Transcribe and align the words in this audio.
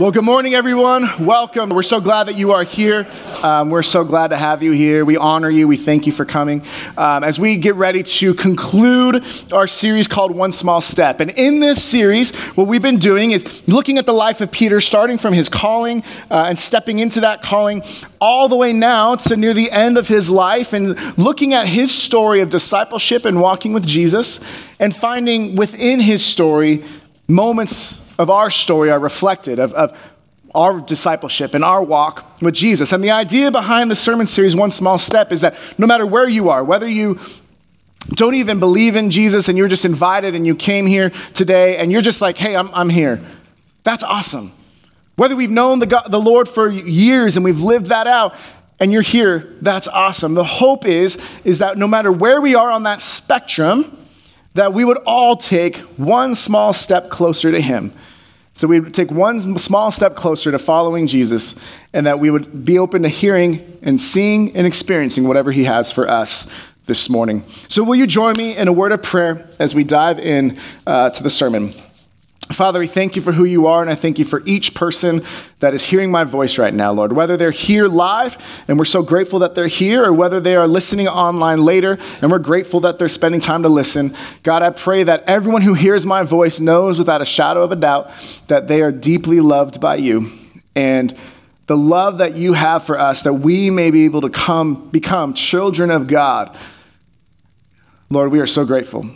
Well, 0.00 0.10
good 0.10 0.24
morning, 0.24 0.54
everyone. 0.54 1.26
Welcome. 1.26 1.68
We're 1.68 1.82
so 1.82 2.00
glad 2.00 2.28
that 2.28 2.34
you 2.34 2.52
are 2.52 2.64
here. 2.64 3.06
Um, 3.42 3.68
we're 3.68 3.82
so 3.82 4.02
glad 4.02 4.28
to 4.28 4.36
have 4.38 4.62
you 4.62 4.72
here. 4.72 5.04
We 5.04 5.18
honor 5.18 5.50
you. 5.50 5.68
We 5.68 5.76
thank 5.76 6.06
you 6.06 6.12
for 6.12 6.24
coming. 6.24 6.62
Um, 6.96 7.22
as 7.22 7.38
we 7.38 7.58
get 7.58 7.74
ready 7.74 8.02
to 8.02 8.32
conclude 8.32 9.22
our 9.52 9.66
series 9.66 10.08
called 10.08 10.30
One 10.30 10.52
Small 10.52 10.80
Step. 10.80 11.20
And 11.20 11.30
in 11.32 11.60
this 11.60 11.84
series, 11.84 12.34
what 12.54 12.66
we've 12.66 12.80
been 12.80 12.96
doing 12.96 13.32
is 13.32 13.62
looking 13.68 13.98
at 13.98 14.06
the 14.06 14.14
life 14.14 14.40
of 14.40 14.50
Peter, 14.50 14.80
starting 14.80 15.18
from 15.18 15.34
his 15.34 15.50
calling 15.50 16.02
uh, 16.30 16.46
and 16.48 16.58
stepping 16.58 16.98
into 16.98 17.20
that 17.20 17.42
calling 17.42 17.82
all 18.22 18.48
the 18.48 18.56
way 18.56 18.72
now 18.72 19.16
to 19.16 19.36
near 19.36 19.52
the 19.52 19.70
end 19.70 19.98
of 19.98 20.08
his 20.08 20.30
life 20.30 20.72
and 20.72 20.98
looking 21.18 21.52
at 21.52 21.66
his 21.66 21.94
story 21.94 22.40
of 22.40 22.48
discipleship 22.48 23.26
and 23.26 23.38
walking 23.38 23.74
with 23.74 23.86
Jesus 23.86 24.40
and 24.78 24.96
finding 24.96 25.56
within 25.56 26.00
his 26.00 26.24
story 26.24 26.84
moments 27.28 28.00
of 28.20 28.28
our 28.28 28.50
story 28.50 28.90
are 28.90 28.98
reflected, 28.98 29.58
of, 29.58 29.72
of 29.72 29.98
our 30.54 30.78
discipleship 30.78 31.54
and 31.54 31.64
our 31.64 31.82
walk 31.82 32.42
with 32.42 32.54
Jesus. 32.54 32.92
And 32.92 33.02
the 33.02 33.12
idea 33.12 33.50
behind 33.50 33.90
the 33.90 33.96
sermon 33.96 34.26
series, 34.26 34.54
One 34.54 34.70
Small 34.70 34.98
Step, 34.98 35.32
is 35.32 35.40
that 35.40 35.56
no 35.78 35.86
matter 35.86 36.04
where 36.04 36.28
you 36.28 36.50
are, 36.50 36.62
whether 36.62 36.86
you 36.86 37.18
don't 38.10 38.34
even 38.34 38.60
believe 38.60 38.94
in 38.94 39.10
Jesus 39.10 39.48
and 39.48 39.56
you're 39.56 39.68
just 39.68 39.86
invited 39.86 40.34
and 40.34 40.46
you 40.46 40.54
came 40.54 40.86
here 40.86 41.10
today 41.32 41.78
and 41.78 41.90
you're 41.90 42.02
just 42.02 42.20
like, 42.20 42.36
hey, 42.36 42.54
I'm, 42.54 42.68
I'm 42.74 42.90
here, 42.90 43.22
that's 43.84 44.02
awesome. 44.02 44.52
Whether 45.16 45.34
we've 45.34 45.50
known 45.50 45.78
the, 45.78 45.86
God, 45.86 46.10
the 46.10 46.20
Lord 46.20 46.46
for 46.46 46.68
years 46.68 47.36
and 47.36 47.44
we've 47.44 47.62
lived 47.62 47.86
that 47.86 48.06
out, 48.06 48.34
and 48.78 48.92
you're 48.92 49.02
here, 49.02 49.54
that's 49.62 49.88
awesome. 49.88 50.34
The 50.34 50.44
hope 50.44 50.86
is, 50.86 51.18
is 51.44 51.58
that 51.58 51.78
no 51.78 51.86
matter 51.86 52.12
where 52.12 52.40
we 52.40 52.54
are 52.54 52.70
on 52.70 52.82
that 52.82 53.00
spectrum, 53.00 53.96
that 54.54 54.72
we 54.72 54.84
would 54.84 54.98
all 54.98 55.36
take 55.36 55.76
one 55.96 56.34
small 56.34 56.72
step 56.72 57.08
closer 57.08 57.52
to 57.52 57.60
Him. 57.60 57.92
So 58.60 58.68
we 58.68 58.78
would 58.78 58.92
take 58.92 59.10
one 59.10 59.58
small 59.58 59.90
step 59.90 60.14
closer 60.14 60.50
to 60.50 60.58
following 60.58 61.06
Jesus, 61.06 61.54
and 61.94 62.06
that 62.06 62.20
we 62.20 62.28
would 62.28 62.62
be 62.62 62.78
open 62.78 63.04
to 63.04 63.08
hearing 63.08 63.78
and 63.80 63.98
seeing 63.98 64.54
and 64.54 64.66
experiencing 64.66 65.26
whatever 65.26 65.50
He 65.50 65.64
has 65.64 65.90
for 65.90 66.06
us 66.06 66.46
this 66.84 67.08
morning. 67.08 67.42
So, 67.70 67.82
will 67.82 67.94
you 67.94 68.06
join 68.06 68.34
me 68.36 68.54
in 68.54 68.68
a 68.68 68.72
word 68.74 68.92
of 68.92 69.02
prayer 69.02 69.48
as 69.58 69.74
we 69.74 69.82
dive 69.82 70.18
in 70.18 70.58
uh, 70.86 71.08
to 71.08 71.22
the 71.22 71.30
sermon? 71.30 71.72
Father, 72.52 72.80
we 72.80 72.88
thank 72.88 73.14
you 73.14 73.22
for 73.22 73.30
who 73.30 73.44
you 73.44 73.68
are, 73.68 73.80
and 73.80 73.88
I 73.88 73.94
thank 73.94 74.18
you 74.18 74.24
for 74.24 74.42
each 74.44 74.74
person 74.74 75.22
that 75.60 75.72
is 75.72 75.84
hearing 75.84 76.10
my 76.10 76.24
voice 76.24 76.58
right 76.58 76.74
now, 76.74 76.90
Lord. 76.90 77.12
Whether 77.12 77.36
they're 77.36 77.52
here 77.52 77.86
live, 77.86 78.36
and 78.66 78.76
we're 78.76 78.84
so 78.84 79.02
grateful 79.02 79.38
that 79.38 79.54
they're 79.54 79.68
here, 79.68 80.04
or 80.04 80.12
whether 80.12 80.40
they 80.40 80.56
are 80.56 80.66
listening 80.66 81.06
online 81.06 81.64
later, 81.64 81.96
and 82.20 82.30
we're 82.30 82.40
grateful 82.40 82.80
that 82.80 82.98
they're 82.98 83.08
spending 83.08 83.40
time 83.40 83.62
to 83.62 83.68
listen. 83.68 84.16
God, 84.42 84.62
I 84.62 84.70
pray 84.70 85.04
that 85.04 85.22
everyone 85.28 85.62
who 85.62 85.74
hears 85.74 86.04
my 86.04 86.24
voice 86.24 86.58
knows 86.58 86.98
without 86.98 87.22
a 87.22 87.24
shadow 87.24 87.62
of 87.62 87.70
a 87.70 87.76
doubt 87.76 88.10
that 88.48 88.66
they 88.66 88.82
are 88.82 88.92
deeply 88.92 89.40
loved 89.40 89.80
by 89.80 89.94
you. 89.96 90.30
And 90.74 91.16
the 91.68 91.76
love 91.76 92.18
that 92.18 92.34
you 92.34 92.54
have 92.54 92.82
for 92.82 92.98
us, 92.98 93.22
that 93.22 93.34
we 93.34 93.70
may 93.70 93.92
be 93.92 94.06
able 94.06 94.22
to 94.22 94.30
come, 94.30 94.88
become 94.90 95.34
children 95.34 95.90
of 95.90 96.08
God. 96.08 96.56
Lord, 98.10 98.32
we 98.32 98.40
are 98.40 98.46
so 98.46 98.64
grateful. 98.64 99.06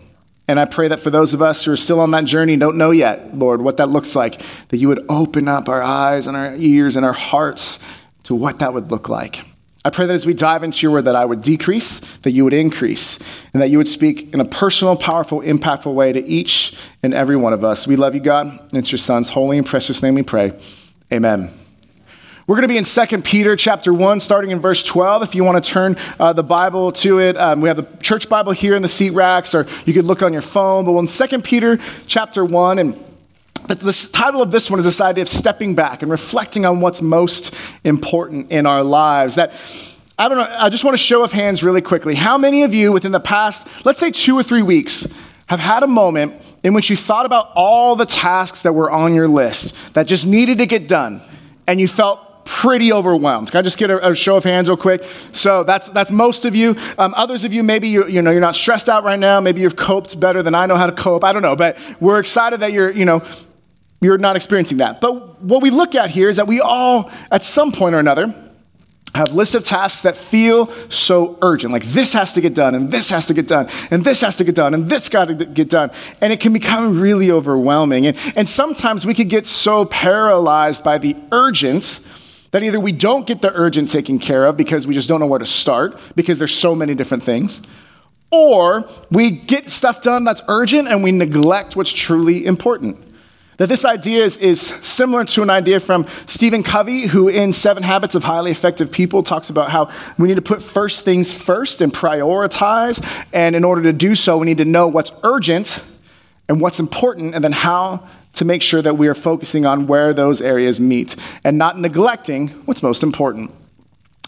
And 0.46 0.60
I 0.60 0.66
pray 0.66 0.88
that 0.88 1.00
for 1.00 1.10
those 1.10 1.32
of 1.32 1.40
us 1.40 1.64
who 1.64 1.72
are 1.72 1.76
still 1.76 2.00
on 2.00 2.10
that 2.10 2.24
journey 2.24 2.56
don't 2.56 2.76
know 2.76 2.90
yet, 2.90 3.36
Lord, 3.36 3.62
what 3.62 3.78
that 3.78 3.88
looks 3.88 4.14
like, 4.14 4.40
that 4.68 4.76
you 4.76 4.88
would 4.88 5.04
open 5.08 5.48
up 5.48 5.68
our 5.68 5.82
eyes 5.82 6.26
and 6.26 6.36
our 6.36 6.54
ears 6.56 6.96
and 6.96 7.04
our 7.04 7.14
hearts 7.14 7.78
to 8.24 8.34
what 8.34 8.58
that 8.58 8.74
would 8.74 8.90
look 8.90 9.08
like. 9.08 9.44
I 9.86 9.90
pray 9.90 10.06
that 10.06 10.14
as 10.14 10.24
we 10.24 10.32
dive 10.32 10.64
into 10.64 10.80
your 10.82 10.92
word, 10.92 11.04
that 11.04 11.16
I 11.16 11.26
would 11.26 11.42
decrease, 11.42 12.00
that 12.18 12.30
you 12.30 12.44
would 12.44 12.54
increase, 12.54 13.18
and 13.52 13.60
that 13.60 13.68
you 13.68 13.76
would 13.76 13.88
speak 13.88 14.32
in 14.32 14.40
a 14.40 14.44
personal, 14.44 14.96
powerful, 14.96 15.42
impactful 15.42 15.92
way 15.92 16.12
to 16.12 16.24
each 16.24 16.74
and 17.02 17.12
every 17.12 17.36
one 17.36 17.52
of 17.52 17.64
us. 17.64 17.86
We 17.86 17.96
love 17.96 18.14
you, 18.14 18.20
God. 18.20 18.46
And 18.46 18.78
it's 18.78 18.90
your 18.90 18.98
son's 18.98 19.28
holy 19.28 19.58
and 19.58 19.66
precious 19.66 20.02
name 20.02 20.14
we 20.14 20.22
pray. 20.22 20.58
Amen. 21.12 21.50
We're 22.46 22.56
going 22.56 22.68
to 22.68 22.68
be 22.68 22.76
in 22.76 22.84
2 22.84 23.22
Peter 23.22 23.56
chapter 23.56 23.94
1, 23.94 24.20
starting 24.20 24.50
in 24.50 24.60
verse 24.60 24.82
12. 24.82 25.22
If 25.22 25.34
you 25.34 25.44
want 25.44 25.64
to 25.64 25.70
turn 25.70 25.96
uh, 26.20 26.34
the 26.34 26.42
Bible 26.42 26.92
to 26.92 27.18
it, 27.18 27.38
um, 27.38 27.62
we 27.62 27.68
have 27.68 27.78
the 27.78 27.86
church 28.02 28.28
Bible 28.28 28.52
here 28.52 28.74
in 28.74 28.82
the 28.82 28.88
seat 28.88 29.10
racks, 29.10 29.54
or 29.54 29.66
you 29.86 29.94
could 29.94 30.04
look 30.04 30.22
on 30.22 30.30
your 30.30 30.42
phone. 30.42 30.84
But 30.84 30.94
in 30.98 31.06
2 31.06 31.40
Peter 31.40 31.78
chapter 32.06 32.44
1, 32.44 32.78
and 32.78 33.02
the 33.66 34.10
title 34.12 34.42
of 34.42 34.50
this 34.50 34.68
one 34.68 34.78
is 34.78 34.84
this 34.84 35.00
idea 35.00 35.22
of 35.22 35.28
stepping 35.30 35.74
back 35.74 36.02
and 36.02 36.10
reflecting 36.10 36.66
on 36.66 36.82
what's 36.82 37.00
most 37.00 37.54
important 37.82 38.50
in 38.50 38.66
our 38.66 38.84
lives. 38.84 39.36
That 39.36 39.54
I 40.18 40.28
don't 40.28 40.36
know, 40.36 40.46
I 40.50 40.68
just 40.68 40.84
want 40.84 40.92
to 40.92 41.02
show 41.02 41.24
of 41.24 41.32
hands 41.32 41.64
really 41.64 41.80
quickly. 41.80 42.14
How 42.14 42.36
many 42.36 42.62
of 42.62 42.74
you 42.74 42.92
within 42.92 43.12
the 43.12 43.20
past, 43.20 43.66
let's 43.86 44.00
say 44.00 44.10
two 44.10 44.36
or 44.36 44.42
three 44.42 44.62
weeks, 44.62 45.08
have 45.46 45.60
had 45.60 45.82
a 45.82 45.86
moment 45.86 46.42
in 46.62 46.74
which 46.74 46.90
you 46.90 46.96
thought 46.98 47.24
about 47.24 47.52
all 47.54 47.96
the 47.96 48.04
tasks 48.04 48.60
that 48.62 48.74
were 48.74 48.90
on 48.90 49.14
your 49.14 49.28
list 49.28 49.94
that 49.94 50.06
just 50.06 50.26
needed 50.26 50.58
to 50.58 50.66
get 50.66 50.88
done, 50.88 51.22
and 51.66 51.80
you 51.80 51.88
felt 51.88 52.20
pretty 52.44 52.92
overwhelmed. 52.92 53.50
Can 53.50 53.58
I 53.58 53.62
just 53.62 53.78
get 53.78 53.90
a, 53.90 54.10
a, 54.10 54.14
show 54.14 54.36
of 54.36 54.44
hands 54.44 54.68
real 54.68 54.76
quick? 54.76 55.04
So 55.32 55.64
that's, 55.64 55.88
that's 55.90 56.10
most 56.10 56.44
of 56.44 56.54
you. 56.54 56.76
Um, 56.98 57.14
others 57.16 57.44
of 57.44 57.52
you, 57.52 57.62
maybe 57.62 57.88
you, 57.88 58.06
you 58.06 58.22
know, 58.22 58.30
you're 58.30 58.40
not 58.40 58.54
stressed 58.54 58.88
out 58.88 59.04
right 59.04 59.18
now. 59.18 59.40
Maybe 59.40 59.60
you've 59.60 59.76
coped 59.76 60.18
better 60.18 60.42
than 60.42 60.54
I 60.54 60.66
know 60.66 60.76
how 60.76 60.86
to 60.86 60.92
cope. 60.92 61.24
I 61.24 61.32
don't 61.32 61.42
know, 61.42 61.56
but 61.56 61.78
we're 62.00 62.18
excited 62.18 62.60
that 62.60 62.72
you're, 62.72 62.90
you 62.90 63.04
know, 63.04 63.22
you're 64.00 64.18
not 64.18 64.36
experiencing 64.36 64.78
that. 64.78 65.00
But 65.00 65.42
what 65.42 65.62
we 65.62 65.70
look 65.70 65.94
at 65.94 66.10
here 66.10 66.28
is 66.28 66.36
that 66.36 66.46
we 66.46 66.60
all, 66.60 67.10
at 67.30 67.44
some 67.44 67.72
point 67.72 67.94
or 67.94 67.98
another, 67.98 68.34
have 69.14 69.32
lists 69.32 69.54
of 69.54 69.62
tasks 69.62 70.02
that 70.02 70.16
feel 70.16 70.70
so 70.90 71.38
urgent. 71.40 71.72
Like 71.72 71.84
this 71.84 72.12
has 72.14 72.32
to 72.32 72.40
get 72.40 72.54
done, 72.54 72.74
and 72.74 72.90
this 72.90 73.10
has 73.10 73.26
to 73.26 73.34
get 73.34 73.46
done, 73.46 73.68
and 73.90 74.04
this 74.04 74.20
has 74.22 74.36
to 74.36 74.44
get 74.44 74.56
done, 74.56 74.74
and 74.74 74.90
this 74.90 75.08
got 75.08 75.28
to 75.28 75.34
get 75.34 75.70
done. 75.70 75.90
And 76.20 76.32
it 76.32 76.40
can 76.40 76.52
become 76.52 77.00
really 77.00 77.30
overwhelming. 77.30 78.06
And, 78.06 78.16
and 78.34 78.48
sometimes 78.48 79.06
we 79.06 79.14
could 79.14 79.28
get 79.28 79.46
so 79.46 79.84
paralyzed 79.84 80.82
by 80.82 80.98
the 80.98 81.16
urgent 81.30 82.00
that 82.54 82.62
either 82.62 82.78
we 82.78 82.92
don't 82.92 83.26
get 83.26 83.42
the 83.42 83.52
urgent 83.52 83.88
taken 83.88 84.16
care 84.16 84.46
of 84.46 84.56
because 84.56 84.86
we 84.86 84.94
just 84.94 85.08
don't 85.08 85.18
know 85.18 85.26
where 85.26 85.40
to 85.40 85.44
start 85.44 85.98
because 86.14 86.38
there's 86.38 86.54
so 86.54 86.72
many 86.72 86.94
different 86.94 87.24
things, 87.24 87.60
or 88.30 88.88
we 89.10 89.32
get 89.32 89.68
stuff 89.68 90.00
done 90.00 90.22
that's 90.22 90.40
urgent 90.46 90.86
and 90.86 91.02
we 91.02 91.10
neglect 91.10 91.74
what's 91.74 91.92
truly 91.92 92.46
important. 92.46 92.96
That 93.56 93.68
this 93.68 93.84
idea 93.84 94.22
is, 94.22 94.36
is 94.36 94.60
similar 94.60 95.24
to 95.24 95.42
an 95.42 95.50
idea 95.50 95.80
from 95.80 96.06
Stephen 96.26 96.62
Covey, 96.62 97.08
who 97.08 97.26
in 97.26 97.52
Seven 97.52 97.82
Habits 97.82 98.14
of 98.14 98.22
Highly 98.22 98.52
Effective 98.52 98.92
People 98.92 99.24
talks 99.24 99.50
about 99.50 99.70
how 99.70 99.90
we 100.16 100.28
need 100.28 100.36
to 100.36 100.42
put 100.42 100.62
first 100.62 101.04
things 101.04 101.32
first 101.32 101.80
and 101.80 101.92
prioritize. 101.92 103.04
And 103.32 103.56
in 103.56 103.64
order 103.64 103.82
to 103.82 103.92
do 103.92 104.14
so, 104.14 104.38
we 104.38 104.46
need 104.46 104.58
to 104.58 104.64
know 104.64 104.86
what's 104.86 105.10
urgent 105.24 105.82
and 106.48 106.60
what's 106.60 106.78
important, 106.78 107.34
and 107.34 107.42
then 107.42 107.50
how 107.50 108.06
to 108.34 108.44
make 108.44 108.62
sure 108.62 108.82
that 108.82 108.98
we 108.98 109.08
are 109.08 109.14
focusing 109.14 109.66
on 109.66 109.86
where 109.86 110.12
those 110.12 110.40
areas 110.40 110.80
meet 110.80 111.16
and 111.44 111.58
not 111.58 111.78
neglecting 111.78 112.48
what's 112.66 112.82
most 112.82 113.02
important. 113.02 113.50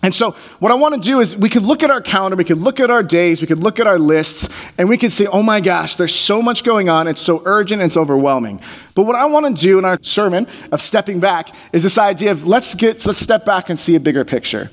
And 0.02 0.14
so, 0.14 0.32
what 0.60 0.70
I 0.70 0.74
want 0.74 0.94
to 0.94 1.00
do 1.00 1.20
is 1.20 1.36
we 1.36 1.48
could 1.48 1.62
look 1.62 1.82
at 1.82 1.90
our 1.90 2.00
calendar, 2.00 2.36
we 2.36 2.44
could 2.44 2.58
look 2.58 2.80
at 2.80 2.90
our 2.90 3.02
days, 3.02 3.40
we 3.40 3.46
could 3.46 3.58
look 3.58 3.80
at 3.80 3.86
our 3.86 3.98
lists, 3.98 4.48
and 4.78 4.88
we 4.88 4.98
could 4.98 5.10
say, 5.10 5.26
oh 5.26 5.42
my 5.42 5.60
gosh, 5.60 5.96
there's 5.96 6.14
so 6.14 6.42
much 6.42 6.64
going 6.64 6.88
on, 6.88 7.08
it's 7.08 7.22
so 7.22 7.42
urgent, 7.44 7.82
it's 7.82 7.96
overwhelming. 7.96 8.60
But 8.94 9.04
what 9.04 9.16
I 9.16 9.24
want 9.24 9.46
to 9.56 9.60
do 9.60 9.78
in 9.78 9.84
our 9.84 9.98
sermon 10.02 10.46
of 10.70 10.82
stepping 10.82 11.18
back 11.18 11.48
is 11.72 11.82
this 11.82 11.98
idea 11.98 12.30
of 12.30 12.46
let's 12.46 12.74
get 12.74 13.04
let's 13.06 13.20
step 13.20 13.44
back 13.44 13.70
and 13.70 13.80
see 13.80 13.96
a 13.96 14.00
bigger 14.00 14.24
picture. 14.24 14.70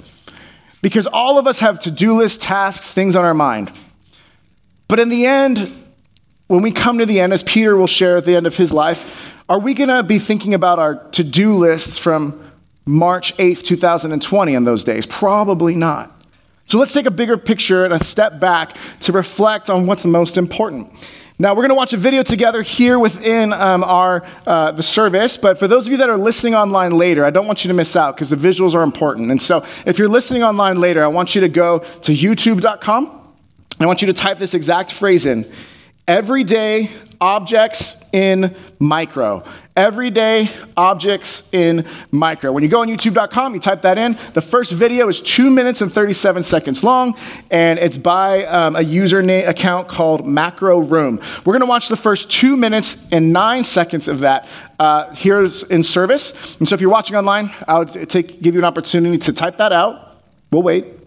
Because 0.82 1.08
all 1.08 1.40
of 1.40 1.48
us 1.48 1.60
have 1.60 1.80
to-do 1.80 2.18
list 2.18 2.42
tasks, 2.42 2.92
things 2.92 3.16
on 3.16 3.24
our 3.24 3.34
mind. 3.34 3.72
But 4.90 5.00
in 5.00 5.08
the 5.08 5.26
end, 5.26 5.72
when 6.54 6.62
we 6.62 6.72
come 6.72 7.00
to 7.00 7.06
the 7.08 7.20
end, 7.20 7.34
as 7.34 7.42
Peter 7.42 7.76
will 7.76 7.88
share 7.88 8.18
at 8.18 8.26
the 8.26 8.36
end 8.36 8.46
of 8.46 8.56
his 8.56 8.72
life, 8.72 9.34
are 9.50 9.58
we 9.58 9.74
going 9.74 9.90
to 9.90 10.04
be 10.04 10.20
thinking 10.20 10.54
about 10.54 10.78
our 10.78 11.04
to 11.10 11.24
do 11.24 11.58
lists 11.58 11.98
from 11.98 12.48
March 12.86 13.36
8th, 13.38 13.64
2020 13.64 14.54
in 14.54 14.64
those 14.64 14.84
days? 14.84 15.08
Probably 15.08 15.74
not. 15.74 16.16
So 16.68 16.78
let's 16.78 16.94
take 16.94 17.08
a 17.08 17.12
bigger 17.12 17.38
picture 17.38 17.86
and 17.86 17.92
a 17.92 18.04
step 18.04 18.40
back 18.40 18.78
to 19.00 19.12
reflect 19.12 19.72
on 19.72 19.88
what's 19.88 20.06
most 20.06 20.38
important. 20.38 20.94
Now 21.40 21.56
we're 21.56 21.64
going 21.64 21.70
to 21.70 21.76
watch 21.76 21.94
a 21.94 21.98
video 21.98 22.22
together 22.22 22.62
here 22.62 23.00
within 23.00 23.52
um, 23.52 23.84
our 23.84 24.24
uh, 24.46 24.74
the 24.74 24.84
service. 24.84 25.38
But 25.38 25.58
for 25.58 25.68
those 25.68 25.88
of 25.88 25.92
you 25.92 25.98
that 25.98 26.10
are 26.12 26.18
listening 26.18 26.54
online 26.54 26.92
later, 26.92 27.26
I 27.26 27.32
don't 27.32 27.48
want 27.48 27.66
you 27.66 27.70
to 27.70 27.74
miss 27.74 27.96
out 27.96 28.16
because 28.16 28.30
the 28.30 28.36
visuals 28.36 28.76
are 28.76 28.84
important. 28.84 29.32
And 29.32 29.42
so 29.42 29.66
if 29.88 29.98
you're 29.98 30.08
listening 30.08 30.44
online 30.44 30.80
later, 30.80 31.04
I 31.04 31.08
want 31.08 31.34
you 31.34 31.42
to 31.42 31.50
go 31.50 31.80
to 31.80 32.12
YouTube.com. 32.14 33.22
I 33.80 33.88
want 33.88 34.04
you 34.04 34.06
to 34.06 34.14
type 34.14 34.38
this 34.38 34.54
exact 34.54 34.94
phrase 34.94 35.26
in 35.26 35.52
Everyday 36.08 36.90
objects 37.22 37.96
in 38.12 38.54
micro. 38.78 39.42
Everyday 39.78 40.50
objects 40.76 41.48
in 41.54 41.86
micro. 42.12 42.52
When 42.52 42.62
you 42.62 42.68
go 42.68 42.82
on 42.82 42.90
youtube.com, 42.90 43.54
you 43.54 43.62
type 43.62 43.84
that 43.84 43.98
in. 43.98 44.18
The 44.34 44.42
first 44.42 44.74
video 44.74 45.08
is 45.08 45.22
two 45.22 45.50
minutes 45.50 45.80
and 45.80 45.92
37 45.92 46.44
seconds 46.44 46.84
long, 46.84 47.16
and 47.50 47.80
it's 47.80 47.98
by 47.98 48.44
um, 48.48 48.76
a 48.76 48.82
username 48.82 49.48
account 49.48 49.88
called 49.88 50.28
Macro 50.28 50.80
Room. 50.80 51.22
We're 51.46 51.54
to 51.62 51.66
watch 51.66 51.88
the 51.88 51.96
first 51.96 52.30
two 52.30 52.58
minutes 52.58 52.98
and 53.14 53.32
nine 53.32 53.64
seconds 53.64 54.10
of 54.10 54.20
that 54.20 54.50
uh, 54.80 55.16
in 55.70 55.84
service. 55.84 56.58
And 56.58 56.68
so 56.68 56.76
if 56.76 56.82
you're 56.82 56.90
watching 56.90 57.16
online, 57.16 57.50
I 57.66 57.80
would 57.80 58.10
take, 58.10 58.42
give 58.42 58.56
you 58.56 58.60
an 58.60 58.66
opportunity 58.66 59.18
to 59.20 59.32
type 59.32 59.56
that 59.58 59.72
out. 59.72 60.22
We'll 60.52 60.64
wait. 60.64 61.03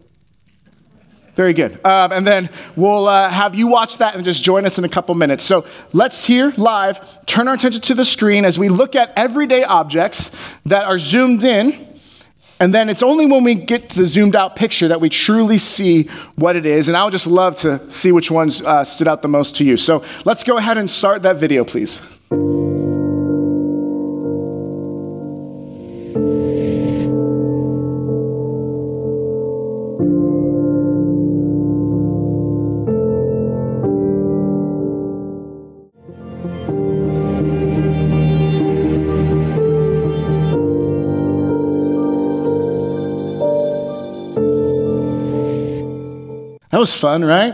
Very 1.36 1.52
good. 1.52 1.72
Um, 1.84 2.12
and 2.12 2.26
then 2.26 2.48
we'll 2.76 3.06
uh, 3.06 3.28
have 3.28 3.54
you 3.54 3.66
watch 3.66 3.98
that 3.98 4.16
and 4.16 4.24
just 4.24 4.42
join 4.42 4.64
us 4.64 4.78
in 4.78 4.84
a 4.84 4.88
couple 4.88 5.14
minutes. 5.14 5.44
So 5.44 5.66
let's 5.92 6.24
hear 6.24 6.50
live, 6.56 7.26
turn 7.26 7.46
our 7.46 7.54
attention 7.54 7.82
to 7.82 7.94
the 7.94 8.06
screen 8.06 8.46
as 8.46 8.58
we 8.58 8.70
look 8.70 8.96
at 8.96 9.12
everyday 9.16 9.62
objects 9.62 10.30
that 10.64 10.84
are 10.84 10.96
zoomed 10.96 11.44
in. 11.44 11.86
And 12.58 12.72
then 12.72 12.88
it's 12.88 13.02
only 13.02 13.26
when 13.26 13.44
we 13.44 13.54
get 13.54 13.90
to 13.90 14.00
the 14.00 14.06
zoomed 14.06 14.34
out 14.34 14.56
picture 14.56 14.88
that 14.88 15.02
we 15.02 15.10
truly 15.10 15.58
see 15.58 16.04
what 16.36 16.56
it 16.56 16.64
is. 16.64 16.88
And 16.88 16.96
I 16.96 17.04
would 17.04 17.12
just 17.12 17.26
love 17.26 17.54
to 17.56 17.88
see 17.90 18.12
which 18.12 18.30
ones 18.30 18.62
uh, 18.62 18.82
stood 18.84 19.06
out 19.06 19.20
the 19.20 19.28
most 19.28 19.56
to 19.56 19.64
you. 19.64 19.76
So 19.76 20.02
let's 20.24 20.42
go 20.42 20.56
ahead 20.56 20.78
and 20.78 20.88
start 20.88 21.22
that 21.24 21.36
video, 21.36 21.64
please. 21.66 22.00
Was 46.86 46.94
fun, 46.96 47.24
right? 47.24 47.52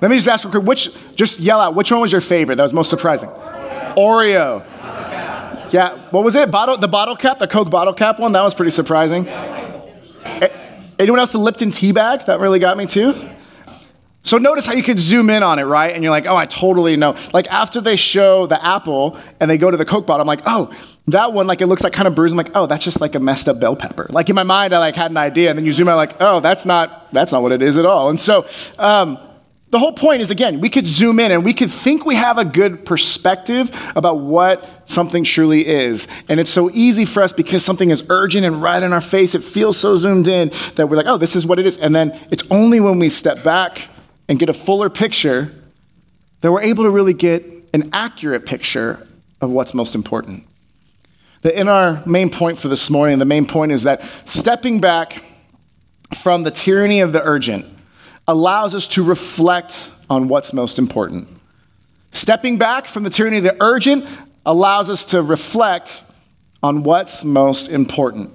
Let 0.00 0.10
me 0.10 0.16
just 0.16 0.26
ask 0.26 0.42
real 0.44 0.50
quick, 0.50 0.64
which, 0.64 0.90
just 1.14 1.38
yell 1.38 1.60
out, 1.60 1.76
which 1.76 1.92
one 1.92 2.00
was 2.00 2.10
your 2.10 2.20
favorite 2.20 2.56
that 2.56 2.64
was 2.64 2.74
most 2.74 2.90
surprising? 2.90 3.28
Oreo. 3.96 4.64
Yeah, 5.72 5.96
what 6.10 6.24
was 6.24 6.34
it? 6.34 6.50
Bottle, 6.50 6.76
the 6.76 6.88
bottle 6.88 7.14
cap, 7.14 7.38
the 7.38 7.46
Coke 7.46 7.70
bottle 7.70 7.94
cap 7.94 8.18
one? 8.18 8.32
That 8.32 8.42
was 8.42 8.54
pretty 8.56 8.72
surprising. 8.72 9.28
Anyone 10.98 11.20
else 11.20 11.30
the 11.30 11.38
Lipton 11.38 11.70
tea 11.70 11.92
bag? 11.92 12.26
That 12.26 12.40
really 12.40 12.58
got 12.58 12.76
me 12.76 12.86
too. 12.86 13.14
So 14.26 14.38
notice 14.38 14.66
how 14.66 14.72
you 14.72 14.82
could 14.82 14.98
zoom 14.98 15.30
in 15.30 15.44
on 15.44 15.60
it, 15.60 15.62
right? 15.62 15.94
And 15.94 16.02
you're 16.02 16.10
like, 16.10 16.26
oh, 16.26 16.36
I 16.36 16.46
totally 16.46 16.96
know. 16.96 17.14
Like 17.32 17.46
after 17.46 17.80
they 17.80 17.94
show 17.94 18.46
the 18.46 18.62
apple 18.62 19.16
and 19.38 19.48
they 19.48 19.56
go 19.56 19.70
to 19.70 19.76
the 19.76 19.84
Coke 19.84 20.04
bottle, 20.04 20.22
I'm 20.22 20.26
like, 20.26 20.42
oh, 20.46 20.72
that 21.06 21.32
one, 21.32 21.46
like 21.46 21.60
it 21.60 21.68
looks 21.68 21.84
like 21.84 21.92
kind 21.92 22.08
of 22.08 22.16
bruised. 22.16 22.32
I'm 22.32 22.36
like, 22.36 22.50
oh, 22.56 22.66
that's 22.66 22.84
just 22.84 23.00
like 23.00 23.14
a 23.14 23.20
messed 23.20 23.48
up 23.48 23.60
bell 23.60 23.76
pepper. 23.76 24.08
Like 24.10 24.28
in 24.28 24.34
my 24.34 24.42
mind, 24.42 24.74
I 24.74 24.78
like 24.78 24.96
had 24.96 25.12
an 25.12 25.16
idea, 25.16 25.50
and 25.50 25.56
then 25.56 25.64
you 25.64 25.72
zoom 25.72 25.88
out, 25.88 25.94
like, 25.94 26.16
oh, 26.18 26.40
that's 26.40 26.66
not 26.66 27.12
that's 27.12 27.30
not 27.30 27.42
what 27.42 27.52
it 27.52 27.62
is 27.62 27.78
at 27.78 27.86
all. 27.86 28.10
And 28.10 28.18
so 28.18 28.48
um, 28.80 29.16
the 29.70 29.78
whole 29.78 29.92
point 29.92 30.22
is 30.22 30.32
again, 30.32 30.58
we 30.58 30.70
could 30.70 30.88
zoom 30.88 31.20
in 31.20 31.30
and 31.30 31.44
we 31.44 31.54
could 31.54 31.70
think 31.70 32.04
we 32.04 32.16
have 32.16 32.36
a 32.36 32.44
good 32.44 32.84
perspective 32.84 33.70
about 33.94 34.18
what 34.18 34.68
something 34.86 35.22
truly 35.22 35.64
is. 35.64 36.08
And 36.28 36.40
it's 36.40 36.50
so 36.50 36.68
easy 36.72 37.04
for 37.04 37.22
us 37.22 37.32
because 37.32 37.64
something 37.64 37.90
is 37.90 38.02
urgent 38.08 38.44
and 38.44 38.60
right 38.60 38.82
in 38.82 38.92
our 38.92 39.00
face. 39.00 39.36
It 39.36 39.44
feels 39.44 39.76
so 39.76 39.94
zoomed 39.94 40.26
in 40.26 40.50
that 40.74 40.88
we're 40.88 40.96
like, 40.96 41.06
oh, 41.06 41.16
this 41.16 41.36
is 41.36 41.46
what 41.46 41.60
it 41.60 41.66
is. 41.66 41.78
And 41.78 41.94
then 41.94 42.18
it's 42.32 42.42
only 42.50 42.80
when 42.80 42.98
we 42.98 43.08
step 43.08 43.44
back 43.44 43.88
and 44.28 44.38
get 44.38 44.48
a 44.48 44.52
fuller 44.52 44.90
picture 44.90 45.50
that 46.40 46.52
we're 46.52 46.62
able 46.62 46.84
to 46.84 46.90
really 46.90 47.14
get 47.14 47.44
an 47.72 47.90
accurate 47.92 48.46
picture 48.46 49.06
of 49.40 49.50
what's 49.50 49.74
most 49.74 49.94
important. 49.94 50.44
That 51.42 51.58
in 51.58 51.68
our 51.68 52.02
main 52.06 52.30
point 52.30 52.58
for 52.58 52.68
this 52.68 52.90
morning, 52.90 53.18
the 53.18 53.24
main 53.24 53.46
point 53.46 53.72
is 53.72 53.84
that 53.84 54.02
stepping 54.24 54.80
back 54.80 55.22
from 56.14 56.42
the 56.42 56.50
tyranny 56.50 57.00
of 57.00 57.12
the 57.12 57.22
urgent 57.22 57.66
allows 58.28 58.74
us 58.74 58.88
to 58.88 59.02
reflect 59.02 59.90
on 60.08 60.28
what's 60.28 60.52
most 60.52 60.78
important. 60.78 61.28
Stepping 62.10 62.58
back 62.58 62.88
from 62.88 63.02
the 63.02 63.10
tyranny 63.10 63.38
of 63.38 63.44
the 63.44 63.56
urgent 63.60 64.06
allows 64.44 64.90
us 64.90 65.04
to 65.06 65.22
reflect 65.22 66.02
on 66.62 66.82
what's 66.82 67.24
most 67.24 67.68
important 67.68 68.32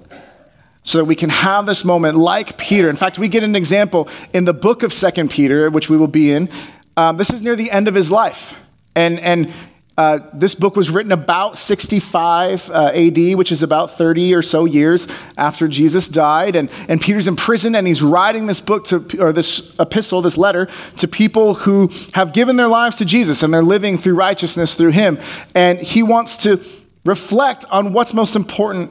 so 0.84 0.98
that 0.98 1.04
we 1.04 1.14
can 1.14 1.30
have 1.30 1.66
this 1.66 1.84
moment 1.84 2.16
like 2.16 2.58
Peter. 2.58 2.90
In 2.90 2.96
fact, 2.96 3.18
we 3.18 3.28
get 3.28 3.42
an 3.42 3.54
example 3.54 4.08
in 4.32 4.44
the 4.44 4.52
book 4.52 4.82
of 4.82 4.92
Second 4.92 5.30
Peter, 5.30 5.70
which 5.70 5.88
we 5.88 5.96
will 5.96 6.08
be 6.08 6.32
in. 6.32 6.48
Um, 6.96 7.16
this 7.16 7.30
is 7.30 7.42
near 7.42 7.56
the 7.56 7.70
end 7.70 7.88
of 7.88 7.94
his 7.94 8.10
life. 8.10 8.54
And, 8.94 9.18
and 9.20 9.52
uh, 9.96 10.18
this 10.32 10.54
book 10.54 10.74
was 10.74 10.90
written 10.90 11.12
about 11.12 11.58
65 11.58 12.70
uh, 12.70 12.92
AD, 12.94 13.34
which 13.34 13.52
is 13.52 13.62
about 13.62 13.92
30 13.92 14.34
or 14.34 14.42
so 14.42 14.64
years 14.64 15.06
after 15.36 15.68
Jesus 15.68 16.08
died. 16.08 16.56
And, 16.56 16.70
and 16.88 17.00
Peter's 17.00 17.28
in 17.28 17.36
prison 17.36 17.74
and 17.74 17.86
he's 17.86 18.02
writing 18.02 18.46
this 18.46 18.60
book 18.60 18.86
to, 18.86 19.06
or 19.20 19.32
this 19.32 19.76
epistle, 19.78 20.22
this 20.22 20.38
letter 20.38 20.68
to 20.96 21.08
people 21.08 21.54
who 21.54 21.90
have 22.14 22.32
given 22.32 22.56
their 22.56 22.68
lives 22.68 22.96
to 22.96 23.04
Jesus 23.04 23.42
and 23.42 23.52
they're 23.52 23.62
living 23.62 23.98
through 23.98 24.14
righteousness 24.14 24.74
through 24.74 24.90
him. 24.90 25.18
And 25.54 25.78
he 25.78 26.02
wants 26.02 26.38
to 26.38 26.64
reflect 27.04 27.66
on 27.70 27.92
what's 27.92 28.14
most 28.14 28.34
important 28.34 28.90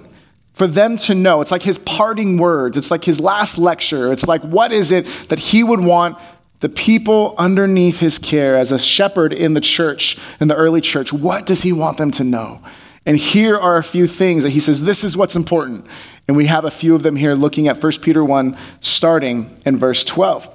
for 0.61 0.67
them 0.67 0.95
to 0.95 1.15
know. 1.15 1.41
It's 1.41 1.49
like 1.49 1.63
his 1.63 1.79
parting 1.79 2.37
words, 2.37 2.77
it's 2.77 2.91
like 2.91 3.03
his 3.03 3.19
last 3.19 3.57
lecture. 3.57 4.13
It's 4.13 4.27
like, 4.27 4.43
what 4.43 4.71
is 4.71 4.91
it 4.91 5.07
that 5.29 5.39
he 5.39 5.63
would 5.63 5.79
want 5.79 6.19
the 6.59 6.69
people 6.69 7.33
underneath 7.39 7.97
his 7.97 8.19
care 8.19 8.55
as 8.55 8.71
a 8.71 8.77
shepherd 8.77 9.33
in 9.33 9.55
the 9.55 9.59
church, 9.59 10.19
in 10.39 10.49
the 10.49 10.55
early 10.55 10.79
church, 10.79 11.11
what 11.11 11.47
does 11.47 11.63
he 11.63 11.73
want 11.73 11.97
them 11.97 12.11
to 12.11 12.23
know? 12.23 12.61
And 13.07 13.17
here 13.17 13.57
are 13.57 13.77
a 13.77 13.83
few 13.83 14.05
things 14.05 14.43
that 14.43 14.51
he 14.51 14.59
says, 14.59 14.83
this 14.83 15.03
is 15.03 15.17
what's 15.17 15.35
important. 15.35 15.87
And 16.27 16.37
we 16.37 16.45
have 16.45 16.63
a 16.63 16.69
few 16.69 16.93
of 16.93 17.01
them 17.01 17.15
here 17.15 17.33
looking 17.33 17.67
at 17.67 17.81
1 17.81 17.93
Peter 18.03 18.23
1, 18.23 18.55
starting 18.81 19.59
in 19.65 19.79
verse 19.79 20.03
12. 20.03 20.47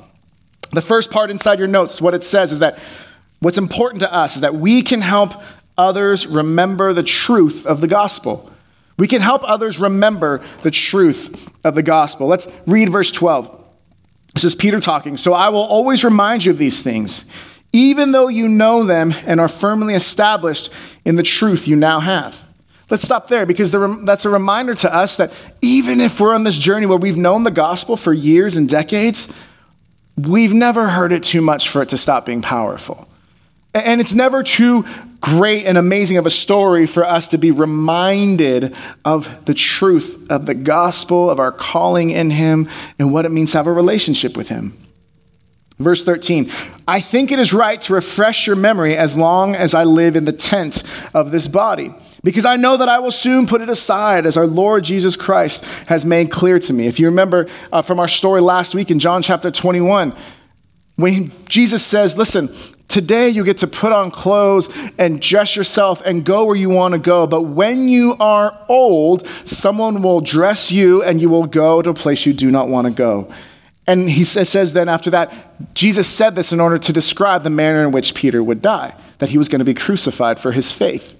The 0.70 0.82
first 0.82 1.10
part 1.10 1.32
inside 1.32 1.58
your 1.58 1.66
notes, 1.66 2.00
what 2.00 2.14
it 2.14 2.22
says 2.22 2.52
is 2.52 2.60
that 2.60 2.78
what's 3.40 3.58
important 3.58 4.02
to 4.02 4.14
us 4.14 4.36
is 4.36 4.42
that 4.42 4.54
we 4.54 4.82
can 4.82 5.00
help 5.00 5.32
others 5.76 6.28
remember 6.28 6.92
the 6.92 7.02
truth 7.02 7.66
of 7.66 7.80
the 7.80 7.88
gospel. 7.88 8.52
We 8.98 9.08
can 9.08 9.20
help 9.20 9.42
others 9.44 9.78
remember 9.78 10.42
the 10.62 10.70
truth 10.70 11.50
of 11.64 11.74
the 11.74 11.82
gospel. 11.82 12.26
Let's 12.26 12.48
read 12.66 12.88
verse 12.88 13.10
12. 13.10 13.64
This 14.34 14.44
is 14.44 14.54
Peter 14.54 14.80
talking. 14.80 15.16
So 15.16 15.32
I 15.32 15.48
will 15.50 15.60
always 15.60 16.04
remind 16.04 16.44
you 16.44 16.52
of 16.52 16.58
these 16.58 16.82
things, 16.82 17.24
even 17.72 18.12
though 18.12 18.28
you 18.28 18.48
know 18.48 18.84
them 18.84 19.14
and 19.26 19.40
are 19.40 19.48
firmly 19.48 19.94
established 19.94 20.70
in 21.04 21.16
the 21.16 21.22
truth 21.22 21.68
you 21.68 21.76
now 21.76 22.00
have. 22.00 22.42
Let's 22.88 23.02
stop 23.02 23.28
there 23.28 23.46
because 23.46 23.72
that's 24.04 24.24
a 24.24 24.30
reminder 24.30 24.74
to 24.76 24.94
us 24.94 25.16
that 25.16 25.32
even 25.60 26.00
if 26.00 26.20
we're 26.20 26.34
on 26.34 26.44
this 26.44 26.56
journey 26.56 26.86
where 26.86 26.98
we've 26.98 27.16
known 27.16 27.42
the 27.42 27.50
gospel 27.50 27.96
for 27.96 28.12
years 28.12 28.56
and 28.56 28.68
decades, 28.68 29.26
we've 30.16 30.54
never 30.54 30.88
heard 30.88 31.12
it 31.12 31.24
too 31.24 31.40
much 31.40 31.68
for 31.68 31.82
it 31.82 31.88
to 31.88 31.96
stop 31.96 32.24
being 32.24 32.42
powerful. 32.42 33.08
And 33.74 34.00
it's 34.00 34.14
never 34.14 34.42
too 34.42 34.86
great 35.26 35.66
and 35.66 35.76
amazing 35.76 36.18
of 36.18 36.24
a 36.24 36.30
story 36.30 36.86
for 36.86 37.04
us 37.04 37.26
to 37.26 37.36
be 37.36 37.50
reminded 37.50 38.72
of 39.04 39.44
the 39.44 39.54
truth 39.54 40.30
of 40.30 40.46
the 40.46 40.54
gospel, 40.54 41.28
of 41.28 41.40
our 41.40 41.50
calling 41.50 42.10
in 42.10 42.30
Him, 42.30 42.68
and 42.96 43.12
what 43.12 43.24
it 43.24 43.32
means 43.32 43.50
to 43.50 43.58
have 43.58 43.66
a 43.66 43.72
relationship 43.72 44.36
with 44.36 44.48
Him. 44.48 44.72
Verse 45.80 46.04
13, 46.04 46.48
I 46.86 47.00
think 47.00 47.32
it 47.32 47.40
is 47.40 47.52
right 47.52 47.80
to 47.80 47.94
refresh 47.94 48.46
your 48.46 48.54
memory 48.54 48.96
as 48.96 49.16
long 49.18 49.56
as 49.56 49.74
I 49.74 49.82
live 49.82 50.14
in 50.14 50.26
the 50.26 50.32
tent 50.32 50.84
of 51.12 51.32
this 51.32 51.48
body, 51.48 51.92
because 52.22 52.44
I 52.44 52.54
know 52.54 52.76
that 52.76 52.88
I 52.88 53.00
will 53.00 53.10
soon 53.10 53.48
put 53.48 53.62
it 53.62 53.68
aside 53.68 54.26
as 54.26 54.36
our 54.36 54.46
Lord 54.46 54.84
Jesus 54.84 55.16
Christ 55.16 55.64
has 55.88 56.06
made 56.06 56.30
clear 56.30 56.60
to 56.60 56.72
me. 56.72 56.86
If 56.86 57.00
you 57.00 57.06
remember 57.06 57.48
uh, 57.72 57.82
from 57.82 57.98
our 57.98 58.06
story 58.06 58.40
last 58.40 58.76
week 58.76 58.92
in 58.92 59.00
John 59.00 59.22
chapter 59.22 59.50
21, 59.50 60.14
when 60.94 61.32
Jesus 61.48 61.84
says, 61.84 62.16
Listen, 62.16 62.54
Today, 62.88 63.28
you 63.28 63.44
get 63.44 63.58
to 63.58 63.66
put 63.66 63.92
on 63.92 64.10
clothes 64.10 64.68
and 64.96 65.20
dress 65.20 65.56
yourself 65.56 66.00
and 66.04 66.24
go 66.24 66.44
where 66.44 66.56
you 66.56 66.70
want 66.70 66.92
to 66.92 66.98
go. 66.98 67.26
But 67.26 67.42
when 67.42 67.88
you 67.88 68.16
are 68.20 68.56
old, 68.68 69.26
someone 69.44 70.02
will 70.02 70.20
dress 70.20 70.70
you 70.70 71.02
and 71.02 71.20
you 71.20 71.28
will 71.28 71.46
go 71.46 71.82
to 71.82 71.90
a 71.90 71.94
place 71.94 72.26
you 72.26 72.32
do 72.32 72.50
not 72.50 72.68
want 72.68 72.86
to 72.86 72.92
go. 72.92 73.32
And 73.88 74.10
he 74.10 74.24
says 74.24 74.72
then 74.72 74.88
after 74.88 75.10
that, 75.10 75.32
Jesus 75.74 76.08
said 76.08 76.34
this 76.34 76.52
in 76.52 76.60
order 76.60 76.78
to 76.78 76.92
describe 76.92 77.44
the 77.44 77.50
manner 77.50 77.84
in 77.84 77.92
which 77.92 78.14
Peter 78.14 78.42
would 78.42 78.62
die, 78.62 78.94
that 79.18 79.30
he 79.30 79.38
was 79.38 79.48
going 79.48 79.60
to 79.60 79.64
be 79.64 79.74
crucified 79.74 80.40
for 80.40 80.52
his 80.52 80.72
faith. 80.72 81.12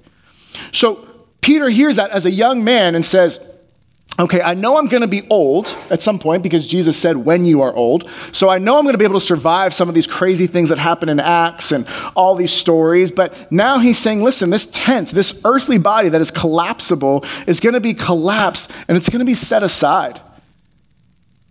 So 0.72 1.06
Peter 1.42 1.68
hears 1.68 1.96
that 1.96 2.10
as 2.10 2.24
a 2.24 2.30
young 2.30 2.64
man 2.64 2.94
and 2.94 3.04
says, 3.04 3.38
Okay, 4.18 4.40
I 4.40 4.54
know 4.54 4.78
I'm 4.78 4.88
going 4.88 5.02
to 5.02 5.08
be 5.08 5.26
old 5.28 5.76
at 5.90 6.00
some 6.00 6.18
point 6.18 6.42
because 6.42 6.66
Jesus 6.66 6.96
said, 6.96 7.18
when 7.18 7.44
you 7.44 7.60
are 7.60 7.74
old. 7.74 8.08
So 8.32 8.48
I 8.48 8.56
know 8.56 8.78
I'm 8.78 8.84
going 8.84 8.94
to 8.94 8.98
be 8.98 9.04
able 9.04 9.20
to 9.20 9.26
survive 9.26 9.74
some 9.74 9.90
of 9.90 9.94
these 9.94 10.06
crazy 10.06 10.46
things 10.46 10.70
that 10.70 10.78
happen 10.78 11.10
in 11.10 11.20
Acts 11.20 11.70
and 11.70 11.86
all 12.14 12.34
these 12.34 12.52
stories. 12.52 13.10
But 13.10 13.52
now 13.52 13.78
he's 13.78 13.98
saying, 13.98 14.22
listen, 14.22 14.48
this 14.48 14.66
tent, 14.72 15.10
this 15.10 15.38
earthly 15.44 15.76
body 15.76 16.08
that 16.08 16.20
is 16.22 16.30
collapsible, 16.30 17.26
is 17.46 17.60
going 17.60 17.74
to 17.74 17.80
be 17.80 17.92
collapsed 17.92 18.70
and 18.88 18.96
it's 18.96 19.10
going 19.10 19.18
to 19.18 19.26
be 19.26 19.34
set 19.34 19.62
aside. 19.62 20.18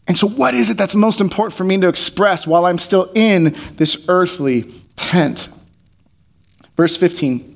And 0.08 0.18
so, 0.18 0.28
what 0.28 0.54
is 0.54 0.70
it 0.70 0.78
that's 0.78 0.96
most 0.96 1.22
important 1.22 1.56
for 1.56 1.64
me 1.64 1.80
to 1.80 1.88
express 1.88 2.46
while 2.46 2.66
I'm 2.66 2.78
still 2.78 3.12
in 3.16 3.56
this 3.76 4.06
earthly 4.08 4.72
tent? 4.96 5.50
Verse 6.78 6.98
15. 6.98 7.55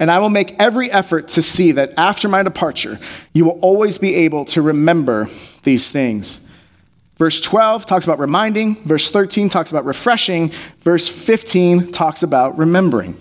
And 0.00 0.10
I 0.10 0.18
will 0.18 0.30
make 0.30 0.54
every 0.58 0.90
effort 0.90 1.28
to 1.28 1.42
see 1.42 1.72
that 1.72 1.92
after 1.96 2.28
my 2.28 2.42
departure, 2.42 2.98
you 3.32 3.44
will 3.44 3.58
always 3.60 3.98
be 3.98 4.14
able 4.14 4.44
to 4.46 4.62
remember 4.62 5.28
these 5.64 5.90
things. 5.90 6.40
Verse 7.16 7.40
12 7.40 7.84
talks 7.84 8.04
about 8.04 8.20
reminding, 8.20 8.76
verse 8.84 9.10
13 9.10 9.48
talks 9.48 9.72
about 9.72 9.84
refreshing, 9.84 10.52
verse 10.82 11.08
15 11.08 11.90
talks 11.90 12.22
about 12.22 12.56
remembering. 12.56 13.16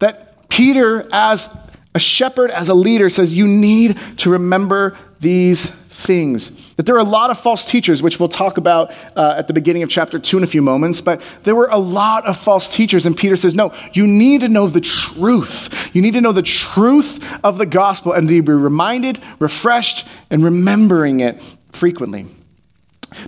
That 0.00 0.48
Peter, 0.50 1.06
as 1.12 1.48
a 1.94 1.98
shepherd, 1.98 2.50
as 2.50 2.68
a 2.68 2.74
leader, 2.74 3.08
says 3.08 3.32
you 3.32 3.48
need 3.48 3.98
to 4.18 4.30
remember 4.30 4.98
these 5.20 5.70
things. 5.70 6.52
That 6.76 6.86
there 6.86 6.94
are 6.94 7.00
a 7.00 7.04
lot 7.04 7.30
of 7.30 7.38
false 7.38 7.64
teachers, 7.64 8.02
which 8.02 8.18
we'll 8.18 8.28
talk 8.28 8.56
about 8.56 8.92
uh, 9.16 9.34
at 9.36 9.46
the 9.46 9.52
beginning 9.52 9.82
of 9.82 9.90
chapter 9.90 10.18
2 10.18 10.38
in 10.38 10.44
a 10.44 10.46
few 10.46 10.62
moments, 10.62 11.00
but 11.00 11.20
there 11.42 11.54
were 11.54 11.68
a 11.68 11.78
lot 11.78 12.26
of 12.26 12.38
false 12.38 12.74
teachers. 12.74 13.06
And 13.06 13.16
Peter 13.16 13.36
says, 13.36 13.54
No, 13.54 13.74
you 13.92 14.06
need 14.06 14.40
to 14.40 14.48
know 14.48 14.66
the 14.68 14.80
truth. 14.80 15.94
You 15.94 16.02
need 16.02 16.14
to 16.14 16.20
know 16.20 16.32
the 16.32 16.42
truth 16.42 17.38
of 17.44 17.58
the 17.58 17.66
gospel 17.66 18.12
and 18.12 18.28
to 18.28 18.42
be 18.42 18.52
reminded, 18.52 19.20
refreshed, 19.38 20.06
and 20.30 20.44
remembering 20.44 21.20
it 21.20 21.42
frequently. 21.72 22.26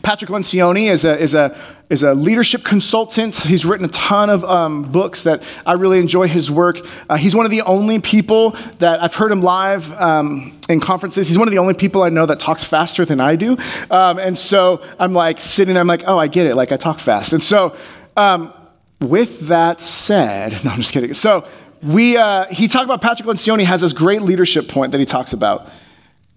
Patrick 0.03 0.31
Lencioni 0.31 0.91
is 0.91 1.05
a, 1.05 1.19
is, 1.19 1.35
a, 1.35 1.57
is 1.91 2.03
a 2.03 2.15
leadership 2.15 2.65
consultant. 2.65 3.37
He's 3.37 3.65
written 3.65 3.85
a 3.85 3.89
ton 3.91 4.31
of 4.31 4.45
um, 4.45 4.91
books 4.91 5.23
that 5.23 5.43
I 5.67 5.73
really 5.75 5.99
enjoy 5.99 6.29
his 6.29 6.51
work. 6.51 6.79
Uh, 7.09 7.17
he's 7.17 7.35
one 7.35 7.45
of 7.45 7.51
the 7.51 7.63
only 7.63 8.01
people 8.01 8.51
that 8.79 9.03
I've 9.03 9.15
heard 9.15 9.33
him 9.33 9.43
live 9.43 9.93
um, 10.01 10.59
in 10.69 10.81
conferences. 10.81 11.29
He's 11.29 11.39
one 11.39 11.49
of 11.49 11.53
the 11.53 11.59
only 11.59 11.75
people 11.75 12.03
I 12.03 12.09
know 12.09 12.27
that 12.27 12.41
talks 12.41 12.65
faster 12.65 13.05
than 13.05 13.21
I 13.21 13.37
do. 13.37 13.57
Um, 13.91 14.19
and 14.19 14.37
so 14.37 14.83
I'm 14.99 15.13
like 15.13 15.41
sitting 15.41 15.75
there, 15.75 15.81
I'm 15.81 15.87
like, 15.87 16.05
oh, 16.07 16.19
I 16.19 16.27
get 16.27 16.47
it. 16.47 16.55
Like 16.55 16.73
I 16.73 16.77
talk 16.77 17.01
fast. 17.01 17.33
And 17.33 17.43
so 17.43 17.77
um, 18.17 18.53
with 19.01 19.49
that 19.49 19.81
said, 19.81 20.53
no, 20.65 20.71
I'm 20.71 20.79
just 20.79 20.93
kidding. 20.93 21.15
So 21.15 21.47
we, 21.83 22.17
uh, 22.17 22.47
he 22.47 22.69
talked 22.69 22.85
about 22.85 23.03
Patrick 23.03 23.29
Lencioni 23.29 23.65
has 23.65 23.83
this 23.83 23.93
great 23.93 24.23
leadership 24.23 24.69
point 24.69 24.93
that 24.93 24.99
he 24.99 25.05
talks 25.07 25.33
about. 25.33 25.69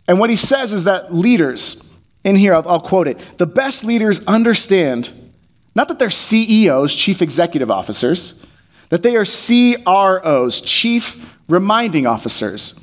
And 0.07 0.19
what 0.19 0.29
he 0.29 0.35
says 0.35 0.73
is 0.73 0.85
that 0.85 1.13
leaders, 1.13 1.83
in 2.27 2.35
here, 2.35 2.53
I'll, 2.53 2.67
I'll 2.67 2.79
quote 2.79 3.07
it. 3.07 3.17
The 3.37 3.47
best 3.47 3.83
leaders 3.83 4.23
understand 4.25 5.11
not 5.77 5.89
that 5.89 5.99
they're 5.99 6.09
CEOs, 6.09 6.95
chief 6.95 7.21
executive 7.21 7.69
officers, 7.69 8.43
that 8.89 9.03
they 9.03 9.15
are 9.15 9.25
CROs, 9.25 10.59
chief 10.61 11.15
reminding 11.47 12.07
officers, 12.07 12.73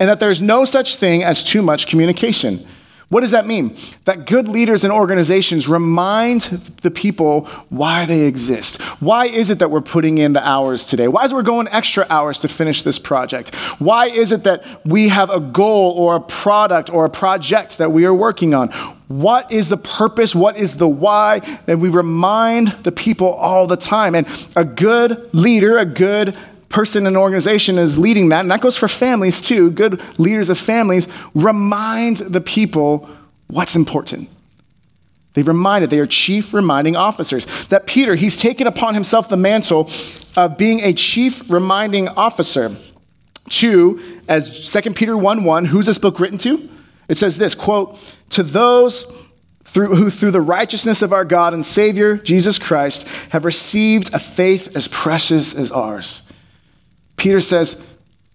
and 0.00 0.08
that 0.08 0.18
there's 0.18 0.40
no 0.40 0.64
such 0.64 0.96
thing 0.96 1.22
as 1.22 1.44
too 1.44 1.60
much 1.60 1.88
communication. 1.88 2.66
What 3.10 3.22
does 3.22 3.30
that 3.30 3.46
mean? 3.46 3.74
That 4.04 4.26
good 4.26 4.48
leaders 4.48 4.84
and 4.84 4.92
organizations 4.92 5.66
remind 5.66 6.42
the 6.82 6.90
people 6.90 7.46
why 7.70 8.04
they 8.04 8.22
exist. 8.22 8.82
Why 9.00 9.26
is 9.26 9.48
it 9.48 9.60
that 9.60 9.70
we're 9.70 9.80
putting 9.80 10.18
in 10.18 10.34
the 10.34 10.46
hours 10.46 10.84
today? 10.84 11.08
Why 11.08 11.24
is 11.24 11.32
it 11.32 11.34
we're 11.34 11.42
going 11.42 11.68
extra 11.68 12.06
hours 12.10 12.38
to 12.40 12.48
finish 12.48 12.82
this 12.82 12.98
project? 12.98 13.54
Why 13.78 14.08
is 14.08 14.30
it 14.30 14.44
that 14.44 14.62
we 14.84 15.08
have 15.08 15.30
a 15.30 15.40
goal 15.40 15.92
or 15.92 16.16
a 16.16 16.20
product 16.20 16.90
or 16.90 17.06
a 17.06 17.10
project 17.10 17.78
that 17.78 17.92
we 17.92 18.04
are 18.04 18.12
working 18.12 18.52
on? 18.52 18.68
What 19.08 19.50
is 19.50 19.70
the 19.70 19.78
purpose? 19.78 20.34
What 20.34 20.58
is 20.58 20.74
the 20.74 20.88
why? 20.88 21.40
And 21.66 21.80
we 21.80 21.88
remind 21.88 22.68
the 22.82 22.92
people 22.92 23.32
all 23.32 23.66
the 23.66 23.78
time. 23.78 24.14
And 24.14 24.26
a 24.54 24.66
good 24.66 25.32
leader, 25.32 25.78
a 25.78 25.86
good 25.86 26.36
person 26.68 27.04
in 27.04 27.14
an 27.14 27.16
organization 27.16 27.78
is 27.78 27.98
leading 27.98 28.28
that, 28.30 28.40
and 28.40 28.50
that 28.50 28.60
goes 28.60 28.76
for 28.76 28.88
families 28.88 29.40
too, 29.40 29.70
good 29.70 30.02
leaders 30.18 30.48
of 30.48 30.58
families, 30.58 31.08
remind 31.34 32.18
the 32.18 32.40
people 32.40 33.08
what's 33.46 33.74
important. 33.74 34.28
They 35.34 35.42
remind 35.42 35.58
reminded, 35.58 35.90
they 35.90 36.00
are 36.00 36.06
chief 36.06 36.52
reminding 36.52 36.96
officers. 36.96 37.46
That 37.66 37.86
Peter, 37.86 38.16
he's 38.16 38.36
taken 38.36 38.66
upon 38.66 38.94
himself 38.94 39.28
the 39.28 39.36
mantle 39.36 39.88
of 40.36 40.58
being 40.58 40.80
a 40.80 40.92
chief 40.92 41.48
reminding 41.48 42.08
officer. 42.08 42.74
To, 43.50 44.02
as 44.28 44.70
2 44.70 44.92
Peter 44.92 45.16
1 45.16 45.44
1, 45.44 45.64
who's 45.66 45.86
this 45.86 45.98
book 45.98 46.20
written 46.20 46.38
to? 46.38 46.68
It 47.08 47.16
says 47.16 47.38
this 47.38 47.54
quote, 47.54 47.98
to 48.30 48.42
those 48.42 49.06
through, 49.64 49.94
who 49.94 50.10
through 50.10 50.32
the 50.32 50.40
righteousness 50.40 51.02
of 51.02 51.12
our 51.12 51.24
God 51.24 51.54
and 51.54 51.64
Savior, 51.64 52.16
Jesus 52.16 52.58
Christ, 52.58 53.06
have 53.30 53.44
received 53.44 54.12
a 54.12 54.18
faith 54.18 54.76
as 54.76 54.88
precious 54.88 55.54
as 55.54 55.70
ours. 55.70 56.22
Peter 57.18 57.40
says, 57.40 57.82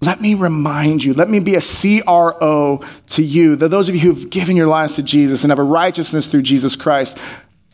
let 0.02 0.20
me 0.20 0.36
remind 0.36 1.04
you, 1.04 1.14
let 1.14 1.30
me 1.30 1.40
be 1.40 1.56
a 1.56 1.62
CRO 1.62 2.82
to 3.08 3.24
you, 3.24 3.56
that 3.56 3.70
those 3.70 3.88
of 3.88 3.96
you 3.96 4.02
who've 4.02 4.30
given 4.30 4.58
your 4.58 4.68
lives 4.68 4.96
to 4.96 5.04
Jesus 5.04 5.44
and 5.44 5.52
have 5.52 5.60
a 5.60 5.64
righteousness 5.64 6.28
through 6.28 6.42
Jesus 6.42 6.76
Christ 6.76 7.18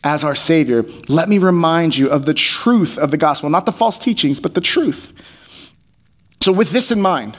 as 0.04 0.24
our 0.24 0.36
Savior, 0.36 0.84
let 1.08 1.28
me 1.28 1.38
remind 1.38 1.96
you 1.96 2.08
of 2.08 2.24
the 2.24 2.32
truth 2.32 2.96
of 2.98 3.10
the 3.10 3.16
gospel, 3.16 3.50
not 3.50 3.66
the 3.66 3.72
false 3.72 3.98
teachings, 3.98 4.40
but 4.40 4.54
the 4.54 4.60
truth. 4.60 5.12
So, 6.40 6.52
with 6.52 6.70
this 6.70 6.90
in 6.90 7.02
mind, 7.02 7.36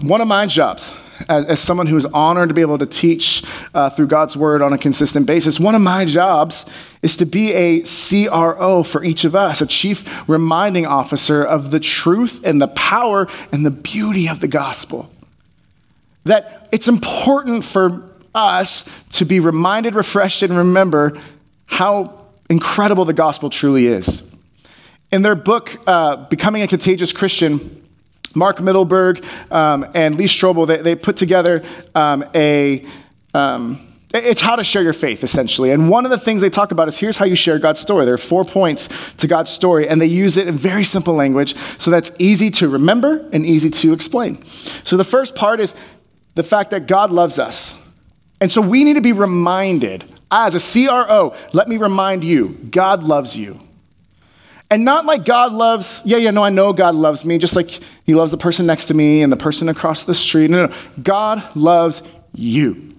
one 0.00 0.20
of 0.20 0.28
my 0.28 0.46
jobs 0.46 0.94
as, 1.28 1.44
as, 1.46 1.60
someone 1.60 1.86
who 1.86 1.96
is 1.96 2.06
honored 2.06 2.48
to 2.48 2.54
be 2.54 2.60
able 2.60 2.78
to 2.78 2.86
teach 2.86 3.42
uh, 3.74 3.90
through 3.90 4.06
God's 4.06 4.36
word 4.36 4.62
on 4.62 4.72
a 4.72 4.78
consistent 4.78 5.26
basis, 5.26 5.58
one 5.58 5.74
of 5.74 5.80
my 5.80 6.04
jobs 6.04 6.64
is 7.02 7.16
to 7.16 7.26
be 7.26 7.52
a 7.52 7.82
CRO 7.82 8.82
for 8.82 9.02
each 9.04 9.24
of 9.24 9.34
us, 9.34 9.60
a 9.60 9.66
chief 9.66 10.28
reminding 10.28 10.86
officer 10.86 11.42
of 11.42 11.70
the 11.70 11.80
truth 11.80 12.44
and 12.44 12.60
the 12.60 12.68
power 12.68 13.28
and 13.52 13.64
the 13.64 13.70
beauty 13.70 14.28
of 14.28 14.40
the 14.40 14.48
gospel. 14.48 15.10
That 16.24 16.68
it's 16.72 16.88
important 16.88 17.64
for 17.64 18.04
us 18.34 18.84
to 19.10 19.24
be 19.24 19.40
reminded, 19.40 19.94
refreshed, 19.94 20.42
and 20.42 20.56
remember 20.56 21.18
how 21.66 22.26
incredible 22.50 23.04
the 23.04 23.12
gospel 23.12 23.50
truly 23.50 23.86
is. 23.86 24.22
In 25.10 25.22
their 25.22 25.34
book, 25.34 25.76
uh, 25.86 26.16
Becoming 26.28 26.62
a 26.62 26.68
Contagious 26.68 27.12
Christian, 27.12 27.87
Mark 28.38 28.58
Mittelberg 28.58 29.24
um, 29.52 29.86
and 29.94 30.16
Lee 30.16 30.26
Strobel, 30.26 30.66
they, 30.66 30.78
they 30.78 30.94
put 30.94 31.16
together 31.16 31.62
um, 31.94 32.24
a. 32.34 32.86
Um, 33.34 33.80
it's 34.14 34.40
how 34.40 34.56
to 34.56 34.64
share 34.64 34.82
your 34.82 34.94
faith, 34.94 35.22
essentially. 35.22 35.70
And 35.70 35.90
one 35.90 36.06
of 36.06 36.10
the 36.10 36.18
things 36.18 36.40
they 36.40 36.48
talk 36.48 36.72
about 36.72 36.88
is 36.88 36.96
here's 36.96 37.18
how 37.18 37.26
you 37.26 37.36
share 37.36 37.58
God's 37.58 37.80
story. 37.80 38.06
There 38.06 38.14
are 38.14 38.18
four 38.18 38.42
points 38.42 38.88
to 39.16 39.26
God's 39.26 39.50
story, 39.50 39.86
and 39.86 40.00
they 40.00 40.06
use 40.06 40.38
it 40.38 40.48
in 40.48 40.56
very 40.56 40.82
simple 40.82 41.12
language 41.12 41.54
so 41.78 41.90
that's 41.90 42.10
easy 42.18 42.50
to 42.52 42.68
remember 42.68 43.28
and 43.34 43.44
easy 43.44 43.68
to 43.68 43.92
explain. 43.92 44.42
So 44.84 44.96
the 44.96 45.04
first 45.04 45.34
part 45.34 45.60
is 45.60 45.74
the 46.36 46.42
fact 46.42 46.70
that 46.70 46.86
God 46.86 47.10
loves 47.10 47.38
us. 47.38 47.76
And 48.40 48.50
so 48.50 48.62
we 48.62 48.84
need 48.84 48.94
to 48.94 49.02
be 49.02 49.12
reminded, 49.12 50.04
as 50.30 50.54
a 50.54 50.86
CRO, 50.86 51.34
let 51.52 51.68
me 51.68 51.76
remind 51.76 52.24
you, 52.24 52.48
God 52.70 53.02
loves 53.02 53.36
you. 53.36 53.60
And 54.70 54.84
not 54.84 55.06
like 55.06 55.24
God 55.24 55.52
loves, 55.52 56.02
yeah, 56.04 56.18
yeah, 56.18 56.30
no, 56.30 56.44
I 56.44 56.50
know 56.50 56.72
God 56.74 56.94
loves 56.94 57.24
me, 57.24 57.38
just 57.38 57.56
like 57.56 57.70
he 58.04 58.14
loves 58.14 58.30
the 58.30 58.36
person 58.36 58.66
next 58.66 58.86
to 58.86 58.94
me 58.94 59.22
and 59.22 59.32
the 59.32 59.36
person 59.36 59.68
across 59.68 60.04
the 60.04 60.14
street. 60.14 60.50
No, 60.50 60.66
no, 60.66 60.74
God 61.02 61.56
loves 61.56 62.02
you. 62.34 62.94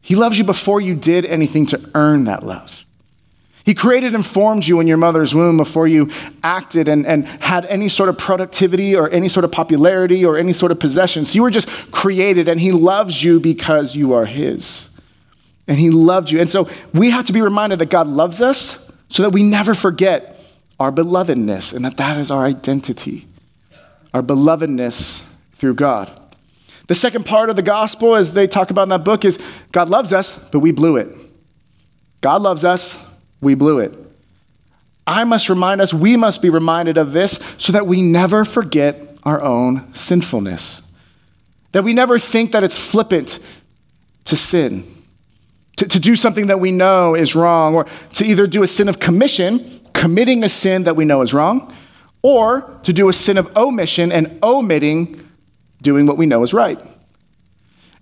He 0.00 0.16
loves 0.16 0.38
you 0.38 0.44
before 0.44 0.80
you 0.80 0.94
did 0.94 1.24
anything 1.26 1.66
to 1.66 1.90
earn 1.94 2.24
that 2.24 2.42
love. 2.42 2.84
He 3.64 3.74
created 3.74 4.14
and 4.14 4.24
formed 4.24 4.66
you 4.66 4.80
in 4.80 4.86
your 4.86 4.98
mother's 4.98 5.34
womb 5.34 5.56
before 5.56 5.88
you 5.88 6.10
acted 6.42 6.88
and, 6.88 7.06
and 7.06 7.26
had 7.26 7.64
any 7.66 7.88
sort 7.88 8.10
of 8.10 8.18
productivity 8.18 8.94
or 8.94 9.08
any 9.08 9.30
sort 9.30 9.44
of 9.44 9.52
popularity 9.52 10.24
or 10.24 10.36
any 10.36 10.52
sort 10.52 10.70
of 10.70 10.78
possessions. 10.78 11.34
You 11.34 11.42
were 11.42 11.50
just 11.50 11.68
created, 11.90 12.48
and 12.48 12.60
He 12.60 12.72
loves 12.72 13.22
you 13.24 13.40
because 13.40 13.96
you 13.96 14.12
are 14.12 14.26
His. 14.26 14.90
And 15.66 15.78
He 15.78 15.90
loved 15.90 16.30
you. 16.30 16.40
And 16.40 16.50
so 16.50 16.68
we 16.92 17.08
have 17.08 17.24
to 17.24 17.32
be 17.32 17.40
reminded 17.40 17.78
that 17.78 17.88
God 17.88 18.06
loves 18.06 18.42
us 18.42 18.83
so 19.08 19.22
that 19.22 19.30
we 19.30 19.42
never 19.42 19.74
forget 19.74 20.40
our 20.80 20.90
belovedness 20.90 21.74
and 21.74 21.84
that 21.84 21.96
that 21.96 22.18
is 22.18 22.30
our 22.30 22.44
identity, 22.44 23.26
our 24.12 24.22
belovedness 24.22 25.24
through 25.52 25.74
God. 25.74 26.10
The 26.86 26.94
second 26.94 27.24
part 27.24 27.48
of 27.48 27.56
the 27.56 27.62
gospel, 27.62 28.14
as 28.14 28.32
they 28.32 28.46
talk 28.46 28.70
about 28.70 28.82
in 28.82 28.88
that 28.90 29.04
book, 29.04 29.24
is 29.24 29.38
God 29.72 29.88
loves 29.88 30.12
us, 30.12 30.36
but 30.50 30.58
we 30.58 30.72
blew 30.72 30.96
it. 30.96 31.08
God 32.20 32.42
loves 32.42 32.64
us, 32.64 32.98
we 33.40 33.54
blew 33.54 33.78
it. 33.78 33.92
I 35.06 35.24
must 35.24 35.48
remind 35.48 35.80
us, 35.80 35.92
we 35.92 36.16
must 36.16 36.40
be 36.42 36.50
reminded 36.50 36.98
of 36.98 37.12
this 37.12 37.38
so 37.58 37.72
that 37.72 37.86
we 37.86 38.02
never 38.02 38.44
forget 38.44 39.18
our 39.22 39.42
own 39.42 39.92
sinfulness. 39.94 40.82
That 41.72 41.84
we 41.84 41.92
never 41.92 42.18
think 42.18 42.52
that 42.52 42.64
it's 42.64 42.78
flippant 42.78 43.38
to 44.24 44.36
sin 44.36 44.90
to, 45.76 45.88
to 45.88 45.98
do 45.98 46.16
something 46.16 46.46
that 46.48 46.60
we 46.60 46.70
know 46.70 47.14
is 47.14 47.34
wrong, 47.34 47.74
or 47.74 47.86
to 48.14 48.24
either 48.24 48.46
do 48.46 48.62
a 48.62 48.66
sin 48.66 48.88
of 48.88 49.00
commission, 49.00 49.80
committing 49.92 50.44
a 50.44 50.48
sin 50.48 50.84
that 50.84 50.96
we 50.96 51.04
know 51.04 51.22
is 51.22 51.34
wrong, 51.34 51.74
or 52.22 52.78
to 52.84 52.92
do 52.92 53.08
a 53.08 53.12
sin 53.12 53.38
of 53.38 53.56
omission 53.56 54.12
and 54.12 54.38
omitting 54.42 55.20
doing 55.82 56.06
what 56.06 56.16
we 56.16 56.26
know 56.26 56.42
is 56.42 56.54
right. 56.54 56.78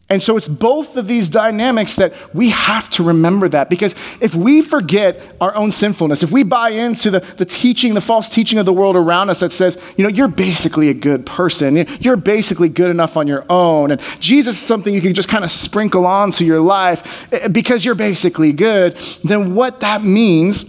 And 0.08 0.22
so 0.22 0.36
it's 0.36 0.48
both 0.48 0.96
of 0.96 1.06
these 1.06 1.30
dynamics 1.30 1.96
that 1.96 2.12
we 2.34 2.50
have 2.50 2.90
to 2.90 3.02
remember 3.02 3.48
that 3.48 3.70
because 3.70 3.94
if 4.20 4.34
we 4.34 4.60
forget 4.60 5.18
our 5.40 5.54
own 5.54 5.72
sinfulness, 5.72 6.22
if 6.22 6.30
we 6.30 6.42
buy 6.42 6.70
into 6.70 7.10
the, 7.10 7.20
the 7.20 7.46
teaching, 7.46 7.94
the 7.94 8.00
false 8.02 8.28
teaching 8.28 8.58
of 8.58 8.66
the 8.66 8.74
world 8.74 8.94
around 8.94 9.30
us 9.30 9.40
that 9.40 9.52
says, 9.52 9.78
you 9.96 10.02
know, 10.02 10.10
you're 10.10 10.28
basically 10.28 10.90
a 10.90 10.94
good 10.94 11.24
person, 11.24 11.86
you're 12.00 12.16
basically 12.16 12.68
good 12.68 12.90
enough 12.90 13.16
on 13.16 13.26
your 13.26 13.46
own, 13.48 13.90
and 13.90 14.02
Jesus 14.20 14.56
is 14.56 14.62
something 14.62 14.92
you 14.92 15.00
can 15.00 15.14
just 15.14 15.30
kind 15.30 15.44
of 15.44 15.50
sprinkle 15.50 16.04
onto 16.04 16.44
your 16.44 16.60
life 16.60 17.32
eh, 17.32 17.48
because 17.48 17.82
you're 17.82 17.94
basically 17.94 18.52
good, 18.52 18.96
then 19.24 19.54
what 19.54 19.80
that 19.80 20.04
means 20.04 20.64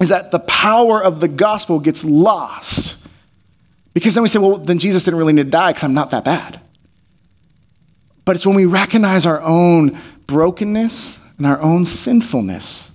is 0.00 0.08
that 0.08 0.32
the 0.32 0.40
power 0.40 1.00
of 1.00 1.20
the 1.20 1.28
gospel 1.28 1.78
gets 1.78 2.04
lost. 2.04 2.96
Because 3.92 4.14
then 4.14 4.22
we 4.22 4.28
say, 4.28 4.40
well, 4.40 4.56
then 4.56 4.80
Jesus 4.80 5.04
didn't 5.04 5.18
really 5.18 5.32
need 5.32 5.44
to 5.44 5.50
die 5.50 5.70
because 5.70 5.84
I'm 5.84 5.94
not 5.94 6.10
that 6.10 6.24
bad. 6.24 6.60
But 8.24 8.36
it's 8.36 8.46
when 8.46 8.56
we 8.56 8.66
recognize 8.66 9.26
our 9.26 9.40
own 9.42 9.98
brokenness 10.26 11.20
and 11.36 11.46
our 11.46 11.60
own 11.60 11.84
sinfulness 11.84 12.90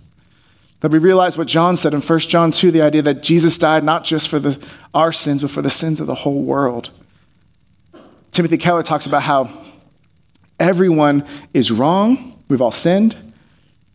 that 0.79 0.91
we 0.91 0.97
realize 0.97 1.37
what 1.37 1.47
John 1.47 1.75
said 1.75 1.93
in 1.93 2.01
1 2.01 2.19
John 2.19 2.51
2 2.51 2.71
the 2.71 2.81
idea 2.81 3.01
that 3.03 3.21
Jesus 3.21 3.57
died 3.57 3.83
not 3.83 4.03
just 4.03 4.29
for 4.29 4.39
the, 4.39 4.57
our 4.93 5.11
sins, 5.11 5.41
but 5.41 5.51
for 5.51 5.61
the 5.61 5.69
sins 5.69 5.99
of 5.99 6.07
the 6.07 6.15
whole 6.15 6.41
world. 6.41 6.89
Timothy 8.31 8.57
Keller 8.57 8.83
talks 8.83 9.05
about 9.05 9.23
how 9.23 9.49
Everyone 10.59 11.25
is 11.53 11.71
wrong. 11.71 12.37
We've 12.49 12.61
all 12.61 12.71
sinned. 12.71 13.15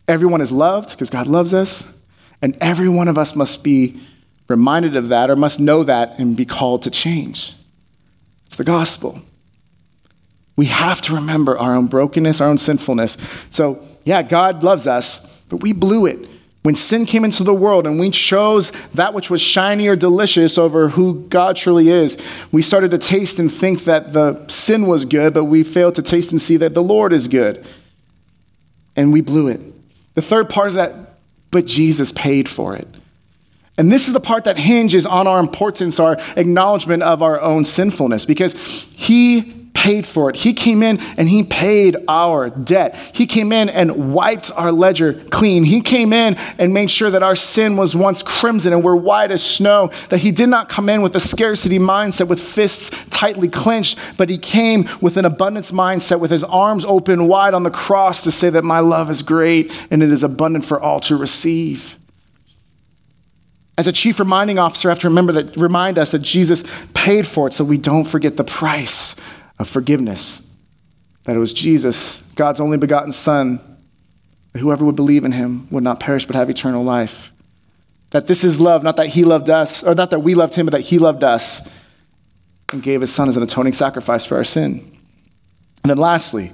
Everyone 0.07 0.41
is 0.41 0.51
loved 0.51 0.91
because 0.91 1.09
God 1.09 1.27
loves 1.27 1.53
us. 1.53 1.85
And 2.41 2.57
every 2.59 2.89
one 2.89 3.07
of 3.07 3.17
us 3.17 3.35
must 3.35 3.63
be 3.63 3.99
reminded 4.47 4.95
of 4.95 5.09
that 5.09 5.29
or 5.29 5.35
must 5.35 5.59
know 5.59 5.83
that 5.83 6.17
and 6.19 6.35
be 6.35 6.45
called 6.45 6.83
to 6.83 6.91
change. 6.91 7.53
It's 8.47 8.55
the 8.55 8.63
gospel. 8.63 9.19
We 10.55 10.67
have 10.67 11.01
to 11.03 11.15
remember 11.15 11.57
our 11.57 11.75
own 11.75 11.87
brokenness, 11.87 12.41
our 12.41 12.49
own 12.49 12.57
sinfulness. 12.57 13.17
So, 13.49 13.85
yeah, 14.03 14.21
God 14.21 14.63
loves 14.63 14.87
us, 14.87 15.19
but 15.49 15.57
we 15.57 15.73
blew 15.73 16.05
it. 16.05 16.29
When 16.63 16.75
sin 16.75 17.05
came 17.05 17.23
into 17.23 17.43
the 17.43 17.53
world 17.53 17.85
and 17.85 17.99
we 17.99 18.09
chose 18.09 18.71
that 18.95 19.13
which 19.13 19.29
was 19.29 19.39
shiny 19.39 19.87
or 19.87 19.95
delicious 19.95 20.57
over 20.57 20.89
who 20.89 21.25
God 21.29 21.55
truly 21.55 21.89
is, 21.89 22.17
we 22.51 22.63
started 22.63 22.89
to 22.91 22.97
taste 22.97 23.37
and 23.37 23.53
think 23.53 23.83
that 23.83 24.13
the 24.13 24.47
sin 24.47 24.87
was 24.87 25.05
good, 25.05 25.33
but 25.33 25.43
we 25.43 25.63
failed 25.63 25.95
to 25.95 26.01
taste 26.01 26.31
and 26.31 26.41
see 26.41 26.57
that 26.57 26.73
the 26.73 26.81
Lord 26.81 27.13
is 27.13 27.27
good. 27.27 27.67
And 28.95 29.13
we 29.13 29.21
blew 29.21 29.47
it. 29.47 29.61
The 30.15 30.23
third 30.23 30.49
part 30.49 30.69
is 30.69 30.73
that, 30.73 31.19
but 31.51 31.67
Jesus 31.67 32.11
paid 32.11 32.49
for 32.49 32.75
it. 32.75 32.87
And 33.77 33.91
this 33.91 34.07
is 34.07 34.13
the 34.13 34.19
part 34.19 34.45
that 34.45 34.57
hinges 34.57 35.05
on 35.05 35.27
our 35.27 35.39
importance, 35.39 35.99
our 35.99 36.17
acknowledgement 36.35 37.03
of 37.03 37.21
our 37.21 37.39
own 37.41 37.65
sinfulness, 37.65 38.25
because 38.25 38.53
he 38.93 39.64
paid 39.85 40.07
for 40.07 40.31
it. 40.31 40.35
He 40.35 40.51
came 40.51 40.81
in 40.81 40.99
and 41.15 41.29
he 41.29 41.43
paid 41.43 41.95
our 42.07 42.49
debt. 42.49 42.95
He 43.13 43.27
came 43.27 43.51
in 43.51 43.69
and 43.69 44.15
wiped 44.15 44.49
our 44.55 44.71
ledger 44.71 45.13
clean. 45.29 45.63
He 45.63 45.79
came 45.79 46.11
in 46.11 46.37
and 46.57 46.73
made 46.73 46.89
sure 46.89 47.11
that 47.11 47.21
our 47.21 47.35
sin 47.35 47.77
was 47.77 47.95
once 47.95 48.23
crimson 48.23 48.73
and 48.73 48.83
we're 48.83 48.95
white 48.95 49.29
as 49.29 49.43
snow, 49.43 49.91
that 50.09 50.17
he 50.17 50.31
did 50.31 50.49
not 50.49 50.69
come 50.69 50.89
in 50.89 51.03
with 51.03 51.15
a 51.15 51.19
scarcity 51.19 51.77
mindset 51.77 52.27
with 52.27 52.41
fists 52.41 52.89
tightly 53.11 53.47
clenched, 53.47 53.99
but 54.17 54.27
he 54.27 54.39
came 54.39 54.89
with 55.01 55.17
an 55.17 55.25
abundance 55.25 55.71
mindset 55.71 56.19
with 56.19 56.31
his 56.31 56.43
arms 56.43 56.83
open 56.83 57.27
wide 57.27 57.53
on 57.53 57.61
the 57.61 57.69
cross 57.69 58.23
to 58.23 58.31
say 58.31 58.49
that 58.49 58.63
my 58.63 58.79
love 58.79 59.11
is 59.11 59.21
great 59.21 59.71
and 59.91 60.01
it 60.01 60.11
is 60.11 60.23
abundant 60.23 60.65
for 60.65 60.81
all 60.81 60.99
to 61.01 61.15
receive. 61.15 61.95
As 63.77 63.85
a 63.85 63.91
chief 63.91 64.17
reminding 64.17 64.57
officer, 64.57 64.89
I 64.89 64.93
have 64.93 64.99
to 64.99 65.09
remember 65.09 65.33
that 65.33 65.55
remind 65.55 65.99
us 65.99 66.09
that 66.09 66.23
Jesus 66.23 66.63
paid 66.95 67.27
for 67.27 67.45
it 67.45 67.53
so 67.53 67.63
we 67.63 67.77
don't 67.77 68.05
forget 68.05 68.35
the 68.35 68.43
price 68.43 69.15
of 69.59 69.69
forgiveness. 69.69 70.41
That 71.23 71.35
it 71.35 71.39
was 71.39 71.53
Jesus, 71.53 72.21
God's 72.35 72.59
only 72.59 72.77
begotten 72.77 73.11
Son, 73.11 73.59
that 74.53 74.59
whoever 74.59 74.85
would 74.85 74.95
believe 74.95 75.23
in 75.23 75.31
him 75.31 75.67
would 75.71 75.83
not 75.83 75.99
perish 75.99 76.25
but 76.25 76.35
have 76.35 76.49
eternal 76.49 76.83
life. 76.83 77.31
That 78.11 78.27
this 78.27 78.43
is 78.43 78.59
love, 78.59 78.83
not 78.83 78.95
that 78.97 79.07
he 79.07 79.23
loved 79.25 79.49
us, 79.49 79.83
or 79.83 79.95
not 79.95 80.11
that 80.11 80.19
we 80.19 80.35
loved 80.35 80.55
him, 80.55 80.65
but 80.65 80.71
that 80.71 80.81
he 80.81 80.99
loved 80.99 81.23
us 81.23 81.67
and 82.71 82.81
gave 82.81 83.01
his 83.01 83.13
son 83.13 83.27
as 83.27 83.37
an 83.37 83.43
atoning 83.43 83.73
sacrifice 83.73 84.25
for 84.25 84.35
our 84.35 84.43
sin. 84.43 84.79
And 85.83 85.89
then 85.89 85.97
lastly, 85.97 86.51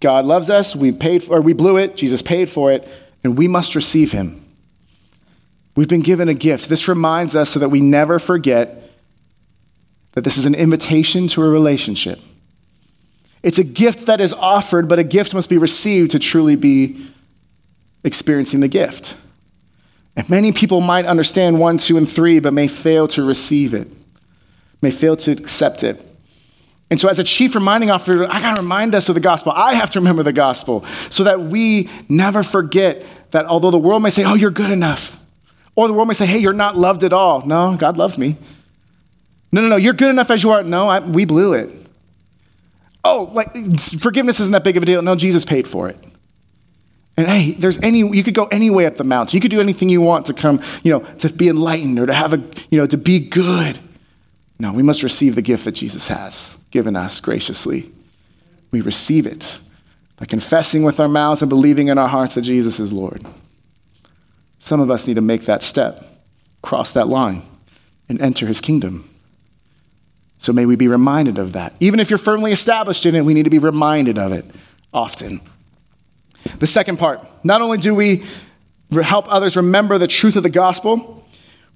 God 0.00 0.24
loves 0.24 0.50
us, 0.50 0.76
we 0.76 0.92
paid 0.92 1.24
for, 1.24 1.38
or 1.38 1.40
we 1.40 1.52
blew 1.52 1.76
it, 1.76 1.96
Jesus 1.96 2.22
paid 2.22 2.48
for 2.48 2.70
it, 2.70 2.86
and 3.24 3.36
we 3.36 3.48
must 3.48 3.74
receive 3.74 4.12
him. 4.12 4.44
We've 5.74 5.88
been 5.88 6.02
given 6.02 6.28
a 6.28 6.34
gift. 6.34 6.68
This 6.68 6.88
reminds 6.88 7.36
us 7.36 7.50
so 7.50 7.60
that 7.60 7.68
we 7.68 7.80
never 7.80 8.18
forget 8.18 8.87
that 10.12 10.24
this 10.24 10.36
is 10.36 10.46
an 10.46 10.54
invitation 10.54 11.28
to 11.28 11.42
a 11.42 11.48
relationship. 11.48 12.18
It's 13.42 13.58
a 13.58 13.64
gift 13.64 14.06
that 14.06 14.20
is 14.20 14.32
offered, 14.32 14.88
but 14.88 14.98
a 14.98 15.04
gift 15.04 15.34
must 15.34 15.48
be 15.48 15.58
received 15.58 16.10
to 16.12 16.18
truly 16.18 16.56
be 16.56 17.06
experiencing 18.04 18.60
the 18.60 18.68
gift. 18.68 19.16
And 20.16 20.28
many 20.28 20.50
people 20.50 20.80
might 20.80 21.06
understand 21.06 21.60
one, 21.60 21.78
two, 21.78 21.96
and 21.96 22.08
three, 22.08 22.40
but 22.40 22.52
may 22.52 22.66
fail 22.66 23.06
to 23.08 23.22
receive 23.22 23.74
it, 23.74 23.88
may 24.82 24.90
fail 24.90 25.16
to 25.18 25.30
accept 25.30 25.84
it. 25.84 26.04
And 26.90 27.00
so, 27.00 27.08
as 27.08 27.18
a 27.18 27.24
chief 27.24 27.54
reminding 27.54 27.90
officer, 27.90 28.24
I 28.24 28.40
got 28.40 28.56
to 28.56 28.62
remind 28.62 28.94
us 28.94 29.08
of 29.08 29.14
the 29.14 29.20
gospel. 29.20 29.52
I 29.52 29.74
have 29.74 29.90
to 29.90 30.00
remember 30.00 30.22
the 30.22 30.32
gospel 30.32 30.84
so 31.10 31.24
that 31.24 31.40
we 31.40 31.90
never 32.08 32.42
forget 32.42 33.04
that 33.30 33.44
although 33.44 33.70
the 33.70 33.78
world 33.78 34.02
may 34.02 34.10
say, 34.10 34.24
oh, 34.24 34.34
you're 34.34 34.50
good 34.50 34.70
enough, 34.70 35.20
or 35.76 35.86
the 35.86 35.92
world 35.92 36.08
may 36.08 36.14
say, 36.14 36.26
hey, 36.26 36.38
you're 36.38 36.54
not 36.54 36.76
loved 36.76 37.04
at 37.04 37.12
all. 37.12 37.46
No, 37.46 37.76
God 37.76 37.96
loves 37.98 38.18
me. 38.18 38.36
No, 39.50 39.62
no, 39.62 39.68
no, 39.68 39.76
you're 39.76 39.94
good 39.94 40.10
enough 40.10 40.30
as 40.30 40.42
you 40.42 40.50
are. 40.50 40.62
No, 40.62 40.88
I, 40.88 41.00
we 41.00 41.24
blew 41.24 41.54
it. 41.54 41.70
Oh, 43.04 43.30
like 43.32 43.80
forgiveness 43.80 44.40
isn't 44.40 44.52
that 44.52 44.64
big 44.64 44.76
of 44.76 44.82
a 44.82 44.86
deal. 44.86 45.00
No, 45.02 45.14
Jesus 45.14 45.44
paid 45.44 45.66
for 45.66 45.88
it. 45.88 45.96
And 47.16 47.26
hey, 47.26 47.52
there's 47.52 47.78
any 47.78 47.98
you 47.98 48.22
could 48.22 48.34
go 48.34 48.44
any 48.46 48.70
way 48.70 48.86
up 48.86 48.96
the 48.96 49.04
mountain. 49.04 49.36
You 49.36 49.40
could 49.40 49.50
do 49.50 49.60
anything 49.60 49.88
you 49.88 50.00
want 50.00 50.26
to 50.26 50.34
come, 50.34 50.60
you 50.82 50.92
know, 50.92 51.00
to 51.18 51.30
be 51.30 51.48
enlightened 51.48 51.98
or 51.98 52.06
to 52.06 52.14
have 52.14 52.32
a, 52.32 52.36
you 52.70 52.78
know, 52.78 52.86
to 52.86 52.96
be 52.96 53.18
good. 53.18 53.78
No, 54.60 54.72
we 54.72 54.82
must 54.82 55.02
receive 55.02 55.34
the 55.34 55.42
gift 55.42 55.64
that 55.64 55.72
Jesus 55.72 56.08
has 56.08 56.56
given 56.70 56.96
us 56.96 57.20
graciously. 57.20 57.90
We 58.70 58.82
receive 58.82 59.26
it 59.26 59.58
by 60.16 60.26
confessing 60.26 60.82
with 60.82 61.00
our 61.00 61.08
mouths 61.08 61.42
and 61.42 61.48
believing 61.48 61.88
in 61.88 61.96
our 61.96 62.08
hearts 62.08 62.34
that 62.34 62.42
Jesus 62.42 62.78
is 62.78 62.92
Lord. 62.92 63.24
Some 64.58 64.80
of 64.80 64.90
us 64.90 65.06
need 65.06 65.14
to 65.14 65.20
make 65.20 65.42
that 65.46 65.62
step, 65.62 66.04
cross 66.62 66.92
that 66.92 67.08
line, 67.08 67.42
and 68.08 68.20
enter 68.20 68.46
his 68.46 68.60
kingdom. 68.60 69.07
So 70.38 70.52
may 70.52 70.66
we 70.66 70.76
be 70.76 70.88
reminded 70.88 71.38
of 71.38 71.52
that. 71.52 71.74
Even 71.80 72.00
if 72.00 72.10
you're 72.10 72.18
firmly 72.18 72.52
established 72.52 73.06
in 73.06 73.14
it, 73.14 73.22
we 73.22 73.34
need 73.34 73.44
to 73.44 73.50
be 73.50 73.58
reminded 73.58 74.18
of 74.18 74.32
it 74.32 74.44
often. 74.94 75.40
The 76.58 76.66
second 76.66 76.98
part 76.98 77.20
not 77.44 77.60
only 77.60 77.78
do 77.78 77.94
we 77.94 78.24
help 78.92 79.26
others 79.28 79.56
remember 79.56 79.98
the 79.98 80.06
truth 80.06 80.36
of 80.36 80.42
the 80.42 80.50
gospel, 80.50 81.26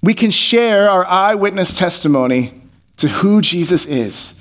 we 0.01 0.13
can 0.13 0.31
share 0.31 0.89
our 0.89 1.05
eyewitness 1.05 1.77
testimony 1.77 2.53
to 2.97 3.07
who 3.07 3.41
Jesus 3.41 3.85
is. 3.85 4.35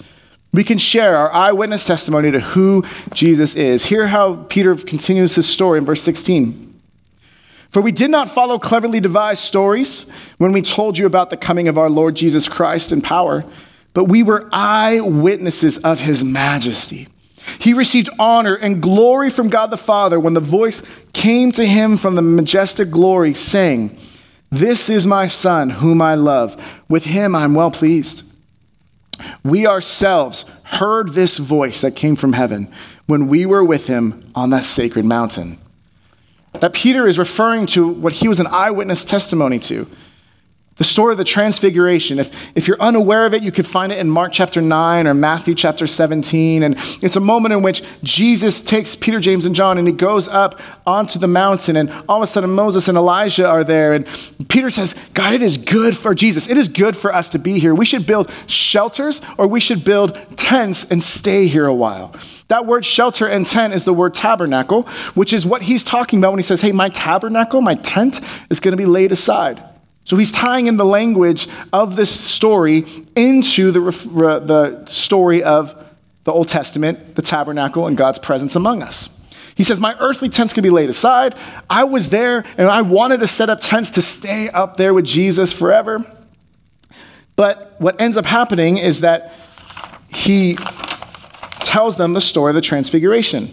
We 0.52 0.64
can 0.64 0.78
share 0.78 1.16
our 1.16 1.32
eyewitness 1.32 1.86
testimony 1.86 2.30
to 2.30 2.40
who 2.40 2.84
Jesus 3.14 3.54
is. 3.54 3.86
Hear 3.86 4.06
how 4.06 4.44
Peter 4.48 4.74
continues 4.74 5.34
his 5.34 5.48
story 5.48 5.78
in 5.78 5.84
verse 5.84 6.02
16. 6.02 6.74
For 7.70 7.80
we 7.80 7.90
did 7.90 8.10
not 8.10 8.28
follow 8.28 8.58
cleverly 8.58 9.00
devised 9.00 9.42
stories 9.42 10.06
when 10.36 10.52
we 10.52 10.60
told 10.60 10.98
you 10.98 11.06
about 11.06 11.30
the 11.30 11.38
coming 11.38 11.68
of 11.68 11.78
our 11.78 11.88
Lord 11.88 12.14
Jesus 12.14 12.48
Christ 12.48 12.92
in 12.92 13.00
power 13.00 13.44
but 13.94 14.04
we 14.04 14.22
were 14.22 14.48
eyewitnesses 14.52 15.78
of 15.78 16.00
his 16.00 16.24
majesty. 16.24 17.08
He 17.58 17.74
received 17.74 18.08
honor 18.18 18.54
and 18.54 18.82
glory 18.82 19.30
from 19.30 19.48
God 19.48 19.70
the 19.70 19.76
Father 19.76 20.18
when 20.18 20.34
the 20.34 20.40
voice 20.40 20.82
came 21.12 21.52
to 21.52 21.64
him 21.64 21.96
from 21.96 22.14
the 22.14 22.22
majestic 22.22 22.90
glory, 22.90 23.34
saying, 23.34 23.96
This 24.50 24.88
is 24.88 25.06
my 25.06 25.26
Son, 25.26 25.70
whom 25.70 26.00
I 26.00 26.14
love. 26.14 26.82
With 26.88 27.04
him 27.04 27.34
I'm 27.34 27.54
well 27.54 27.70
pleased. 27.70 28.24
We 29.44 29.66
ourselves 29.66 30.44
heard 30.64 31.10
this 31.10 31.36
voice 31.36 31.80
that 31.80 31.96
came 31.96 32.16
from 32.16 32.32
heaven 32.32 32.72
when 33.06 33.28
we 33.28 33.46
were 33.46 33.64
with 33.64 33.86
him 33.86 34.30
on 34.34 34.50
that 34.50 34.64
sacred 34.64 35.04
mountain. 35.04 35.58
That 36.60 36.72
Peter 36.72 37.06
is 37.06 37.18
referring 37.18 37.66
to 37.66 37.88
what 37.88 38.12
he 38.12 38.28
was 38.28 38.40
an 38.40 38.46
eyewitness 38.46 39.04
testimony 39.04 39.58
to. 39.60 39.86
The 40.76 40.84
story 40.84 41.12
of 41.12 41.18
the 41.18 41.24
transfiguration. 41.24 42.18
If, 42.18 42.56
if 42.56 42.66
you're 42.66 42.80
unaware 42.80 43.26
of 43.26 43.34
it, 43.34 43.42
you 43.42 43.52
could 43.52 43.66
find 43.66 43.92
it 43.92 43.98
in 43.98 44.08
Mark 44.08 44.32
chapter 44.32 44.62
9 44.62 45.06
or 45.06 45.12
Matthew 45.12 45.54
chapter 45.54 45.86
17. 45.86 46.62
And 46.62 46.76
it's 47.02 47.16
a 47.16 47.20
moment 47.20 47.52
in 47.52 47.62
which 47.62 47.82
Jesus 48.02 48.62
takes 48.62 48.96
Peter, 48.96 49.20
James, 49.20 49.44
and 49.44 49.54
John 49.54 49.76
and 49.76 49.86
he 49.86 49.92
goes 49.92 50.28
up 50.28 50.60
onto 50.86 51.18
the 51.18 51.26
mountain. 51.26 51.76
And 51.76 51.92
all 52.08 52.16
of 52.16 52.22
a 52.22 52.26
sudden, 52.26 52.50
Moses 52.50 52.88
and 52.88 52.96
Elijah 52.96 53.46
are 53.46 53.64
there. 53.64 53.92
And 53.92 54.06
Peter 54.48 54.70
says, 54.70 54.94
God, 55.12 55.34
it 55.34 55.42
is 55.42 55.58
good 55.58 55.94
for 55.94 56.14
Jesus. 56.14 56.48
It 56.48 56.56
is 56.56 56.68
good 56.68 56.96
for 56.96 57.14
us 57.14 57.28
to 57.30 57.38
be 57.38 57.58
here. 57.58 57.74
We 57.74 57.84
should 57.84 58.06
build 58.06 58.32
shelters 58.46 59.20
or 59.36 59.46
we 59.46 59.60
should 59.60 59.84
build 59.84 60.16
tents 60.38 60.84
and 60.84 61.02
stay 61.02 61.48
here 61.48 61.66
a 61.66 61.74
while. 61.74 62.14
That 62.48 62.64
word 62.64 62.84
shelter 62.84 63.26
and 63.26 63.46
tent 63.46 63.74
is 63.74 63.84
the 63.84 63.94
word 63.94 64.14
tabernacle, 64.14 64.84
which 65.14 65.34
is 65.34 65.44
what 65.44 65.62
he's 65.62 65.84
talking 65.84 66.18
about 66.18 66.32
when 66.32 66.38
he 66.38 66.42
says, 66.42 66.62
Hey, 66.62 66.72
my 66.72 66.88
tabernacle, 66.88 67.60
my 67.60 67.74
tent 67.74 68.20
is 68.48 68.58
going 68.58 68.72
to 68.72 68.76
be 68.76 68.86
laid 68.86 69.12
aside. 69.12 69.62
So 70.04 70.16
he's 70.16 70.32
tying 70.32 70.66
in 70.66 70.76
the 70.76 70.84
language 70.84 71.48
of 71.72 71.96
this 71.96 72.10
story 72.10 72.84
into 73.14 73.70
the, 73.70 73.80
the 73.80 74.84
story 74.86 75.42
of 75.42 75.74
the 76.24 76.32
Old 76.32 76.48
Testament, 76.48 77.14
the 77.14 77.22
tabernacle, 77.22 77.86
and 77.86 77.96
God's 77.96 78.18
presence 78.18 78.56
among 78.56 78.82
us. 78.82 79.08
He 79.54 79.64
says, 79.64 79.80
My 79.80 79.96
earthly 79.98 80.28
tents 80.28 80.52
can 80.52 80.62
be 80.62 80.70
laid 80.70 80.88
aside. 80.88 81.34
I 81.68 81.84
was 81.84 82.08
there 82.08 82.44
and 82.56 82.68
I 82.68 82.82
wanted 82.82 83.20
to 83.20 83.26
set 83.26 83.50
up 83.50 83.60
tents 83.60 83.90
to 83.92 84.02
stay 84.02 84.48
up 84.48 84.76
there 84.76 84.94
with 84.94 85.04
Jesus 85.04 85.52
forever. 85.52 86.04
But 87.36 87.74
what 87.78 88.00
ends 88.00 88.16
up 88.16 88.26
happening 88.26 88.78
is 88.78 89.00
that 89.00 89.34
he 90.08 90.56
tells 91.60 91.96
them 91.96 92.12
the 92.12 92.20
story 92.20 92.50
of 92.50 92.54
the 92.54 92.60
transfiguration. 92.60 93.52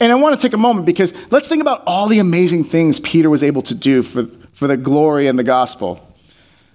And 0.00 0.12
I 0.12 0.14
want 0.14 0.38
to 0.38 0.46
take 0.46 0.52
a 0.52 0.58
moment 0.58 0.86
because 0.86 1.12
let's 1.32 1.48
think 1.48 1.60
about 1.60 1.82
all 1.86 2.06
the 2.06 2.20
amazing 2.20 2.64
things 2.64 3.00
Peter 3.00 3.28
was 3.28 3.42
able 3.42 3.62
to 3.62 3.74
do 3.74 4.02
for, 4.02 4.26
for 4.58 4.66
the 4.66 4.76
glory 4.76 5.28
and 5.28 5.38
the 5.38 5.44
gospel. 5.44 6.04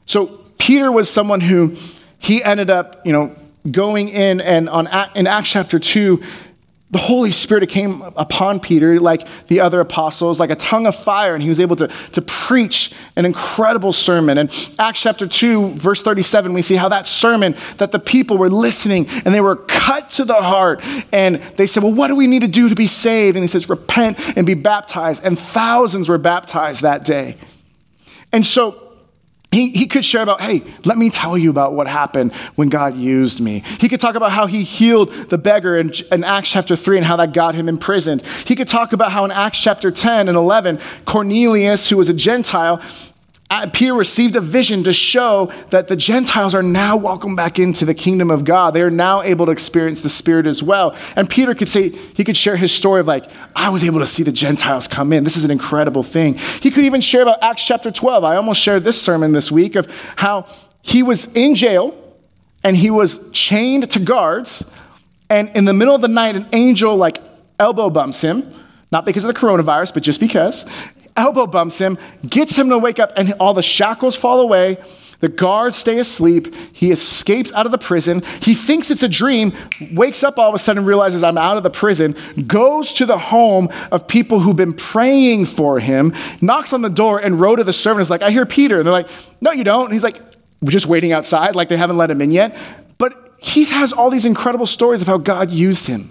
So 0.06 0.40
Peter 0.58 0.90
was 0.90 1.10
someone 1.10 1.42
who 1.42 1.76
he 2.18 2.42
ended 2.42 2.70
up, 2.70 3.06
you 3.06 3.12
know, 3.12 3.36
going 3.70 4.08
in 4.08 4.40
and 4.40 4.70
on 4.70 4.88
in 5.16 5.28
Acts 5.28 5.52
chapter 5.52 5.80
2, 5.80 6.24
the 6.92 7.00
Holy 7.00 7.32
Spirit 7.32 7.68
came 7.68 8.02
upon 8.02 8.62
Peter, 8.62 9.02
like 9.02 9.28
the 9.48 9.60
other 9.60 9.82
apostles, 9.82 10.40
like 10.40 10.50
a 10.50 10.56
tongue 10.56 10.88
of 10.88 10.96
fire, 10.96 11.34
and 11.34 11.44
he 11.44 11.50
was 11.50 11.60
able 11.60 11.76
to, 11.76 11.90
to 12.14 12.22
preach 12.22 12.94
an 13.18 13.26
incredible 13.26 13.92
sermon. 13.92 14.38
And 14.38 14.50
Acts 14.80 15.02
chapter 15.02 15.28
2, 15.28 15.72
verse 15.72 16.02
37, 16.04 16.54
we 16.54 16.62
see 16.62 16.76
how 16.76 16.88
that 16.88 17.06
sermon, 17.06 17.56
that 17.80 17.92
the 17.92 18.00
people 18.00 18.38
were 18.38 18.50
listening 18.50 19.08
and 19.26 19.36
they 19.36 19.42
were 19.42 19.58
cut 19.58 20.12
to 20.12 20.24
the 20.24 20.42
heart. 20.42 20.82
And 21.12 21.42
they 21.58 21.68
said, 21.68 21.84
Well, 21.84 21.94
what 21.94 22.08
do 22.08 22.16
we 22.16 22.28
need 22.28 22.44
to 22.44 22.48
do 22.48 22.70
to 22.70 22.76
be 22.76 22.88
saved? 22.88 23.36
And 23.36 23.44
he 23.44 23.48
says, 23.48 23.68
Repent 23.68 24.38
and 24.38 24.48
be 24.48 24.54
baptized. 24.54 25.26
And 25.26 25.38
thousands 25.38 26.08
were 26.08 26.18
baptized 26.18 26.84
that 26.84 27.04
day. 27.04 27.36
And 28.34 28.46
so 28.46 28.84
he, 29.54 29.70
he 29.70 29.86
could 29.86 30.04
share 30.04 30.24
about, 30.24 30.42
hey, 30.42 30.64
let 30.84 30.98
me 30.98 31.12
tell 31.12 31.38
you 31.38 31.52
about 31.52 31.74
what 31.74 31.88
happened 31.88 32.34
when 32.56 32.70
God 32.70 32.98
used 32.98 33.40
me. 33.40 33.60
He 33.80 33.88
could 33.88 34.00
talk 34.00 34.16
about 34.16 34.32
how 34.32 34.48
he 34.48 34.64
healed 34.64 35.14
the 35.30 35.38
beggar 35.38 35.78
in, 35.78 35.92
in, 36.12 36.24
Acts 36.24 36.50
chapter 36.50 36.76
3 36.76 36.98
and 36.98 37.06
how 37.06 37.18
that 37.18 37.34
got 37.34 37.54
him 37.54 37.70
imprisoned. 37.70 38.24
He 38.46 38.56
could 38.56 38.68
talk 38.68 38.94
about 38.94 39.12
how 39.12 39.26
in 39.26 39.32
Acts 39.32 39.60
chapter 39.60 39.92
10 39.92 40.28
and 40.28 40.36
11, 40.36 40.80
Cornelius, 41.06 41.88
who 41.88 41.98
was 41.98 42.10
a 42.10 42.14
Gentile, 42.14 42.82
Uh, 43.50 43.70
Peter 43.72 43.94
received 43.94 44.36
a 44.36 44.42
vision 44.42 44.84
to 44.84 44.94
show 44.94 45.52
that 45.70 45.88
the 45.88 45.96
Gentiles 45.96 46.56
are 46.56 46.64
now 46.64 46.96
welcome 46.96 47.36
back 47.36 47.60
into 47.60 47.86
the 47.86 47.94
kingdom 47.94 48.32
of 48.32 48.46
God. 48.46 48.74
They 48.74 48.82
are 48.82 48.90
now 48.90 49.22
able 49.22 49.46
to 49.46 49.52
experience 49.52 50.02
the 50.02 50.10
Spirit 50.10 50.48
as 50.48 50.64
well. 50.64 50.96
And 51.16 51.30
Peter 51.30 51.54
could 51.54 51.70
say, 51.70 51.90
he 51.90 52.24
could 52.24 52.38
share 52.38 52.56
his 52.56 52.72
story 52.72 53.00
of 53.00 53.08
like, 53.08 53.30
I 53.56 53.70
was 53.70 53.84
able 53.84 54.00
to 54.00 54.06
see 54.06 54.24
the 54.24 54.32
Gentiles 54.32 54.88
come 54.88 55.14
in. 55.14 55.24
This 55.24 55.38
is 55.38 55.44
an 55.44 55.52
incredible 55.52 56.02
thing. 56.02 56.36
He 56.36 56.72
could 56.72 56.86
even 56.86 57.02
share 57.02 57.22
about 57.22 57.44
Acts 57.44 57.64
chapter 57.64 57.92
12. 57.92 58.24
I 58.24 58.38
almost 58.38 58.60
shared 58.60 58.84
this 58.84 59.00
sermon 59.00 59.34
this 59.34 59.52
week 59.52 59.76
of 59.76 59.88
how 60.16 60.48
he 60.82 61.04
was 61.04 61.28
in 61.36 61.54
jail 61.54 61.94
and 62.64 62.76
he 62.76 62.90
was 62.90 63.20
chained 63.34 63.90
to 63.92 64.00
guards. 64.00 64.64
And 65.30 65.50
in 65.56 65.66
the 65.66 65.74
middle 65.74 65.94
of 65.94 66.02
the 66.02 66.08
night, 66.08 66.36
an 66.36 66.48
angel 66.54 66.96
like 66.96 67.20
elbow 67.60 67.90
bumps 67.90 68.22
him, 68.22 68.52
not 68.92 69.06
because 69.06 69.24
of 69.24 69.34
the 69.34 69.40
coronavirus, 69.40 69.94
but 69.94 70.02
just 70.02 70.20
because 70.20 70.66
elbow 71.16 71.48
bumps 71.48 71.78
him, 71.78 71.98
gets 72.28 72.56
him 72.56 72.70
to 72.70 72.78
wake 72.78 73.00
up, 73.00 73.12
and 73.16 73.34
all 73.40 73.54
the 73.54 73.64
shackles 73.64 74.16
fall 74.16 74.40
away. 74.40 74.78
The 75.24 75.30
guards 75.30 75.78
stay 75.78 76.00
asleep. 76.00 76.54
He 76.74 76.92
escapes 76.92 77.54
out 77.54 77.66
of 77.66 77.72
the 77.72 77.78
prison. 77.78 78.24
He 78.42 78.54
thinks 78.54 78.92
it's 78.92 79.04
a 79.04 79.08
dream, 79.08 79.54
wakes 79.94 80.22
up 80.22 80.38
all 80.38 80.50
of 80.50 80.54
a 80.54 80.60
sudden, 80.60 80.84
realizes 80.84 81.24
I'm 81.24 81.38
out 81.38 81.56
of 81.56 81.64
the 81.64 81.70
prison, 81.70 82.18
goes 82.46 82.92
to 82.96 83.06
the 83.06 83.18
home 83.18 83.70
of 83.90 84.06
people 84.06 84.42
who've 84.42 84.54
been 84.54 84.74
praying 84.74 85.46
for 85.46 85.80
him, 85.80 86.14
knocks 86.42 86.74
on 86.74 86.82
the 86.82 86.90
door, 86.90 87.20
and 87.20 87.40
to 87.40 87.64
the 87.64 87.72
servant 87.72 88.02
is 88.02 88.10
like, 88.10 88.22
I 88.22 88.32
hear 88.32 88.46
Peter. 88.46 88.80
And 88.80 88.86
they're 88.86 88.92
like, 88.92 89.08
No, 89.40 89.52
you 89.52 89.64
don't. 89.64 89.86
And 89.86 89.94
he's 89.94 90.04
like, 90.04 90.20
We're 90.62 90.72
just 90.72 90.88
waiting 90.88 91.14
outside, 91.14 91.56
like 91.56 91.70
they 91.70 91.78
haven't 91.78 91.96
let 91.96 92.12
him 92.12 92.22
in 92.22 92.32
yet. 92.32 92.58
But 92.98 93.36
he 93.38 93.64
has 93.64 93.94
all 93.94 94.10
these 94.10 94.26
incredible 94.26 94.66
stories 94.66 95.02
of 95.02 95.08
how 95.08 95.20
God 95.20 95.52
used 95.52 95.88
him. 95.88 96.10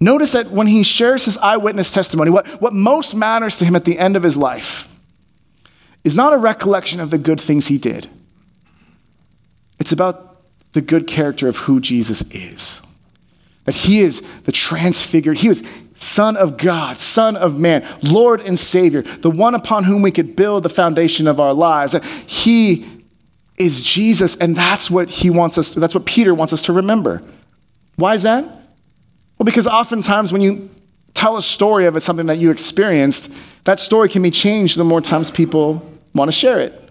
Notice 0.00 0.32
that 0.32 0.50
when 0.50 0.66
he 0.66 0.82
shares 0.82 1.26
his 1.26 1.36
eyewitness 1.38 1.92
testimony, 1.92 2.30
what, 2.30 2.46
what 2.60 2.72
most 2.72 3.14
matters 3.14 3.58
to 3.58 3.64
him 3.66 3.76
at 3.76 3.84
the 3.84 3.98
end 3.98 4.16
of 4.16 4.22
his 4.22 4.36
life 4.36 4.88
is 6.04 6.16
not 6.16 6.32
a 6.32 6.38
recollection 6.38 7.00
of 7.00 7.10
the 7.10 7.18
good 7.18 7.40
things 7.40 7.66
he 7.66 7.76
did. 7.76 8.08
It's 9.78 9.92
about 9.92 10.38
the 10.72 10.80
good 10.80 11.06
character 11.06 11.48
of 11.48 11.56
who 11.56 11.80
Jesus 11.80 12.22
is. 12.30 12.80
That 13.64 13.74
he 13.74 14.00
is 14.00 14.22
the 14.44 14.52
transfigured, 14.52 15.38
he 15.38 15.48
was 15.48 15.62
Son 15.94 16.38
of 16.38 16.56
God, 16.56 16.98
Son 16.98 17.36
of 17.36 17.58
man, 17.58 17.86
Lord 18.02 18.40
and 18.40 18.58
Savior, 18.58 19.02
the 19.02 19.30
one 19.30 19.54
upon 19.54 19.84
whom 19.84 20.00
we 20.00 20.10
could 20.10 20.34
build 20.34 20.62
the 20.62 20.70
foundation 20.70 21.28
of 21.28 21.38
our 21.38 21.52
lives. 21.52 21.92
That 21.92 22.04
he 22.04 22.86
is 23.58 23.82
Jesus, 23.82 24.34
and 24.36 24.56
that's 24.56 24.90
what 24.90 25.10
he 25.10 25.28
wants 25.28 25.58
us, 25.58 25.72
that's 25.72 25.94
what 25.94 26.06
Peter 26.06 26.34
wants 26.34 26.54
us 26.54 26.62
to 26.62 26.72
remember. 26.72 27.22
Why 27.96 28.14
is 28.14 28.22
that? 28.22 28.59
Well, 29.40 29.46
because 29.46 29.66
oftentimes 29.66 30.34
when 30.34 30.42
you 30.42 30.68
tell 31.14 31.38
a 31.38 31.42
story 31.42 31.86
of 31.86 31.96
it, 31.96 32.02
something 32.02 32.26
that 32.26 32.36
you 32.36 32.50
experienced, 32.50 33.32
that 33.64 33.80
story 33.80 34.10
can 34.10 34.20
be 34.20 34.30
changed 34.30 34.76
the 34.76 34.84
more 34.84 35.00
times 35.00 35.30
people 35.30 35.82
want 36.14 36.28
to 36.28 36.32
share 36.32 36.60
it. 36.60 36.90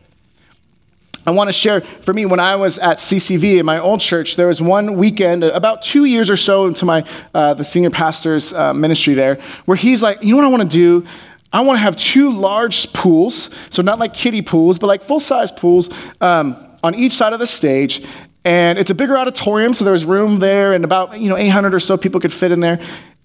I 1.27 1.31
want 1.31 1.47
to 1.47 1.53
share, 1.53 1.81
for 1.81 2.11
me, 2.11 2.25
when 2.25 2.39
I 2.39 2.55
was 2.55 2.79
at 2.79 2.97
CCV 2.97 3.59
in 3.59 3.67
my 3.67 3.77
old 3.77 3.99
church, 3.99 4.35
there 4.35 4.47
was 4.47 4.63
one 4.63 4.95
weekend, 4.95 5.43
about 5.43 5.83
two 5.83 6.05
years 6.05 6.31
or 6.31 6.37
so 6.37 6.65
into 6.65 6.85
my, 6.85 7.05
uh, 7.35 7.53
the 7.53 7.63
senior 7.63 7.91
pastor's 7.91 8.51
uh, 8.51 8.73
ministry 8.73 9.13
there, 9.13 9.35
where 9.65 9.77
he's 9.77 10.01
like, 10.01 10.23
you 10.23 10.31
know 10.31 10.37
what 10.37 10.45
I 10.45 10.57
want 10.57 10.71
to 10.71 10.75
do? 10.75 11.05
I 11.53 11.61
want 11.61 11.77
to 11.77 11.81
have 11.81 11.95
two 11.97 12.31
large 12.31 12.91
pools, 12.93 13.51
so 13.69 13.83
not 13.83 13.99
like 13.99 14.15
kiddie 14.15 14.41
pools, 14.41 14.79
but 14.79 14.87
like 14.87 15.03
full 15.03 15.19
size 15.19 15.51
pools 15.51 15.91
um, 16.19 16.57
on 16.81 16.95
each 16.95 17.13
side 17.13 17.33
of 17.33 17.37
the 17.37 17.45
stage. 17.45 18.03
And 18.49 18.79
it's 18.79 18.89
a 18.89 18.95
bigger 18.95 19.15
auditorium, 19.15 19.75
so 19.75 19.83
there 19.83 19.93
was 19.93 20.05
room 20.05 20.39
there, 20.39 20.73
and 20.73 20.83
about 20.83 21.19
you 21.19 21.29
know 21.29 21.37
800 21.37 21.75
or 21.75 21.79
so 21.79 21.97
people 21.97 22.19
could 22.19 22.33
fit 22.33 22.51
in 22.51 22.61
there. 22.61 22.79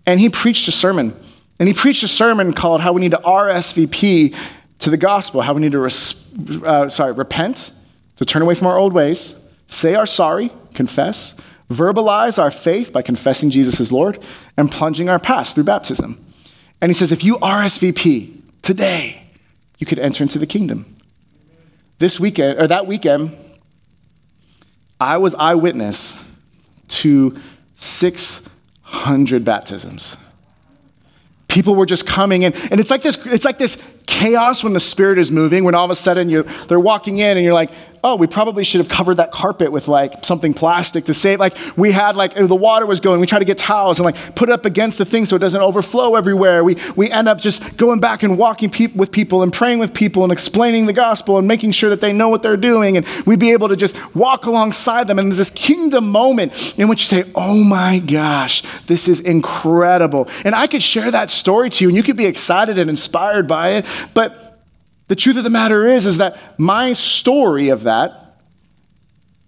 And 0.04 0.20
he 0.20 0.28
preached 0.28 0.68
a 0.68 0.72
sermon. 0.72 1.16
And 1.58 1.66
he 1.66 1.72
preached 1.72 2.02
a 2.02 2.08
sermon 2.08 2.52
called 2.52 2.82
How 2.82 2.92
We 2.92 3.00
Need 3.00 3.12
to 3.12 3.22
RSVP 3.24 4.36
to 4.80 4.90
the 4.90 4.98
Gospel, 4.98 5.40
how 5.40 5.54
we 5.54 5.62
need 5.62 5.72
to 5.72 5.78
res- 5.78 6.30
uh, 6.62 6.90
sorry, 6.90 7.12
repent, 7.12 7.72
to 8.16 8.26
turn 8.26 8.42
away 8.42 8.54
from 8.54 8.66
our 8.66 8.76
old 8.76 8.92
ways, 8.92 9.34
say 9.66 9.94
our 9.94 10.04
sorry, 10.04 10.50
confess, 10.74 11.34
verbalize 11.70 12.38
our 12.38 12.50
faith 12.50 12.92
by 12.92 13.00
confessing 13.00 13.48
Jesus 13.48 13.80
as 13.80 13.90
Lord, 13.90 14.22
and 14.58 14.70
plunging 14.70 15.08
our 15.08 15.18
past 15.18 15.54
through 15.54 15.64
baptism. 15.64 16.22
And 16.82 16.90
he 16.90 16.94
says, 16.94 17.12
if 17.12 17.24
you 17.24 17.38
RSVP 17.38 18.42
today, 18.60 19.22
you 19.78 19.86
could 19.86 19.98
enter 19.98 20.22
into 20.22 20.38
the 20.38 20.46
kingdom. 20.46 20.84
This 21.98 22.20
weekend, 22.20 22.60
or 22.60 22.66
that 22.66 22.86
weekend, 22.86 23.34
I 25.00 25.18
was 25.18 25.34
eyewitness 25.34 26.22
to 26.88 27.36
600 27.76 29.44
baptisms. 29.44 30.16
People 31.48 31.74
were 31.74 31.86
just 31.86 32.06
coming 32.06 32.42
in, 32.42 32.52
and 32.70 32.80
it's 32.80 32.90
like 32.90 33.02
this, 33.02 33.16
it's 33.26 33.44
like 33.44 33.58
this 33.58 33.76
chaos 34.06 34.64
when 34.64 34.72
the 34.72 34.80
spirit 34.80 35.18
is 35.18 35.30
moving, 35.30 35.64
when 35.64 35.74
all 35.74 35.84
of 35.84 35.90
a 35.90 35.96
sudden 35.96 36.28
you 36.28 36.42
they're 36.68 36.80
walking 36.80 37.18
in 37.18 37.36
and 37.36 37.44
you're 37.44 37.54
like, 37.54 37.70
oh, 38.04 38.16
we 38.16 38.26
probably 38.26 38.62
should 38.62 38.80
have 38.80 38.88
covered 38.88 39.14
that 39.14 39.32
carpet 39.32 39.72
with 39.72 39.88
like 39.88 40.24
something 40.24 40.52
plastic 40.52 41.06
to 41.06 41.14
save. 41.14 41.40
Like 41.40 41.56
we 41.76 41.90
had 41.90 42.16
like 42.16 42.34
the 42.34 42.54
water 42.54 42.84
was 42.84 43.00
going, 43.00 43.18
we 43.18 43.26
tried 43.26 43.38
to 43.38 43.46
get 43.46 43.56
towels 43.56 43.98
and 43.98 44.04
like 44.04 44.36
put 44.36 44.50
it 44.50 44.52
up 44.52 44.66
against 44.66 44.98
the 44.98 45.06
thing 45.06 45.24
so 45.24 45.36
it 45.36 45.38
doesn't 45.38 45.60
overflow 45.60 46.14
everywhere. 46.14 46.62
We 46.62 46.76
we 46.96 47.10
end 47.10 47.28
up 47.28 47.38
just 47.38 47.78
going 47.78 48.00
back 48.00 48.22
and 48.22 48.36
walking 48.36 48.68
pe- 48.68 48.88
with 48.88 49.10
people 49.10 49.42
and 49.42 49.50
praying 49.50 49.78
with 49.78 49.94
people 49.94 50.22
and 50.22 50.30
explaining 50.30 50.84
the 50.84 50.92
gospel 50.92 51.38
and 51.38 51.48
making 51.48 51.72
sure 51.72 51.88
that 51.90 52.02
they 52.02 52.12
know 52.12 52.28
what 52.28 52.42
they're 52.42 52.58
doing. 52.58 52.98
And 52.98 53.06
we'd 53.24 53.40
be 53.40 53.52
able 53.52 53.70
to 53.70 53.76
just 53.76 53.96
walk 54.14 54.44
alongside 54.44 55.08
them. 55.08 55.18
And 55.18 55.30
there's 55.30 55.38
this 55.38 55.50
kingdom 55.50 56.10
moment 56.10 56.74
in 56.78 56.88
which 56.88 57.00
you 57.02 57.06
say, 57.06 57.30
oh 57.34 57.64
my 57.64 58.00
gosh, 58.00 58.62
this 58.86 59.08
is 59.08 59.20
incredible. 59.20 60.28
And 60.44 60.54
I 60.54 60.66
could 60.66 60.82
share 60.82 61.10
that 61.10 61.30
story 61.30 61.70
to 61.70 61.84
you 61.84 61.88
and 61.88 61.96
you 61.96 62.02
could 62.02 62.18
be 62.18 62.26
excited 62.26 62.78
and 62.78 62.90
inspired 62.90 63.48
by 63.48 63.70
it. 63.70 63.86
But 64.12 64.53
the 65.08 65.16
truth 65.16 65.36
of 65.36 65.44
the 65.44 65.50
matter 65.50 65.86
is, 65.86 66.06
is 66.06 66.18
that 66.18 66.38
my 66.58 66.92
story 66.94 67.68
of 67.68 67.82
that 67.84 68.38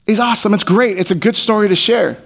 is 0.07 0.21
awesome. 0.21 0.55
It's 0.55 0.65
great. 0.65 0.99
It's 0.99 1.11
a 1.11 1.17
good 1.17 1.37
story 1.37 1.69
to 1.69 1.77
share. 1.77 2.19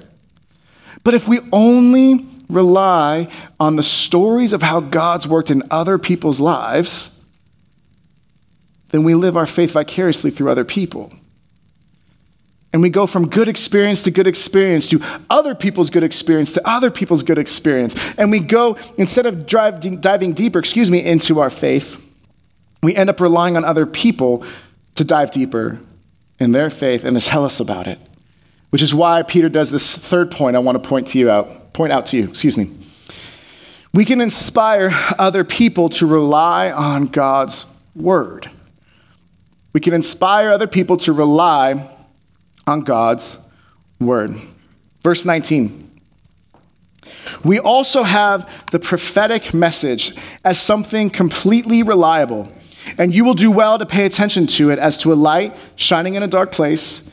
But 1.05 1.14
if 1.14 1.29
we 1.29 1.40
only 1.53 2.27
rely 2.49 3.29
on 3.59 3.77
the 3.77 3.83
stories 3.83 4.53
of 4.53 4.62
how 4.62 4.81
God's 4.81 5.27
worked 5.27 5.51
in 5.51 5.62
other 5.71 5.99
people's 5.99 6.40
lives, 6.40 7.16
then 8.90 9.05
we 9.05 9.14
live 9.14 9.37
our 9.37 9.47
faith 9.47 9.71
vicariously 9.73 10.31
through 10.31 10.51
other 10.51 10.64
people. 10.64 11.12
And 12.73 12.83
we 12.83 12.90
go 12.90 13.07
from 13.07 13.29
good 13.29 13.49
experience 13.49 14.03
to 14.05 14.11
good 14.11 14.27
experience 14.27 14.88
to 14.88 15.01
other 15.29 15.55
people's 15.55 15.90
good 15.90 16.05
experience 16.05 16.53
to 16.53 16.69
other 16.69 16.90
people's 16.90 17.23
good 17.23 17.38
experience. 17.38 17.97
And 18.16 18.31
we 18.31 18.40
go, 18.40 18.77
instead 18.97 19.27
of 19.27 19.47
drive, 19.47 19.81
diving 20.01 20.35
deeper, 20.35 20.59
excuse 20.59 20.90
me, 20.90 21.05
into 21.05 21.40
our 21.40 21.51
faith, 21.51 22.00
we 22.83 22.95
end 22.95 23.11
up 23.11 23.21
relying 23.21 23.57
on 23.57 23.64
other 23.64 23.87
people 23.87 24.45
to 24.95 25.05
dive 25.05 25.31
deeper 25.31 25.79
in 26.38 26.53
their 26.53 26.71
faith 26.71 27.05
and 27.05 27.19
to 27.19 27.25
tell 27.25 27.45
us 27.45 27.61
about 27.61 27.87
it. 27.87 27.99
Which 28.71 28.83
is 28.83 28.95
why 28.95 29.23
Peter 29.23 29.49
does 29.49 29.71
this 29.71 29.97
third 29.97 30.31
point 30.31 30.57
I 30.57 30.61
want 30.61 30.83
to 30.83 30.88
point 30.88 31.09
to 31.09 31.19
you 31.19 31.31
out, 31.31 31.73
point 31.73 31.93
out 31.93 32.07
to 32.07 32.16
you, 32.16 32.29
excuse 32.29 32.57
me. 32.57 32.71
We 33.93 34.05
can 34.05 34.21
inspire 34.21 34.90
other 35.19 35.43
people 35.43 35.88
to 35.90 36.07
rely 36.07 36.71
on 36.71 37.07
God's 37.07 37.66
word. 37.97 38.49
We 39.73 39.81
can 39.81 39.93
inspire 39.93 40.51
other 40.51 40.69
people 40.69 40.97
to 40.99 41.12
rely 41.12 41.88
on 42.66 42.83
God's 42.83 43.37
word. 43.99 44.37
Verse 45.03 45.25
19. 45.25 45.88
We 47.45 47.59
also 47.59 48.03
have 48.03 48.66
the 48.71 48.79
prophetic 48.79 49.53
message 49.53 50.14
as 50.45 50.61
something 50.61 51.11
completely 51.11 51.83
reliable 51.83 52.53
and 52.98 53.14
you 53.14 53.24
will 53.24 53.35
do 53.35 53.50
well 53.50 53.79
to 53.79 53.87
pay 53.87 54.07
attention 54.07 54.46
to 54.46 54.70
it 54.70 54.79
as 54.79 54.98
to 54.98 55.12
a 55.12 55.14
light 55.14 55.57
shining 55.76 56.14
in 56.14 56.22
a 56.22 56.29
dark 56.29 56.53
place 56.53 57.09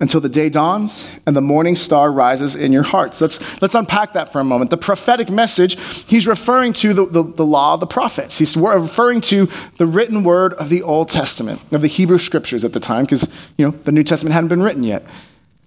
until 0.00 0.20
the 0.20 0.28
day 0.28 0.48
dawns 0.48 1.08
and 1.26 1.36
the 1.36 1.40
morning 1.40 1.74
star 1.74 2.12
rises 2.12 2.54
in 2.54 2.72
your 2.72 2.84
hearts. 2.84 3.20
Let's, 3.20 3.60
let's 3.60 3.74
unpack 3.74 4.12
that 4.12 4.32
for 4.32 4.40
a 4.40 4.44
moment. 4.44 4.70
The 4.70 4.76
prophetic 4.76 5.28
message, 5.28 5.78
he's 6.04 6.26
referring 6.26 6.72
to 6.74 6.94
the, 6.94 7.06
the, 7.06 7.22
the, 7.22 7.44
law 7.44 7.74
of 7.74 7.80
the 7.80 7.86
prophets. 7.86 8.38
He's 8.38 8.56
referring 8.56 9.20
to 9.22 9.48
the 9.76 9.86
written 9.86 10.22
word 10.22 10.54
of 10.54 10.68
the 10.68 10.82
Old 10.82 11.08
Testament, 11.08 11.60
of 11.72 11.80
the 11.80 11.88
Hebrew 11.88 12.18
scriptures 12.18 12.64
at 12.64 12.72
the 12.72 12.80
time, 12.80 13.04
because 13.04 13.28
you 13.56 13.66
know 13.66 13.72
the 13.72 13.92
New 13.92 14.04
Testament 14.04 14.34
hadn't 14.34 14.48
been 14.48 14.62
written 14.62 14.84
yet. 14.84 15.04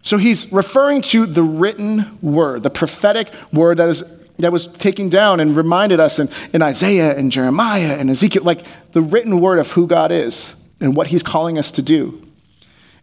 So 0.04 0.18
he's 0.18 0.52
referring 0.52 1.02
to 1.04 1.26
the 1.26 1.44
written 1.44 2.18
word, 2.22 2.64
the 2.64 2.70
prophetic 2.70 3.32
word 3.52 3.78
that 3.78 3.90
is 3.90 4.04
that 4.42 4.52
was 4.52 4.68
taken 4.68 5.10
down 5.10 5.40
and 5.40 5.56
reminded 5.56 6.00
us 6.00 6.20
in, 6.20 6.30
in 6.54 6.62
Isaiah 6.62 7.18
and 7.18 7.32
Jeremiah 7.32 7.96
and 7.98 8.10
Ezekiel, 8.10 8.44
like 8.44 8.66
the 8.92 9.02
written 9.02 9.40
word 9.40 9.60
of 9.60 9.72
who 9.72 9.88
God 9.88 10.12
is 10.12 10.56
and 10.80 10.96
what 10.96 11.08
he's 11.08 11.24
calling 11.24 11.58
us 11.58 11.72
to 11.72 11.82
do. 11.82 12.22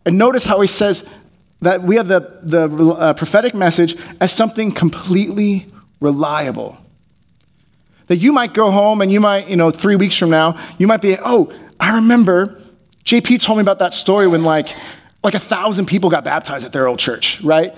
And 0.04 0.18
notice 0.18 0.44
how 0.44 0.60
he 0.60 0.66
says 0.66 1.04
that 1.60 1.82
we 1.82 1.96
have 1.96 2.08
the, 2.08 2.38
the 2.42 2.68
uh, 2.68 3.12
prophetic 3.14 3.54
message 3.54 3.96
as 4.20 4.32
something 4.32 4.72
completely 4.72 5.66
reliable. 6.00 6.76
That 8.06 8.16
you 8.16 8.32
might 8.32 8.54
go 8.54 8.70
home 8.70 9.02
and 9.02 9.10
you 9.12 9.20
might, 9.20 9.48
you 9.48 9.56
know, 9.56 9.70
three 9.70 9.96
weeks 9.96 10.16
from 10.16 10.30
now, 10.30 10.58
you 10.78 10.86
might 10.86 11.02
be, 11.02 11.18
oh, 11.18 11.52
I 11.78 11.96
remember 11.96 12.60
JP 13.04 13.40
told 13.40 13.58
me 13.58 13.62
about 13.62 13.78
that 13.80 13.94
story 13.94 14.26
when 14.26 14.44
like 14.44 14.74
like 15.24 15.34
a 15.34 15.38
thousand 15.38 15.86
people 15.86 16.10
got 16.10 16.24
baptized 16.24 16.64
at 16.64 16.72
their 16.72 16.86
old 16.86 16.98
church, 16.98 17.40
right? 17.42 17.76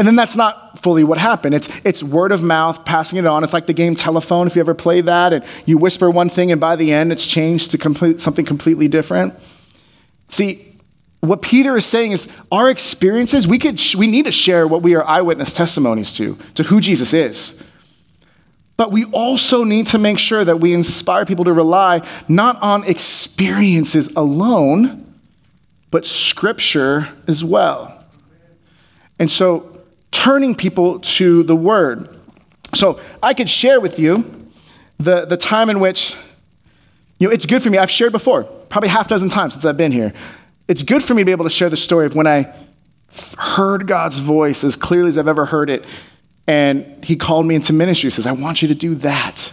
And 0.00 0.08
then 0.08 0.16
that's 0.16 0.34
not 0.34 0.78
fully 0.78 1.04
what 1.04 1.18
happened. 1.18 1.54
It's, 1.54 1.68
it's 1.84 2.02
word 2.02 2.32
of 2.32 2.42
mouth, 2.42 2.86
passing 2.86 3.18
it 3.18 3.26
on. 3.26 3.44
It's 3.44 3.52
like 3.52 3.66
the 3.66 3.74
game 3.74 3.94
telephone, 3.94 4.46
if 4.46 4.56
you 4.56 4.60
ever 4.60 4.72
play 4.72 5.02
that, 5.02 5.34
and 5.34 5.44
you 5.66 5.76
whisper 5.76 6.10
one 6.10 6.30
thing, 6.30 6.50
and 6.50 6.58
by 6.58 6.74
the 6.74 6.90
end, 6.90 7.12
it's 7.12 7.26
changed 7.26 7.72
to 7.72 7.76
complete, 7.76 8.18
something 8.18 8.46
completely 8.46 8.88
different. 8.88 9.34
See, 10.30 10.74
what 11.20 11.42
Peter 11.42 11.76
is 11.76 11.84
saying 11.84 12.12
is 12.12 12.26
our 12.50 12.70
experiences, 12.70 13.46
we, 13.46 13.58
could, 13.58 13.78
we 13.94 14.06
need 14.06 14.24
to 14.24 14.32
share 14.32 14.66
what 14.66 14.80
we 14.80 14.94
are 14.94 15.06
eyewitness 15.06 15.52
testimonies 15.52 16.14
to, 16.14 16.38
to 16.54 16.62
who 16.62 16.80
Jesus 16.80 17.12
is. 17.12 17.62
But 18.78 18.92
we 18.92 19.04
also 19.04 19.64
need 19.64 19.88
to 19.88 19.98
make 19.98 20.18
sure 20.18 20.46
that 20.46 20.60
we 20.60 20.72
inspire 20.72 21.26
people 21.26 21.44
to 21.44 21.52
rely 21.52 22.00
not 22.26 22.56
on 22.62 22.84
experiences 22.84 24.08
alone, 24.16 25.14
but 25.90 26.06
scripture 26.06 27.06
as 27.28 27.44
well. 27.44 28.02
And 29.18 29.30
so, 29.30 29.69
turning 30.10 30.54
people 30.54 31.00
to 31.00 31.42
the 31.44 31.56
word. 31.56 32.08
So, 32.74 33.00
I 33.22 33.34
could 33.34 33.50
share 33.50 33.80
with 33.80 33.98
you 33.98 34.48
the, 34.98 35.24
the 35.24 35.36
time 35.36 35.70
in 35.70 35.80
which, 35.80 36.14
you 37.18 37.26
know, 37.26 37.32
it's 37.32 37.46
good 37.46 37.62
for 37.62 37.70
me. 37.70 37.78
I've 37.78 37.90
shared 37.90 38.12
before, 38.12 38.44
probably 38.44 38.88
half 38.88 39.08
dozen 39.08 39.28
times 39.28 39.54
since 39.54 39.64
I've 39.64 39.76
been 39.76 39.92
here. 39.92 40.12
It's 40.68 40.82
good 40.82 41.02
for 41.02 41.14
me 41.14 41.22
to 41.22 41.26
be 41.26 41.32
able 41.32 41.44
to 41.44 41.50
share 41.50 41.68
the 41.68 41.76
story 41.76 42.06
of 42.06 42.14
when 42.14 42.26
I 42.26 42.54
heard 43.38 43.86
God's 43.86 44.18
voice 44.18 44.62
as 44.62 44.76
clearly 44.76 45.08
as 45.08 45.18
I've 45.18 45.28
ever 45.28 45.46
heard 45.46 45.70
it. 45.70 45.84
And 46.46 47.04
he 47.04 47.16
called 47.16 47.46
me 47.46 47.54
into 47.54 47.72
ministry. 47.72 48.08
He 48.08 48.12
says, 48.12 48.26
I 48.26 48.32
want 48.32 48.62
you 48.62 48.68
to 48.68 48.74
do 48.74 48.94
that. 48.96 49.52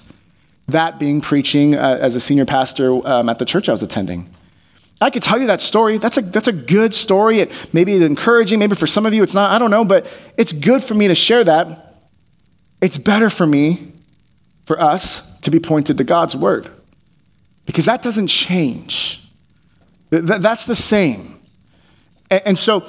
That 0.68 1.00
being 1.00 1.22
preaching 1.22 1.76
uh, 1.76 1.98
as 2.02 2.16
a 2.16 2.20
senior 2.20 2.46
pastor 2.46 3.06
um, 3.08 3.30
at 3.30 3.40
the 3.40 3.46
church 3.46 3.70
I 3.70 3.72
was 3.72 3.84
attending. 3.84 4.30
I 5.00 5.10
could 5.10 5.22
tell 5.22 5.40
you 5.40 5.48
that 5.48 5.62
story. 5.62 5.98
That's 5.98 6.18
a, 6.18 6.22
that's 6.22 6.48
a 6.48 6.54
good 6.54 6.96
story. 6.96 7.42
It, 7.42 7.52
maybe 7.72 7.94
it's 7.94 8.04
encouraging. 8.04 8.60
Maybe 8.60 8.76
for 8.76 8.88
some 8.88 9.06
of 9.06 9.14
you 9.14 9.22
it's 9.24 9.34
not. 9.34 9.52
I 9.52 9.60
don't 9.60 9.70
know. 9.70 9.86
But 9.86 10.08
it's 10.38 10.54
good 10.54 10.84
for 10.84 10.96
me 10.96 11.08
to 11.08 11.16
share 11.16 11.44
that. 11.44 11.96
It's 12.82 12.98
better 12.98 13.30
for 13.30 13.46
me, 13.46 13.94
for 14.66 14.80
us, 14.80 15.40
to 15.42 15.52
be 15.52 15.60
pointed 15.60 15.98
to 15.98 16.04
God's 16.04 16.36
word. 16.36 16.70
Because 17.66 17.86
that 17.86 18.02
doesn't 18.02 18.28
change. 18.28 19.24
that's 20.10 20.66
the 20.66 20.76
same. 20.76 21.40
And, 22.32 22.42
and 22.48 22.60
so 22.60 22.88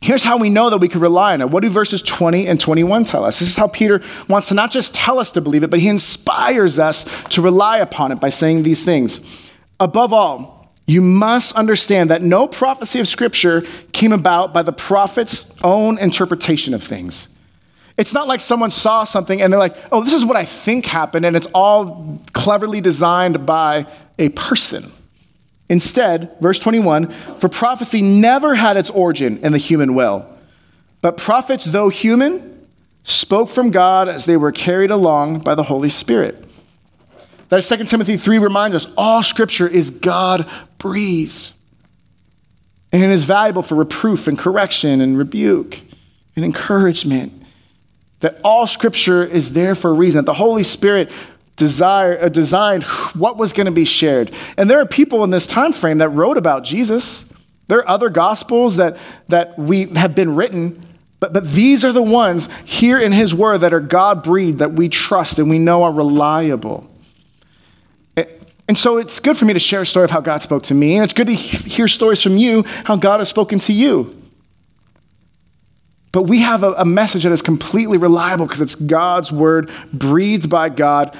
here's 0.00 0.22
how 0.22 0.36
we 0.36 0.50
know 0.50 0.70
that 0.70 0.78
we 0.78 0.88
can 0.88 1.00
rely 1.00 1.32
on 1.32 1.40
it. 1.40 1.50
What 1.50 1.62
do 1.62 1.70
verses 1.70 2.02
20 2.02 2.46
and 2.46 2.60
21 2.60 3.04
tell 3.04 3.24
us? 3.24 3.40
This 3.40 3.48
is 3.48 3.56
how 3.56 3.66
Peter 3.66 4.00
wants 4.28 4.48
to 4.48 4.54
not 4.54 4.70
just 4.70 4.94
tell 4.94 5.18
us 5.18 5.32
to 5.32 5.40
believe 5.40 5.64
it, 5.64 5.70
but 5.70 5.80
he 5.80 5.88
inspires 5.88 6.78
us 6.78 7.04
to 7.30 7.42
rely 7.42 7.78
upon 7.78 8.12
it 8.12 8.20
by 8.20 8.28
saying 8.28 8.62
these 8.62 8.84
things. 8.84 9.20
Above 9.80 10.12
all, 10.12 10.55
you 10.86 11.02
must 11.02 11.56
understand 11.56 12.10
that 12.10 12.22
no 12.22 12.46
prophecy 12.46 13.00
of 13.00 13.08
Scripture 13.08 13.62
came 13.92 14.12
about 14.12 14.54
by 14.54 14.62
the 14.62 14.72
prophet's 14.72 15.52
own 15.62 15.98
interpretation 15.98 16.74
of 16.74 16.82
things. 16.82 17.28
It's 17.98 18.12
not 18.12 18.28
like 18.28 18.40
someone 18.40 18.70
saw 18.70 19.04
something 19.04 19.40
and 19.40 19.52
they're 19.52 19.58
like, 19.58 19.76
oh, 19.90 20.04
this 20.04 20.12
is 20.12 20.24
what 20.24 20.36
I 20.36 20.44
think 20.44 20.86
happened, 20.86 21.24
and 21.24 21.34
it's 21.36 21.48
all 21.54 22.20
cleverly 22.32 22.80
designed 22.80 23.46
by 23.46 23.86
a 24.18 24.28
person. 24.30 24.92
Instead, 25.68 26.30
verse 26.40 26.60
21 26.60 27.10
for 27.38 27.48
prophecy 27.48 28.02
never 28.02 28.54
had 28.54 28.76
its 28.76 28.90
origin 28.90 29.38
in 29.38 29.52
the 29.52 29.58
human 29.58 29.94
will, 29.94 30.30
but 31.00 31.16
prophets, 31.16 31.64
though 31.64 31.88
human, 31.88 32.66
spoke 33.02 33.48
from 33.48 33.70
God 33.70 34.08
as 34.08 34.26
they 34.26 34.36
were 34.36 34.52
carried 34.52 34.90
along 34.90 35.40
by 35.40 35.54
the 35.54 35.62
Holy 35.64 35.88
Spirit. 35.88 36.45
That 37.48 37.62
2 37.62 37.84
Timothy 37.84 38.16
3 38.16 38.38
reminds 38.38 38.74
us 38.74 38.86
all 38.96 39.22
scripture 39.22 39.68
is 39.68 39.90
God 39.90 40.48
breathed 40.78 41.52
and 42.92 43.12
is 43.12 43.24
valuable 43.24 43.62
for 43.62 43.74
reproof 43.76 44.26
and 44.26 44.38
correction 44.38 45.00
and 45.00 45.16
rebuke 45.18 45.80
and 46.34 46.44
encouragement. 46.44 47.32
That 48.20 48.40
all 48.42 48.66
scripture 48.66 49.24
is 49.24 49.52
there 49.52 49.74
for 49.74 49.90
a 49.90 49.94
reason. 49.94 50.24
That 50.24 50.26
the 50.26 50.34
Holy 50.34 50.62
Spirit 50.62 51.10
desire, 51.56 52.18
uh, 52.22 52.28
designed 52.28 52.84
what 53.14 53.36
was 53.36 53.52
going 53.52 53.66
to 53.66 53.72
be 53.72 53.84
shared. 53.84 54.30
And 54.56 54.68
there 54.68 54.80
are 54.80 54.86
people 54.86 55.24
in 55.24 55.30
this 55.30 55.46
time 55.46 55.72
frame 55.72 55.98
that 55.98 56.10
wrote 56.10 56.36
about 56.36 56.64
Jesus. 56.64 57.30
There 57.68 57.78
are 57.78 57.88
other 57.88 58.10
gospels 58.10 58.76
that, 58.76 58.96
that 59.28 59.58
we 59.58 59.86
have 59.94 60.14
been 60.14 60.36
written, 60.36 60.84
but, 61.18 61.32
but 61.32 61.48
these 61.48 61.84
are 61.84 61.92
the 61.92 62.02
ones 62.02 62.48
here 62.64 62.98
in 62.98 63.12
his 63.12 63.34
word 63.34 63.58
that 63.58 63.72
are 63.72 63.80
God 63.80 64.22
breathed, 64.22 64.58
that 64.58 64.72
we 64.72 64.88
trust 64.88 65.38
and 65.38 65.50
we 65.50 65.58
know 65.58 65.82
are 65.82 65.92
reliable. 65.92 66.86
And 68.68 68.76
so 68.76 68.98
it's 68.98 69.20
good 69.20 69.36
for 69.36 69.44
me 69.44 69.52
to 69.52 69.60
share 69.60 69.82
a 69.82 69.86
story 69.86 70.04
of 70.04 70.10
how 70.10 70.20
God 70.20 70.42
spoke 70.42 70.64
to 70.64 70.74
me, 70.74 70.96
and 70.96 71.04
it's 71.04 71.12
good 71.12 71.28
to 71.28 71.34
hear 71.34 71.86
stories 71.86 72.22
from 72.22 72.36
you, 72.36 72.64
how 72.84 72.96
God 72.96 73.20
has 73.20 73.28
spoken 73.28 73.58
to 73.60 73.72
you. 73.72 74.14
But 76.10 76.22
we 76.22 76.40
have 76.40 76.62
a, 76.62 76.72
a 76.72 76.84
message 76.84 77.24
that 77.24 77.32
is 77.32 77.42
completely 77.42 77.98
reliable 77.98 78.46
because 78.46 78.60
it's 78.60 78.74
God's 78.74 79.30
word, 79.30 79.70
breathed 79.92 80.48
by 80.48 80.70
God, 80.70 81.16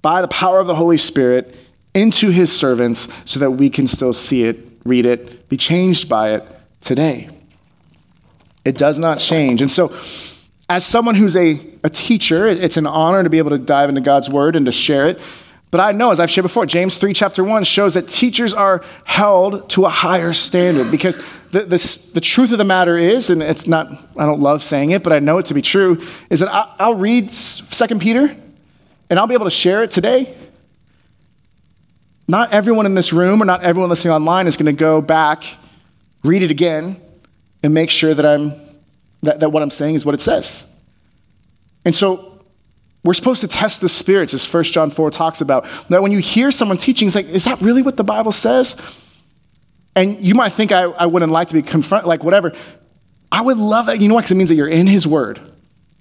by 0.00 0.22
the 0.22 0.28
power 0.28 0.60
of 0.60 0.66
the 0.66 0.76
Holy 0.76 0.96
Spirit, 0.96 1.56
into 1.92 2.30
his 2.30 2.56
servants 2.56 3.08
so 3.24 3.40
that 3.40 3.50
we 3.50 3.68
can 3.68 3.86
still 3.86 4.12
see 4.12 4.44
it, 4.44 4.58
read 4.84 5.06
it, 5.06 5.48
be 5.48 5.56
changed 5.56 6.08
by 6.08 6.34
it 6.34 6.44
today. 6.80 7.28
It 8.64 8.78
does 8.78 8.98
not 8.98 9.18
change. 9.18 9.60
And 9.60 9.72
so, 9.72 9.92
as 10.70 10.84
someone 10.84 11.14
who's 11.14 11.34
a, 11.34 11.60
a 11.82 11.90
teacher, 11.90 12.46
it's 12.46 12.76
an 12.76 12.86
honor 12.86 13.22
to 13.22 13.30
be 13.30 13.38
able 13.38 13.50
to 13.50 13.58
dive 13.58 13.88
into 13.88 14.02
God's 14.02 14.28
word 14.28 14.54
and 14.54 14.66
to 14.66 14.72
share 14.72 15.08
it. 15.08 15.20
But 15.70 15.80
I 15.80 15.92
know, 15.92 16.10
as 16.10 16.18
I've 16.18 16.30
shared 16.30 16.44
before, 16.44 16.64
James 16.64 16.96
3, 16.96 17.12
chapter 17.12 17.44
1 17.44 17.64
shows 17.64 17.94
that 17.94 18.08
teachers 18.08 18.54
are 18.54 18.82
held 19.04 19.68
to 19.70 19.84
a 19.84 19.90
higher 19.90 20.32
standard 20.32 20.90
because 20.90 21.18
the, 21.50 21.60
the, 21.60 22.08
the 22.14 22.20
truth 22.22 22.52
of 22.52 22.58
the 22.58 22.64
matter 22.64 22.96
is, 22.96 23.28
and 23.28 23.42
it's 23.42 23.66
not, 23.66 23.90
I 24.16 24.24
don't 24.24 24.40
love 24.40 24.62
saying 24.62 24.92
it, 24.92 25.02
but 25.02 25.12
I 25.12 25.18
know 25.18 25.36
it 25.38 25.46
to 25.46 25.54
be 25.54 25.60
true, 25.60 26.00
is 26.30 26.40
that 26.40 26.48
I, 26.48 26.74
I'll 26.78 26.94
read 26.94 27.28
2 27.28 27.98
Peter 27.98 28.34
and 29.10 29.18
I'll 29.18 29.26
be 29.26 29.34
able 29.34 29.44
to 29.46 29.50
share 29.50 29.82
it 29.82 29.90
today. 29.90 30.34
Not 32.26 32.52
everyone 32.52 32.86
in 32.86 32.94
this 32.94 33.12
room 33.12 33.42
or 33.42 33.44
not 33.44 33.62
everyone 33.62 33.90
listening 33.90 34.12
online 34.12 34.46
is 34.46 34.56
going 34.56 34.66
to 34.66 34.72
go 34.72 35.02
back, 35.02 35.44
read 36.24 36.42
it 36.42 36.50
again, 36.50 36.98
and 37.62 37.74
make 37.74 37.90
sure 37.90 38.14
that, 38.14 38.24
I'm, 38.24 38.54
that, 39.22 39.40
that 39.40 39.50
what 39.50 39.62
I'm 39.62 39.70
saying 39.70 39.96
is 39.96 40.06
what 40.06 40.14
it 40.14 40.22
says. 40.22 40.66
And 41.84 41.94
so 41.94 42.27
we're 43.04 43.14
supposed 43.14 43.40
to 43.42 43.48
test 43.48 43.80
the 43.80 43.88
spirits, 43.88 44.34
as 44.34 44.52
1 44.52 44.64
John 44.64 44.90
4 44.90 45.10
talks 45.10 45.40
about. 45.40 45.66
That 45.88 46.02
when 46.02 46.12
you 46.12 46.18
hear 46.18 46.50
someone 46.50 46.76
teaching, 46.76 47.06
it's 47.06 47.14
like, 47.14 47.28
is 47.28 47.44
that 47.44 47.60
really 47.60 47.82
what 47.82 47.96
the 47.96 48.04
Bible 48.04 48.32
says? 48.32 48.76
And 49.94 50.24
you 50.24 50.34
might 50.34 50.52
think 50.52 50.72
I, 50.72 50.82
I 50.82 51.06
wouldn't 51.06 51.32
like 51.32 51.48
to 51.48 51.54
be 51.54 51.62
confronted, 51.62 52.08
like 52.08 52.24
whatever. 52.24 52.52
I 53.30 53.42
would 53.42 53.56
love 53.58 53.86
that. 53.86 54.00
You 54.00 54.08
know 54.08 54.14
what? 54.14 54.22
Because 54.22 54.32
it 54.32 54.36
means 54.36 54.48
that 54.48 54.56
you're 54.56 54.68
in 54.68 54.86
His 54.86 55.06
Word. 55.06 55.40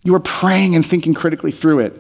You 0.04 0.16
are 0.16 0.20
praying 0.20 0.76
and 0.76 0.86
thinking 0.86 1.14
critically 1.14 1.52
through 1.52 1.80
it. 1.80 1.94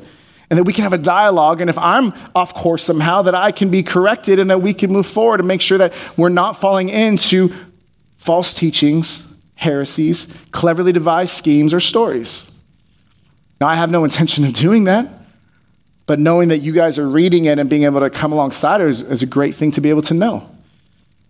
And 0.49 0.57
that 0.57 0.63
we 0.63 0.73
can 0.73 0.83
have 0.83 0.93
a 0.93 0.97
dialogue. 0.97 1.59
And 1.59 1.69
if 1.69 1.77
I'm 1.77 2.13
off 2.33 2.53
course 2.53 2.83
somehow, 2.83 3.23
that 3.23 3.35
I 3.35 3.51
can 3.51 3.69
be 3.69 3.83
corrected 3.83 4.39
and 4.39 4.49
that 4.49 4.61
we 4.61 4.73
can 4.73 4.91
move 4.91 5.05
forward 5.05 5.41
and 5.41 5.47
make 5.47 5.61
sure 5.61 5.77
that 5.77 5.93
we're 6.15 6.29
not 6.29 6.59
falling 6.59 6.89
into 6.89 7.53
false 8.17 8.53
teachings, 8.53 9.25
heresies, 9.55 10.27
cleverly 10.51 10.93
devised 10.93 11.33
schemes, 11.33 11.73
or 11.73 11.79
stories. 11.79 12.49
Now, 13.59 13.67
I 13.67 13.75
have 13.75 13.89
no 13.89 14.03
intention 14.03 14.45
of 14.45 14.53
doing 14.53 14.85
that, 14.85 15.07
but 16.05 16.19
knowing 16.19 16.49
that 16.49 16.59
you 16.59 16.73
guys 16.73 16.99
are 16.99 17.09
reading 17.09 17.45
it 17.45 17.59
and 17.59 17.69
being 17.69 17.83
able 17.83 17.99
to 17.99 18.09
come 18.09 18.31
alongside 18.31 18.81
it 18.81 18.87
is, 18.87 19.01
is 19.01 19.23
a 19.23 19.25
great 19.25 19.55
thing 19.55 19.71
to 19.71 19.81
be 19.81 19.89
able 19.89 20.03
to 20.03 20.13
know. 20.13 20.49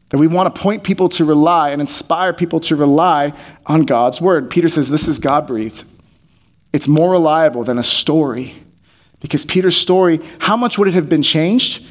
That 0.09 0.19
we 0.19 0.27
want 0.27 0.53
to 0.53 0.61
point 0.61 0.83
people 0.83 1.09
to 1.09 1.25
rely 1.25 1.71
and 1.71 1.81
inspire 1.81 2.33
people 2.33 2.59
to 2.61 2.75
rely 2.75 3.33
on 3.65 3.85
God's 3.85 4.21
word. 4.21 4.49
Peter 4.49 4.69
says 4.69 4.89
this 4.89 5.07
is 5.07 5.19
God 5.19 5.47
breathed. 5.47 5.83
It's 6.71 6.87
more 6.87 7.11
reliable 7.11 7.63
than 7.63 7.77
a 7.77 7.83
story. 7.83 8.55
Because 9.19 9.45
Peter's 9.45 9.75
story, 9.75 10.19
how 10.39 10.55
much 10.55 10.77
would 10.77 10.87
it 10.87 10.93
have 10.93 11.09
been 11.09 11.23
changed 11.23 11.85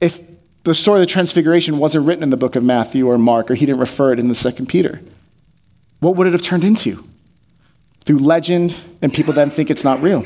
if 0.00 0.20
the 0.64 0.74
story 0.74 1.00
of 1.00 1.02
the 1.02 1.12
transfiguration 1.12 1.78
wasn't 1.78 2.06
written 2.06 2.22
in 2.22 2.30
the 2.30 2.36
book 2.36 2.56
of 2.56 2.64
Matthew 2.64 3.06
or 3.06 3.18
Mark 3.18 3.50
or 3.50 3.54
he 3.54 3.66
didn't 3.66 3.80
refer 3.80 4.12
it 4.12 4.18
in 4.18 4.28
the 4.28 4.34
second 4.34 4.66
Peter? 4.66 5.00
What 6.00 6.16
would 6.16 6.26
it 6.26 6.32
have 6.32 6.42
turned 6.42 6.64
into? 6.64 7.04
Through 8.04 8.18
legend, 8.18 8.78
and 9.00 9.12
people 9.12 9.32
then 9.32 9.50
think 9.50 9.70
it's 9.70 9.84
not 9.84 10.02
real. 10.02 10.24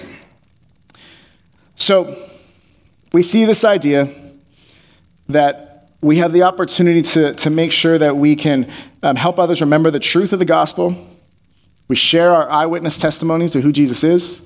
So 1.76 2.16
we 3.12 3.22
see 3.22 3.44
this 3.44 3.64
idea 3.64 4.08
that 5.28 5.90
we 6.00 6.18
have 6.18 6.32
the 6.32 6.42
opportunity 6.42 7.02
to, 7.02 7.34
to 7.34 7.50
make 7.50 7.72
sure 7.72 7.98
that 7.98 8.16
we 8.16 8.36
can 8.36 8.70
um, 9.02 9.16
help 9.16 9.38
others 9.38 9.60
remember 9.60 9.90
the 9.90 10.00
truth 10.00 10.32
of 10.32 10.38
the 10.38 10.44
gospel. 10.44 10.96
We 11.88 11.96
share 11.96 12.32
our 12.32 12.50
eyewitness 12.50 12.98
testimonies 12.98 13.52
to 13.52 13.60
who 13.60 13.72
Jesus 13.72 14.04
is. 14.04 14.42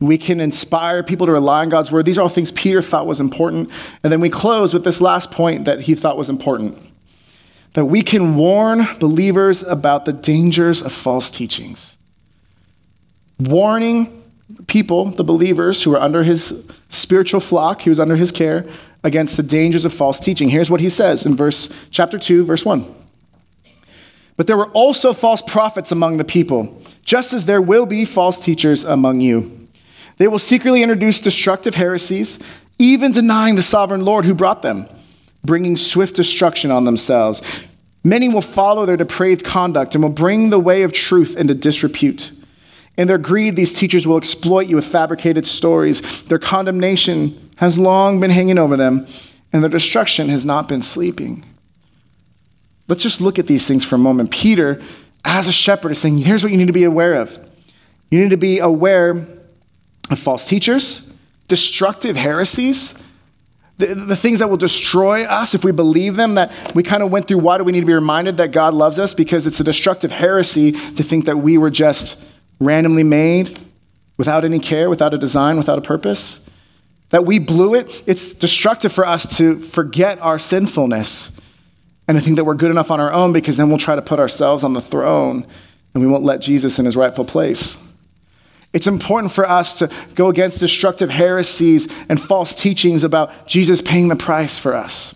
We 0.00 0.18
can 0.18 0.40
inspire 0.40 1.02
people 1.02 1.26
to 1.26 1.32
rely 1.32 1.60
on 1.60 1.68
God's 1.68 1.92
word. 1.92 2.06
These 2.06 2.18
are 2.18 2.22
all 2.22 2.28
things 2.28 2.50
Peter 2.50 2.82
thought 2.82 3.06
was 3.06 3.20
important. 3.20 3.70
And 4.02 4.12
then 4.12 4.20
we 4.20 4.30
close 4.30 4.74
with 4.74 4.84
this 4.84 5.00
last 5.00 5.30
point 5.30 5.66
that 5.66 5.80
he 5.80 5.94
thought 5.94 6.16
was 6.16 6.28
important 6.28 6.78
that 7.74 7.86
we 7.86 8.02
can 8.02 8.36
warn 8.36 8.86
believers 9.00 9.62
about 9.62 10.04
the 10.04 10.12
dangers 10.12 10.82
of 10.82 10.92
false 10.92 11.30
teachings. 11.30 11.96
Warning 13.42 14.22
people, 14.66 15.06
the 15.06 15.24
believers 15.24 15.82
who 15.82 15.94
are 15.94 16.00
under 16.00 16.22
his 16.22 16.70
spiritual 16.88 17.40
flock, 17.40 17.82
he 17.82 17.88
was 17.88 17.98
under 17.98 18.16
his 18.16 18.30
care, 18.30 18.64
against 19.04 19.36
the 19.36 19.42
dangers 19.42 19.84
of 19.84 19.92
false 19.92 20.20
teaching. 20.20 20.48
Here's 20.48 20.70
what 20.70 20.80
he 20.80 20.88
says 20.88 21.26
in 21.26 21.34
verse 21.34 21.68
chapter 21.90 22.18
2, 22.18 22.44
verse 22.44 22.64
1. 22.64 22.84
But 24.36 24.46
there 24.46 24.56
were 24.56 24.70
also 24.70 25.12
false 25.12 25.42
prophets 25.42 25.92
among 25.92 26.16
the 26.16 26.24
people, 26.24 26.82
just 27.04 27.32
as 27.32 27.44
there 27.44 27.60
will 27.60 27.86
be 27.86 28.04
false 28.04 28.38
teachers 28.38 28.84
among 28.84 29.20
you. 29.20 29.68
They 30.18 30.28
will 30.28 30.38
secretly 30.38 30.82
introduce 30.82 31.20
destructive 31.20 31.74
heresies, 31.74 32.38
even 32.78 33.12
denying 33.12 33.56
the 33.56 33.62
sovereign 33.62 34.04
Lord 34.04 34.24
who 34.24 34.34
brought 34.34 34.62
them, 34.62 34.88
bringing 35.44 35.76
swift 35.76 36.14
destruction 36.14 36.70
on 36.70 36.84
themselves. 36.84 37.42
Many 38.04 38.28
will 38.28 38.40
follow 38.40 38.86
their 38.86 38.96
depraved 38.96 39.44
conduct 39.44 39.94
and 39.94 40.02
will 40.02 40.10
bring 40.10 40.50
the 40.50 40.60
way 40.60 40.82
of 40.82 40.92
truth 40.92 41.36
into 41.36 41.54
disrepute. 41.54 42.32
In 42.96 43.08
their 43.08 43.18
greed, 43.18 43.56
these 43.56 43.72
teachers 43.72 44.06
will 44.06 44.18
exploit 44.18 44.66
you 44.66 44.76
with 44.76 44.84
fabricated 44.84 45.46
stories. 45.46 46.22
Their 46.24 46.38
condemnation 46.38 47.50
has 47.56 47.78
long 47.78 48.20
been 48.20 48.30
hanging 48.30 48.58
over 48.58 48.76
them, 48.76 49.06
and 49.52 49.62
their 49.62 49.70
destruction 49.70 50.28
has 50.28 50.44
not 50.44 50.68
been 50.68 50.82
sleeping. 50.82 51.44
Let's 52.88 53.02
just 53.02 53.20
look 53.20 53.38
at 53.38 53.46
these 53.46 53.66
things 53.66 53.84
for 53.84 53.94
a 53.94 53.98
moment. 53.98 54.30
Peter, 54.30 54.82
as 55.24 55.48
a 55.48 55.52
shepherd, 55.52 55.92
is 55.92 56.00
saying, 56.00 56.18
here's 56.18 56.42
what 56.42 56.52
you 56.52 56.58
need 56.58 56.66
to 56.66 56.72
be 56.72 56.84
aware 56.84 57.14
of. 57.14 57.38
You 58.10 58.20
need 58.20 58.30
to 58.30 58.36
be 58.36 58.58
aware 58.58 59.26
of 60.10 60.18
false 60.18 60.46
teachers, 60.46 61.14
destructive 61.48 62.16
heresies, 62.16 62.94
the, 63.78 63.94
the 63.94 64.16
things 64.16 64.40
that 64.40 64.50
will 64.50 64.58
destroy 64.58 65.24
us 65.24 65.54
if 65.54 65.64
we 65.64 65.72
believe 65.72 66.16
them, 66.16 66.34
that 66.34 66.74
we 66.74 66.82
kind 66.82 67.02
of 67.02 67.10
went 67.10 67.26
through. 67.26 67.38
Why 67.38 67.56
do 67.56 67.64
we 67.64 67.72
need 67.72 67.80
to 67.80 67.86
be 67.86 67.94
reminded 67.94 68.36
that 68.36 68.52
God 68.52 68.74
loves 68.74 68.98
us? 68.98 69.14
Because 69.14 69.46
it's 69.46 69.60
a 69.60 69.64
destructive 69.64 70.10
heresy 70.10 70.72
to 70.72 71.02
think 71.02 71.24
that 71.24 71.38
we 71.38 71.56
were 71.56 71.70
just 71.70 72.22
randomly 72.66 73.02
made 73.02 73.58
without 74.16 74.44
any 74.44 74.58
care, 74.58 74.88
without 74.90 75.14
a 75.14 75.18
design, 75.18 75.56
without 75.56 75.78
a 75.78 75.82
purpose. 75.82 76.48
That 77.10 77.26
we 77.26 77.38
blew 77.38 77.74
it. 77.74 78.02
It's 78.06 78.32
destructive 78.32 78.92
for 78.92 79.06
us 79.06 79.36
to 79.38 79.58
forget 79.58 80.18
our 80.20 80.38
sinfulness 80.38 81.38
and 82.08 82.16
to 82.16 82.24
think 82.24 82.36
that 82.36 82.44
we're 82.44 82.54
good 82.54 82.70
enough 82.70 82.90
on 82.90 83.00
our 83.00 83.12
own 83.12 83.32
because 83.32 83.56
then 83.56 83.68
we'll 83.68 83.78
try 83.78 83.96
to 83.96 84.02
put 84.02 84.18
ourselves 84.18 84.64
on 84.64 84.72
the 84.72 84.80
throne 84.80 85.46
and 85.94 86.02
we 86.02 86.08
won't 86.08 86.24
let 86.24 86.40
Jesus 86.40 86.78
in 86.78 86.86
his 86.86 86.96
rightful 86.96 87.24
place. 87.24 87.76
It's 88.72 88.86
important 88.86 89.32
for 89.32 89.48
us 89.48 89.78
to 89.80 89.90
go 90.14 90.28
against 90.28 90.60
destructive 90.60 91.10
heresies 91.10 91.88
and 92.08 92.20
false 92.20 92.54
teachings 92.54 93.04
about 93.04 93.46
Jesus 93.46 93.82
paying 93.82 94.08
the 94.08 94.16
price 94.16 94.58
for 94.58 94.74
us. 94.74 95.14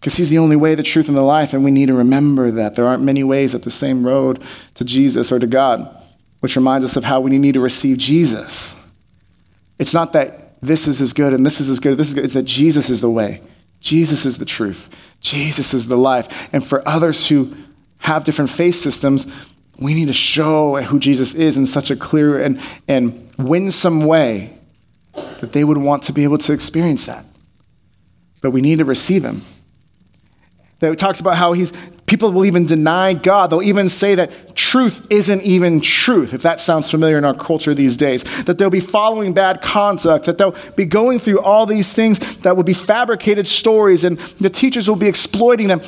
Because 0.00 0.16
he's 0.16 0.30
the 0.30 0.38
only 0.38 0.56
way, 0.56 0.74
the 0.74 0.82
truth, 0.82 1.08
and 1.08 1.16
the 1.16 1.22
life, 1.22 1.52
and 1.52 1.64
we 1.64 1.70
need 1.70 1.86
to 1.86 1.94
remember 1.94 2.50
that. 2.52 2.76
There 2.76 2.86
aren't 2.86 3.02
many 3.02 3.24
ways 3.24 3.54
up 3.54 3.62
the 3.62 3.70
same 3.70 4.06
road 4.06 4.42
to 4.74 4.84
Jesus 4.84 5.32
or 5.32 5.38
to 5.38 5.46
God, 5.46 5.94
which 6.40 6.56
reminds 6.56 6.84
us 6.84 6.96
of 6.96 7.04
how 7.04 7.20
we 7.20 7.36
need 7.38 7.54
to 7.54 7.60
receive 7.60 7.98
Jesus. 7.98 8.80
It's 9.78 9.94
not 9.94 10.12
that 10.12 10.60
this 10.60 10.86
is 10.86 11.00
as 11.00 11.12
good 11.12 11.32
and 11.32 11.44
this 11.44 11.60
is 11.60 11.68
as 11.70 11.80
good, 11.80 11.96
this 11.96 12.08
is 12.08 12.14
good. 12.14 12.24
It's 12.24 12.34
that 12.34 12.44
Jesus 12.44 12.90
is 12.90 13.00
the 13.00 13.10
way, 13.10 13.40
Jesus 13.80 14.24
is 14.24 14.38
the 14.38 14.44
truth, 14.44 14.88
Jesus 15.20 15.74
is 15.74 15.86
the 15.86 15.96
life. 15.96 16.28
And 16.52 16.64
for 16.64 16.86
others 16.86 17.28
who 17.28 17.54
have 18.00 18.24
different 18.24 18.50
faith 18.50 18.74
systems, 18.74 19.26
we 19.78 19.94
need 19.94 20.06
to 20.06 20.12
show 20.12 20.80
who 20.82 20.98
Jesus 20.98 21.34
is 21.34 21.56
in 21.56 21.66
such 21.66 21.90
a 21.90 21.96
clear 21.96 22.42
and, 22.42 22.60
and 22.88 23.30
winsome 23.38 24.04
way 24.06 24.58
that 25.40 25.52
they 25.52 25.64
would 25.64 25.78
want 25.78 26.02
to 26.04 26.12
be 26.12 26.24
able 26.24 26.38
to 26.38 26.52
experience 26.52 27.04
that. 27.04 27.24
But 28.40 28.50
we 28.50 28.60
need 28.60 28.78
to 28.78 28.84
receive 28.84 29.24
him. 29.24 29.42
That 30.80 30.96
talks 30.98 31.20
about 31.20 31.36
how 31.36 31.52
he's 31.52 31.72
people 32.08 32.32
will 32.32 32.44
even 32.44 32.66
deny 32.66 33.14
God. 33.14 33.50
They'll 33.50 33.62
even 33.62 33.88
say 33.88 34.14
that 34.16 34.56
truth 34.56 35.06
isn't 35.10 35.42
even 35.42 35.80
truth, 35.80 36.34
if 36.34 36.42
that 36.42 36.60
sounds 36.60 36.90
familiar 36.90 37.18
in 37.18 37.24
our 37.24 37.34
culture 37.34 37.74
these 37.74 37.96
days. 37.96 38.24
That 38.44 38.58
they'll 38.58 38.70
be 38.70 38.80
following 38.80 39.34
bad 39.34 39.62
conduct, 39.62 40.24
that 40.26 40.38
they'll 40.38 40.56
be 40.76 40.84
going 40.84 41.18
through 41.18 41.40
all 41.40 41.66
these 41.66 41.92
things 41.92 42.18
that 42.38 42.56
will 42.56 42.64
be 42.64 42.74
fabricated 42.74 43.46
stories, 43.46 44.04
and 44.04 44.18
the 44.40 44.50
teachers 44.50 44.88
will 44.88 44.96
be 44.96 45.06
exploiting 45.06 45.68
them. 45.68 45.82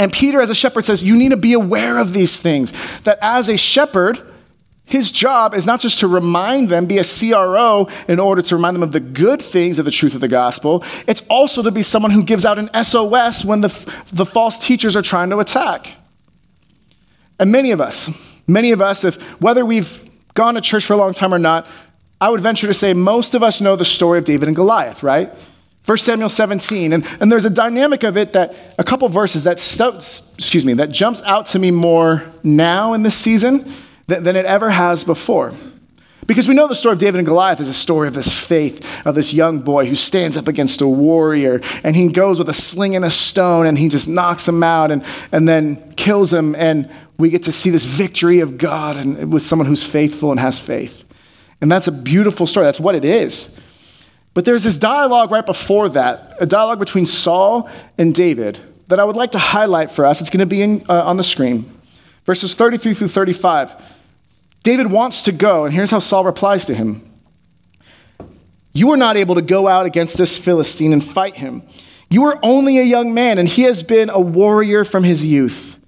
And 0.00 0.12
Peter, 0.12 0.40
as 0.40 0.50
a 0.50 0.54
shepherd, 0.54 0.84
says, 0.84 1.02
You 1.02 1.16
need 1.16 1.30
to 1.30 1.36
be 1.36 1.52
aware 1.52 1.98
of 1.98 2.12
these 2.12 2.40
things. 2.40 2.72
That 3.02 3.18
as 3.22 3.48
a 3.48 3.56
shepherd, 3.56 4.20
his 4.86 5.10
job 5.10 5.52
is 5.52 5.66
not 5.66 5.80
just 5.80 5.98
to 5.98 6.06
remind 6.06 6.68
them, 6.68 6.86
be 6.86 6.98
a 6.98 7.04
CRO 7.04 7.88
in 8.06 8.20
order 8.20 8.40
to 8.40 8.54
remind 8.54 8.76
them 8.76 8.84
of 8.84 8.92
the 8.92 9.00
good 9.00 9.42
things 9.42 9.80
of 9.80 9.84
the 9.84 9.90
truth 9.90 10.14
of 10.14 10.20
the 10.20 10.28
gospel. 10.28 10.84
It's 11.08 11.22
also 11.28 11.60
to 11.62 11.72
be 11.72 11.82
someone 11.82 12.12
who 12.12 12.22
gives 12.22 12.44
out 12.44 12.56
an 12.58 12.70
SOS 12.84 13.44
when 13.44 13.62
the, 13.62 14.02
the 14.12 14.24
false 14.24 14.64
teachers 14.64 14.94
are 14.94 15.02
trying 15.02 15.30
to 15.30 15.40
attack. 15.40 15.92
And 17.40 17.50
many 17.50 17.72
of 17.72 17.80
us, 17.80 18.10
many 18.46 18.70
of 18.70 18.80
us, 18.80 19.02
if 19.02 19.20
whether 19.40 19.66
we've 19.66 20.08
gone 20.34 20.54
to 20.54 20.60
church 20.60 20.86
for 20.86 20.92
a 20.92 20.96
long 20.96 21.12
time 21.12 21.34
or 21.34 21.38
not, 21.38 21.66
I 22.20 22.28
would 22.28 22.40
venture 22.40 22.68
to 22.68 22.74
say 22.74 22.94
most 22.94 23.34
of 23.34 23.42
us 23.42 23.60
know 23.60 23.74
the 23.74 23.84
story 23.84 24.20
of 24.20 24.24
David 24.24 24.46
and 24.48 24.54
Goliath, 24.54 25.02
right? 25.02 25.32
1 25.84 25.98
Samuel 25.98 26.28
17, 26.28 26.92
and, 26.92 27.06
and 27.20 27.30
there's 27.30 27.44
a 27.44 27.50
dynamic 27.50 28.04
of 28.04 28.16
it 28.16 28.32
that 28.32 28.54
a 28.78 28.84
couple 28.84 29.08
verses 29.08 29.44
that 29.44 29.58
excuse 30.38 30.64
me 30.64 30.74
that 30.74 30.90
jumps 30.90 31.22
out 31.22 31.46
to 31.46 31.58
me 31.58 31.70
more 31.72 32.22
now 32.42 32.92
in 32.92 33.02
this 33.02 33.16
season 33.16 33.72
than, 34.06 34.22
than 34.22 34.36
it 34.36 34.46
ever 34.46 34.70
has 34.70 35.04
before. 35.04 35.52
Because 36.26 36.48
we 36.48 36.54
know 36.54 36.66
the 36.66 36.74
story 36.74 36.94
of 36.94 36.98
David 36.98 37.18
and 37.18 37.26
Goliath 37.26 37.60
is 37.60 37.68
a 37.68 37.74
story 37.74 38.08
of 38.08 38.14
this 38.14 38.32
faith 38.32 38.84
of 39.06 39.14
this 39.14 39.32
young 39.32 39.60
boy 39.60 39.86
who 39.86 39.94
stands 39.94 40.36
up 40.36 40.48
against 40.48 40.80
a 40.80 40.88
warrior 40.88 41.60
and 41.84 41.94
he 41.94 42.08
goes 42.08 42.38
with 42.38 42.48
a 42.48 42.54
sling 42.54 42.96
and 42.96 43.04
a 43.04 43.10
stone 43.10 43.66
and 43.66 43.78
he 43.78 43.88
just 43.88 44.08
knocks 44.08 44.48
him 44.48 44.62
out 44.62 44.90
and, 44.90 45.04
and 45.30 45.48
then 45.48 45.92
kills 45.94 46.32
him. 46.32 46.56
And 46.56 46.90
we 47.16 47.30
get 47.30 47.44
to 47.44 47.52
see 47.52 47.70
this 47.70 47.84
victory 47.84 48.40
of 48.40 48.58
God 48.58 48.96
and 48.96 49.32
with 49.32 49.46
someone 49.46 49.68
who's 49.68 49.84
faithful 49.84 50.32
and 50.32 50.40
has 50.40 50.58
faith. 50.58 51.04
And 51.60 51.70
that's 51.70 51.86
a 51.86 51.92
beautiful 51.92 52.46
story. 52.46 52.66
That's 52.66 52.80
what 52.80 52.96
it 52.96 53.04
is. 53.04 53.56
But 54.34 54.44
there's 54.44 54.64
this 54.64 54.76
dialogue 54.76 55.30
right 55.30 55.46
before 55.46 55.88
that, 55.90 56.36
a 56.40 56.46
dialogue 56.46 56.78
between 56.78 57.06
Saul 57.06 57.70
and 57.96 58.14
David 58.14 58.58
that 58.88 59.00
I 59.00 59.04
would 59.04 59.16
like 59.16 59.32
to 59.32 59.38
highlight 59.38 59.90
for 59.90 60.04
us. 60.04 60.20
It's 60.20 60.30
going 60.30 60.40
to 60.40 60.46
be 60.46 60.60
in, 60.60 60.84
uh, 60.88 61.04
on 61.04 61.16
the 61.16 61.24
screen. 61.24 61.70
Verses 62.24 62.54
33 62.54 62.94
through 62.94 63.08
35. 63.08 63.72
David 64.66 64.88
wants 64.88 65.22
to 65.22 65.30
go, 65.30 65.64
and 65.64 65.72
here's 65.72 65.92
how 65.92 66.00
Saul 66.00 66.24
replies 66.24 66.64
to 66.64 66.74
him 66.74 67.00
You 68.72 68.90
are 68.90 68.96
not 68.96 69.16
able 69.16 69.36
to 69.36 69.40
go 69.40 69.68
out 69.68 69.86
against 69.86 70.16
this 70.16 70.38
Philistine 70.38 70.92
and 70.92 71.04
fight 71.04 71.36
him. 71.36 71.62
You 72.10 72.24
are 72.24 72.40
only 72.42 72.78
a 72.78 72.82
young 72.82 73.14
man, 73.14 73.38
and 73.38 73.48
he 73.48 73.62
has 73.62 73.84
been 73.84 74.10
a 74.10 74.18
warrior 74.18 74.84
from 74.84 75.04
his 75.04 75.24
youth. 75.24 75.78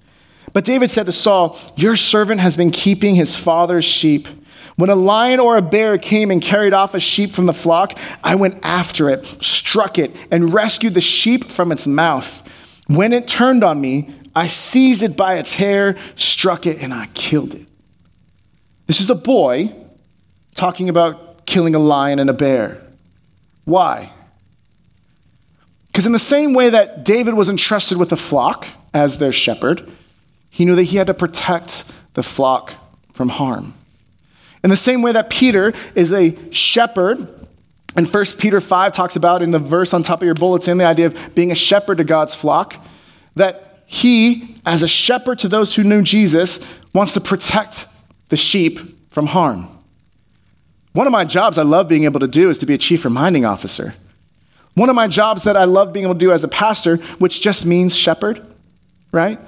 But 0.52 0.64
David 0.64 0.92
said 0.92 1.06
to 1.06 1.12
Saul, 1.12 1.58
Your 1.74 1.96
servant 1.96 2.40
has 2.40 2.56
been 2.56 2.70
keeping 2.70 3.16
his 3.16 3.34
father's 3.34 3.84
sheep. 3.84 4.28
When 4.76 4.90
a 4.90 4.94
lion 4.94 5.40
or 5.40 5.56
a 5.56 5.62
bear 5.62 5.98
came 5.98 6.30
and 6.30 6.40
carried 6.40 6.72
off 6.72 6.94
a 6.94 7.00
sheep 7.00 7.32
from 7.32 7.46
the 7.46 7.52
flock, 7.52 7.98
I 8.22 8.36
went 8.36 8.60
after 8.62 9.10
it, 9.10 9.26
struck 9.40 9.98
it, 9.98 10.14
and 10.30 10.54
rescued 10.54 10.94
the 10.94 11.00
sheep 11.00 11.50
from 11.50 11.72
its 11.72 11.88
mouth. 11.88 12.48
When 12.86 13.12
it 13.12 13.26
turned 13.26 13.64
on 13.64 13.80
me, 13.80 14.14
I 14.36 14.46
seized 14.46 15.02
it 15.02 15.16
by 15.16 15.38
its 15.38 15.54
hair, 15.54 15.96
struck 16.14 16.64
it, 16.64 16.80
and 16.80 16.94
I 16.94 17.06
killed 17.06 17.54
it. 17.54 17.67
This 18.88 19.00
is 19.00 19.10
a 19.10 19.14
boy 19.14 19.72
talking 20.54 20.88
about 20.88 21.44
killing 21.46 21.74
a 21.74 21.78
lion 21.78 22.18
and 22.18 22.28
a 22.28 22.32
bear. 22.32 22.82
Why? 23.66 24.10
Because, 25.88 26.06
in 26.06 26.12
the 26.12 26.18
same 26.18 26.54
way 26.54 26.70
that 26.70 27.04
David 27.04 27.34
was 27.34 27.50
entrusted 27.50 27.98
with 27.98 28.08
the 28.08 28.16
flock 28.16 28.66
as 28.94 29.18
their 29.18 29.30
shepherd, 29.30 29.88
he 30.48 30.64
knew 30.64 30.74
that 30.74 30.84
he 30.84 30.96
had 30.96 31.06
to 31.08 31.14
protect 31.14 31.84
the 32.14 32.22
flock 32.22 32.72
from 33.12 33.28
harm. 33.28 33.74
In 34.64 34.70
the 34.70 34.76
same 34.76 35.02
way 35.02 35.12
that 35.12 35.28
Peter 35.28 35.74
is 35.94 36.10
a 36.10 36.34
shepherd, 36.50 37.28
and 37.94 38.08
1 38.08 38.24
Peter 38.38 38.60
5 38.60 38.92
talks 38.92 39.16
about 39.16 39.42
in 39.42 39.50
the 39.50 39.58
verse 39.58 39.92
on 39.92 40.02
top 40.02 40.22
of 40.22 40.26
your 40.26 40.34
bulletin 40.34 40.78
the 40.78 40.84
idea 40.84 41.06
of 41.06 41.34
being 41.34 41.52
a 41.52 41.54
shepherd 41.54 41.98
to 41.98 42.04
God's 42.04 42.34
flock, 42.34 42.82
that 43.36 43.82
he, 43.84 44.56
as 44.64 44.82
a 44.82 44.88
shepherd 44.88 45.40
to 45.40 45.48
those 45.48 45.74
who 45.74 45.84
knew 45.84 46.02
Jesus, 46.02 46.60
wants 46.94 47.12
to 47.12 47.20
protect 47.20 47.86
the 48.28 48.36
sheep 48.36 48.78
from 49.10 49.26
harm. 49.26 49.68
One 50.92 51.06
of 51.06 51.12
my 51.12 51.24
jobs 51.24 51.58
I 51.58 51.62
love 51.62 51.88
being 51.88 52.04
able 52.04 52.20
to 52.20 52.28
do 52.28 52.50
is 52.50 52.58
to 52.58 52.66
be 52.66 52.74
a 52.74 52.78
chief 52.78 53.04
reminding 53.04 53.44
officer. 53.44 53.94
One 54.74 54.88
of 54.88 54.94
my 54.94 55.08
jobs 55.08 55.44
that 55.44 55.56
I 55.56 55.64
love 55.64 55.92
being 55.92 56.04
able 56.04 56.14
to 56.14 56.20
do 56.20 56.32
as 56.32 56.44
a 56.44 56.48
pastor, 56.48 56.96
which 57.18 57.40
just 57.40 57.66
means 57.66 57.96
shepherd, 57.96 58.46
right, 59.12 59.40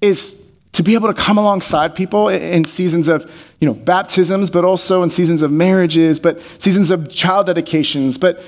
is 0.00 0.42
to 0.72 0.82
be 0.82 0.94
able 0.94 1.08
to 1.08 1.14
come 1.14 1.38
alongside 1.38 1.94
people 1.94 2.28
in 2.28 2.64
seasons 2.64 3.08
of 3.08 3.30
you 3.60 3.66
know 3.66 3.72
baptisms 3.74 4.50
but 4.50 4.64
also 4.64 5.02
in 5.02 5.08
seasons 5.08 5.40
of 5.40 5.50
marriages 5.50 6.20
but 6.20 6.42
seasons 6.58 6.90
of 6.90 7.08
child 7.08 7.46
dedications 7.46 8.18
but 8.18 8.42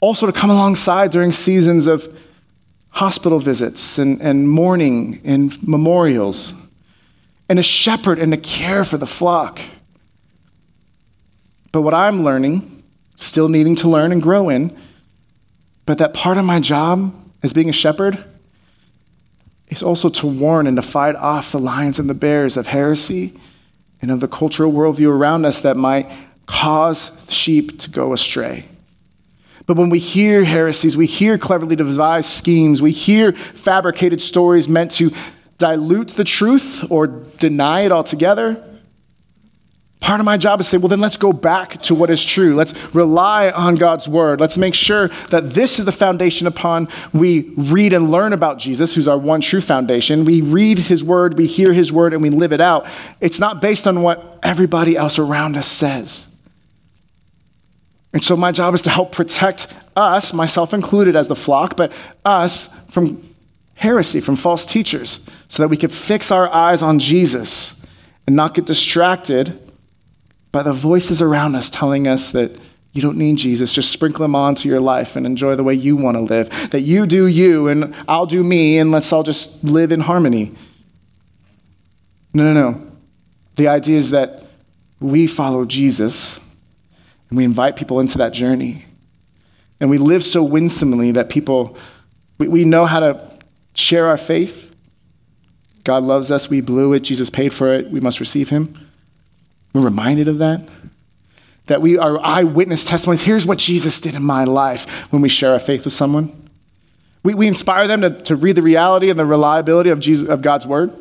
Also, 0.00 0.26
to 0.26 0.32
come 0.32 0.50
alongside 0.50 1.10
during 1.10 1.32
seasons 1.32 1.86
of 1.86 2.06
hospital 2.90 3.38
visits 3.38 3.98
and, 3.98 4.20
and 4.20 4.48
mourning 4.48 5.20
and 5.24 5.66
memorials, 5.66 6.52
and 7.48 7.58
a 7.58 7.62
shepherd 7.62 8.18
and 8.18 8.32
a 8.34 8.36
care 8.36 8.84
for 8.84 8.96
the 8.96 9.06
flock. 9.06 9.60
But 11.72 11.82
what 11.82 11.94
I'm 11.94 12.24
learning, 12.24 12.82
still 13.16 13.48
needing 13.48 13.76
to 13.76 13.88
learn 13.88 14.12
and 14.12 14.22
grow 14.22 14.48
in, 14.48 14.76
but 15.84 15.98
that 15.98 16.14
part 16.14 16.38
of 16.38 16.44
my 16.44 16.60
job 16.60 17.14
as 17.42 17.52
being 17.52 17.68
a 17.68 17.72
shepherd 17.72 18.22
is 19.68 19.82
also 19.82 20.08
to 20.08 20.26
warn 20.26 20.66
and 20.66 20.76
to 20.76 20.82
fight 20.82 21.16
off 21.16 21.52
the 21.52 21.58
lions 21.58 21.98
and 21.98 22.08
the 22.08 22.14
bears 22.14 22.56
of 22.56 22.66
heresy 22.66 23.38
and 24.02 24.10
of 24.10 24.20
the 24.20 24.28
cultural 24.28 24.72
worldview 24.72 25.08
around 25.08 25.44
us 25.44 25.60
that 25.60 25.76
might 25.76 26.10
cause 26.46 27.10
sheep 27.28 27.78
to 27.80 27.90
go 27.90 28.12
astray. 28.12 28.64
But 29.66 29.76
when 29.76 29.90
we 29.90 29.98
hear 29.98 30.44
heresies, 30.44 30.96
we 30.96 31.06
hear 31.06 31.38
cleverly 31.38 31.74
devised 31.74 32.30
schemes, 32.30 32.80
we 32.80 32.92
hear 32.92 33.32
fabricated 33.32 34.20
stories 34.20 34.68
meant 34.68 34.92
to 34.92 35.10
dilute 35.58 36.08
the 36.08 36.24
truth 36.24 36.84
or 36.90 37.06
deny 37.06 37.82
it 37.82 37.92
altogether, 37.92 38.62
Part 40.00 40.20
of 40.20 40.26
my 40.26 40.36
job 40.36 40.60
is 40.60 40.66
to 40.66 40.70
say, 40.70 40.76
well, 40.76 40.88
then 40.88 41.00
let's 41.00 41.16
go 41.16 41.32
back 41.32 41.82
to 41.82 41.94
what 41.94 42.10
is 42.10 42.24
true. 42.24 42.54
Let's 42.54 42.94
rely 42.94 43.50
on 43.50 43.76
God's 43.76 44.06
word. 44.06 44.40
Let's 44.40 44.58
make 44.58 44.74
sure 44.74 45.08
that 45.30 45.50
this 45.50 45.78
is 45.78 45.84
the 45.84 45.92
foundation 45.92 46.46
upon 46.46 46.88
we 47.14 47.52
read 47.56 47.92
and 47.92 48.10
learn 48.10 48.32
about 48.32 48.58
Jesus, 48.58 48.94
who's 48.94 49.08
our 49.08 49.16
one 49.16 49.40
true 49.40 49.62
foundation. 49.62 50.24
We 50.24 50.42
read 50.42 50.78
his 50.78 51.02
word, 51.02 51.38
we 51.38 51.46
hear 51.46 51.72
his 51.72 51.92
word, 51.92 52.12
and 52.12 52.22
we 52.22 52.30
live 52.30 52.52
it 52.52 52.60
out. 52.60 52.86
It's 53.20 53.40
not 53.40 53.62
based 53.62 53.88
on 53.88 54.02
what 54.02 54.38
everybody 54.42 54.96
else 54.96 55.18
around 55.18 55.56
us 55.56 55.66
says. 55.66 56.28
And 58.12 58.22
so 58.22 58.36
my 58.36 58.52
job 58.52 58.74
is 58.74 58.82
to 58.82 58.90
help 58.90 59.12
protect 59.12 59.66
us, 59.96 60.32
myself 60.32 60.74
included 60.74 61.16
as 61.16 61.26
the 61.26 61.36
flock, 61.36 61.76
but 61.76 61.90
us 62.24 62.68
from 62.90 63.26
heresy, 63.76 64.20
from 64.20 64.36
false 64.36 64.66
teachers, 64.66 65.20
so 65.48 65.62
that 65.62 65.68
we 65.68 65.76
could 65.76 65.92
fix 65.92 66.30
our 66.30 66.52
eyes 66.52 66.82
on 66.82 66.98
Jesus 66.98 67.80
and 68.26 68.34
not 68.34 68.54
get 68.54 68.66
distracted 68.66 69.58
by 70.50 70.62
the 70.62 70.72
voices 70.72 71.22
around 71.22 71.54
us 71.54 71.70
telling 71.70 72.08
us 72.08 72.32
that 72.32 72.50
you 72.92 73.02
don't 73.02 73.18
need 73.18 73.36
Jesus. 73.36 73.74
Just 73.74 73.92
sprinkle 73.92 74.24
him 74.24 74.34
onto 74.34 74.70
your 74.70 74.80
life 74.80 75.16
and 75.16 75.26
enjoy 75.26 75.54
the 75.54 75.62
way 75.62 75.74
you 75.74 75.96
want 75.96 76.16
to 76.16 76.22
live. 76.22 76.70
That 76.70 76.80
you 76.80 77.06
do 77.06 77.26
you 77.26 77.68
and 77.68 77.94
I'll 78.08 78.24
do 78.24 78.42
me 78.42 78.78
and 78.78 78.90
let's 78.90 79.12
all 79.12 79.22
just 79.22 79.62
live 79.62 79.92
in 79.92 80.00
harmony. 80.00 80.52
No, 82.32 82.52
no, 82.52 82.70
no. 82.70 82.90
The 83.56 83.68
idea 83.68 83.98
is 83.98 84.10
that 84.10 84.44
we 84.98 85.26
follow 85.26 85.66
Jesus 85.66 86.40
and 87.28 87.36
we 87.36 87.44
invite 87.44 87.76
people 87.76 88.00
into 88.00 88.16
that 88.18 88.32
journey. 88.32 88.86
And 89.78 89.90
we 89.90 89.98
live 89.98 90.24
so 90.24 90.42
winsomely 90.42 91.10
that 91.12 91.28
people, 91.28 91.76
we, 92.38 92.48
we 92.48 92.64
know 92.64 92.86
how 92.86 93.00
to 93.00 93.35
share 93.76 94.06
our 94.06 94.16
faith. 94.16 94.74
God 95.84 96.02
loves 96.02 96.30
us. 96.30 96.50
We 96.50 96.60
blew 96.60 96.92
it. 96.94 97.00
Jesus 97.00 97.30
paid 97.30 97.54
for 97.54 97.72
it. 97.72 97.90
We 97.90 98.00
must 98.00 98.18
receive 98.18 98.48
him. 98.48 98.76
We're 99.72 99.82
reminded 99.82 100.26
of 100.26 100.38
that. 100.38 100.68
That 101.66 101.80
we 101.80 101.98
are 101.98 102.18
eyewitness 102.20 102.84
testimonies. 102.84 103.22
Here's 103.22 103.46
what 103.46 103.58
Jesus 103.58 104.00
did 104.00 104.14
in 104.14 104.22
my 104.22 104.44
life 104.44 105.12
when 105.12 105.22
we 105.22 105.28
share 105.28 105.52
our 105.52 105.58
faith 105.58 105.84
with 105.84 105.92
someone. 105.92 106.32
We, 107.22 107.34
we 107.34 107.46
inspire 107.46 107.86
them 107.86 108.02
to, 108.02 108.10
to 108.22 108.36
read 108.36 108.56
the 108.56 108.62
reality 108.62 109.10
and 109.10 109.18
the 109.18 109.26
reliability 109.26 109.90
of, 109.90 110.00
Jesus, 110.00 110.28
of 110.28 110.42
God's 110.42 110.66
word. 110.66 110.92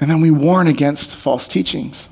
And 0.00 0.10
then 0.10 0.20
we 0.20 0.30
warn 0.30 0.66
against 0.66 1.16
false 1.16 1.48
teachings. 1.48 2.08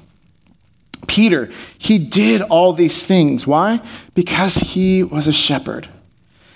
Peter, 1.09 1.51
he 1.79 1.99
did 1.99 2.43
all 2.43 2.73
these 2.73 3.07
things. 3.07 3.47
Why? 3.47 3.81
Because 4.15 4.55
he 4.55 5.03
was 5.03 5.27
a 5.27 5.33
shepherd. 5.33 5.89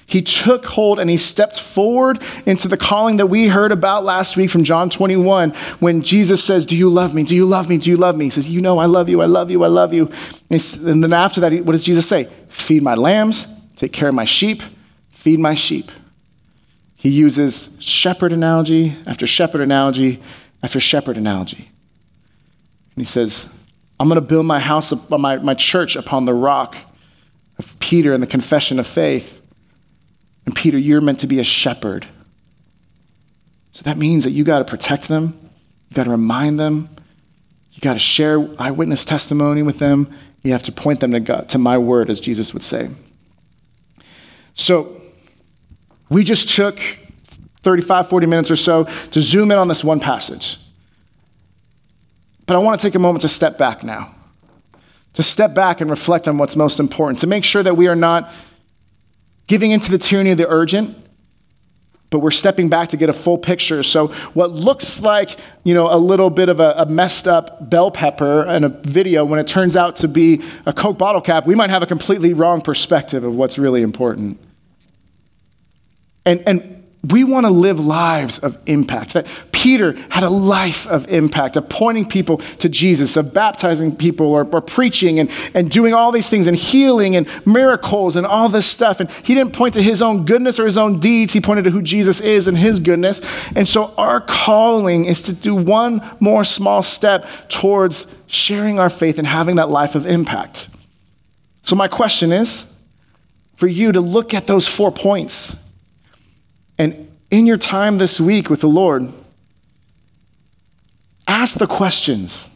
He 0.09 0.23
took 0.23 0.65
hold 0.65 1.01
and 1.01 1.11
he 1.11 1.17
stepped 1.17 1.61
forward 1.61 2.23
into 2.47 2.69
the 2.69 2.77
calling 2.77 3.17
that 3.17 3.27
we 3.27 3.49
heard 3.49 3.73
about 3.73 4.05
last 4.05 4.37
week 4.37 4.51
from 4.51 4.63
John 4.63 4.89
21 4.89 5.51
when 5.81 6.01
Jesus 6.03 6.43
says, 6.45 6.65
Do 6.65 6.77
you 6.77 6.89
love 6.89 7.13
me? 7.13 7.25
Do 7.25 7.35
you 7.35 7.45
love 7.45 7.69
me? 7.69 7.77
Do 7.77 7.91
you 7.91 7.97
love 7.97 8.17
me? 8.17 8.27
He 8.27 8.31
says, 8.31 8.49
You 8.49 8.61
know, 8.61 8.79
I 8.79 8.87
love 8.87 9.09
you. 9.09 9.21
I 9.21 9.27
love 9.27 9.51
you. 9.51 9.65
I 9.65 9.67
love 9.67 9.93
you. 9.93 10.11
And 10.49 11.03
then 11.03 11.13
after 11.13 11.41
that, 11.41 11.53
what 11.65 11.73
does 11.73 11.83
Jesus 11.83 12.09
say? 12.09 12.25
Feed 12.51 12.85
my 12.85 12.95
lambs, 12.95 13.49
take 13.75 13.93
care 13.93 14.09
of 14.09 14.15
my 14.15 14.25
sheep, 14.25 14.63
feed 15.11 15.41
my 15.41 15.55
sheep. 15.55 15.91
He 16.95 17.09
uses 17.09 17.71
shepherd 17.81 18.33
analogy 18.33 18.97
after 19.07 19.27
shepherd 19.27 19.61
analogy 19.61 20.23
after 20.63 20.79
shepherd 20.79 21.17
analogy. 21.17 21.69
And 22.97 23.03
he 23.03 23.05
says, 23.05 23.49
I'm 23.99 24.09
going 24.09 24.17
to 24.17 24.27
build 24.27 24.47
my 24.47 24.61
house, 24.61 24.93
my, 25.11 25.37
my 25.37 25.55
church 25.55 25.97
upon 25.97 26.27
the 26.27 26.35
rock 26.35 26.77
of 27.59 27.79
Peter 27.81 28.13
and 28.13 28.23
the 28.23 28.27
confession 28.27 28.79
of 28.79 28.87
faith. 28.87 29.36
And 30.47 30.55
Peter, 30.55 30.79
you're 30.79 31.01
meant 31.01 31.21
to 31.21 31.27
be 31.27 31.41
a 31.41 31.45
shepherd. 31.45 32.07
So 33.73 33.83
that 33.83 33.99
means 33.99 34.25
that 34.25 34.31
you 34.31 34.45
got 34.45 34.61
to 34.61 34.65
protect 34.65 35.09
them, 35.09 35.39
you 35.91 35.95
got 35.95 36.05
to 36.05 36.11
remind 36.11 36.59
them, 36.59 36.89
you 37.73 37.81
got 37.81 37.93
to 37.93 37.99
share 37.99 38.49
eyewitness 38.59 39.05
testimony 39.05 39.63
with 39.63 39.79
them, 39.79 40.11
you 40.43 40.53
have 40.53 40.63
to 40.63 40.73
point 40.73 41.01
them 41.01 41.11
to, 41.11 41.21
God, 41.21 41.51
to 41.51 41.59
my 41.59 41.77
word, 41.77 42.09
as 42.09 42.21
Jesus 42.21 42.55
would 42.55 42.63
say. 42.63 42.89
So 44.55 45.03
we 46.09 46.25
just 46.25 46.49
took 46.49 46.79
35, 47.61 48.09
40 48.09 48.27
minutes 48.27 48.51
or 48.51 48.57
so 48.57 48.85
to 48.85 49.21
zoom 49.21 49.51
in 49.51 49.59
on 49.59 49.69
this 49.69 49.85
one 49.85 50.01
passage. 50.01 50.59
But 52.47 52.55
I 52.55 52.61
want 52.61 52.81
to 52.81 52.87
take 52.87 52.95
a 52.95 53.01
moment 53.01 53.23
to 53.23 53.29
step 53.29 53.59
back 53.59 53.83
now, 53.83 54.15
to 55.15 55.23
step 55.23 55.53
back 55.53 55.81
and 55.81 55.91
reflect 55.91 56.29
on 56.29 56.39
what's 56.39 56.57
most 56.57 56.79
important, 56.79 57.19
to 57.19 57.27
make 57.27 57.45
sure 57.45 57.63
that 57.63 57.77
we 57.77 57.89
are 57.89 57.97
not 57.97 58.33
giving 59.47 59.71
into 59.71 59.91
the 59.91 59.99
tyranny 59.99 60.31
of 60.31 60.39
the 60.39 60.49
urgent, 60.49 60.97
but 62.11 62.21
we're 62.21 62.31
stepping 62.31 62.69
back 62.69 62.91
to 62.91 62.97
get 62.97 63.09
a 63.09 63.13
full 63.13 63.39
picture. 63.39 63.83
So, 63.83 64.09
what 64.35 64.53
looks 64.53 65.03
like 65.03 65.39
you 65.65 65.75
know 65.75 65.93
a 65.93 65.99
little 65.99 66.31
bit 66.31 66.49
of 66.49 66.61
a, 66.61 66.75
a, 66.79 66.87
messed 66.87 67.27
up 67.27 67.69
bell 67.69 67.91
pepper 67.91 68.45
in 68.45 68.65
a 68.65 68.69
video, 68.69 69.25
when 69.25 69.41
it 69.41 69.47
turns 69.47 69.77
out 69.77 69.97
to 69.97 70.09
be 70.09 70.43
a 70.67 70.73
Coke 70.73 70.99
bottle 70.99 71.21
cap, 71.21 71.47
we 71.47 71.55
might 71.55 71.71
have 71.71 71.83
a 71.83 71.87
completely 71.87 72.33
wrong 72.33 72.61
perspective 72.61 73.25
of 73.25 73.35
what's 73.35 73.59
really 73.59 73.83
important. 73.83 74.39
And, 76.25 76.43
and 76.47 76.85
we 77.09 77.25
want 77.25 77.47
to 77.47 77.53
live 77.53 77.79
lives 77.79 78.41
of 78.41 78.61
impact. 78.67 79.15
That 79.15 79.27
Peter 79.57 79.93
had 80.11 80.23
a 80.23 80.29
life 80.29 80.87
of 80.87 81.09
impact, 81.09 81.57
of 81.57 81.67
pointing 81.71 82.07
people 82.07 82.37
to 82.37 82.69
Jesus, 82.69 83.17
of 83.17 83.33
baptizing 83.33 83.97
people 83.97 84.27
or, 84.27 84.45
or, 84.53 84.61
preaching 84.61 85.19
and, 85.19 85.31
and 85.55 85.71
doing 85.71 85.95
all 85.95 86.13
these 86.13 86.29
things 86.29 86.47
and 86.47 86.55
healing 86.55 87.17
and 87.17 87.27
miracles 87.47 88.17
and 88.17 88.27
all 88.27 88.51
this 88.51 88.67
stuff. 88.67 89.01
And 89.01 89.11
he 89.11 89.35
didn't 89.35 89.55
point 89.55 89.73
to 89.73 89.83
his 89.83 90.03
own 90.03 90.27
goodness 90.27 90.61
or 90.61 90.67
his 90.67 90.77
own 90.77 91.01
deeds, 91.01 91.33
he 91.33 91.41
pointed 91.41 91.65
to 91.65 91.71
who 91.71 91.81
Jesus 91.81 92.21
is 92.21 92.49
and 92.49 92.57
his 92.59 92.79
goodness. 92.79 93.23
And 93.57 93.67
so 93.67 93.95
our 93.97 94.21
calling 94.21 95.07
is 95.07 95.23
to 95.23 95.33
do 95.33 95.55
one 95.55 96.07
more 96.21 96.45
small 96.45 96.83
step 96.83 97.27
towards 97.49 98.15
sharing 98.27 98.79
our 98.79 98.91
faith 98.91 99.17
and 99.17 99.27
having 99.27 99.57
that 99.57 99.71
life 99.71 99.95
of 99.95 100.05
impact. 100.05 100.69
So, 101.63 101.77
my 101.77 101.89
question 101.89 102.31
is 102.31 102.67
for 103.55 103.69
you 103.69 103.91
to 103.93 104.03
look 104.03 104.35
at 104.35 104.47
those 104.47 104.69
four 104.69 104.93
points 104.93 105.57
and 106.77 107.11
in 107.31 107.47
your 107.47 107.57
time 107.57 107.97
this 107.97 108.21
week 108.21 108.51
with 108.51 108.61
the 108.61 108.69
Lord, 108.69 109.13
ask 111.27 111.59
the 111.59 111.67
questions 111.67 112.51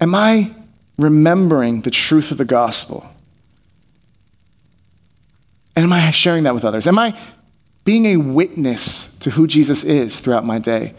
Am 0.00 0.14
I 0.14 0.54
remembering 0.96 1.82
the 1.82 1.90
truth 1.90 2.30
of 2.30 2.38
the 2.38 2.44
gospel? 2.44 3.06
And 5.74 5.84
am 5.84 5.92
I 5.92 6.10
sharing 6.10 6.44
that 6.44 6.54
with 6.54 6.64
others? 6.64 6.86
Am 6.86 6.98
I 6.98 7.18
being 7.84 8.06
a 8.06 8.16
witness 8.16 9.06
to 9.18 9.30
who 9.30 9.46
Jesus 9.46 9.84
is 9.84 10.20
throughout 10.20 10.44
my 10.44 10.58
day, 10.58 10.92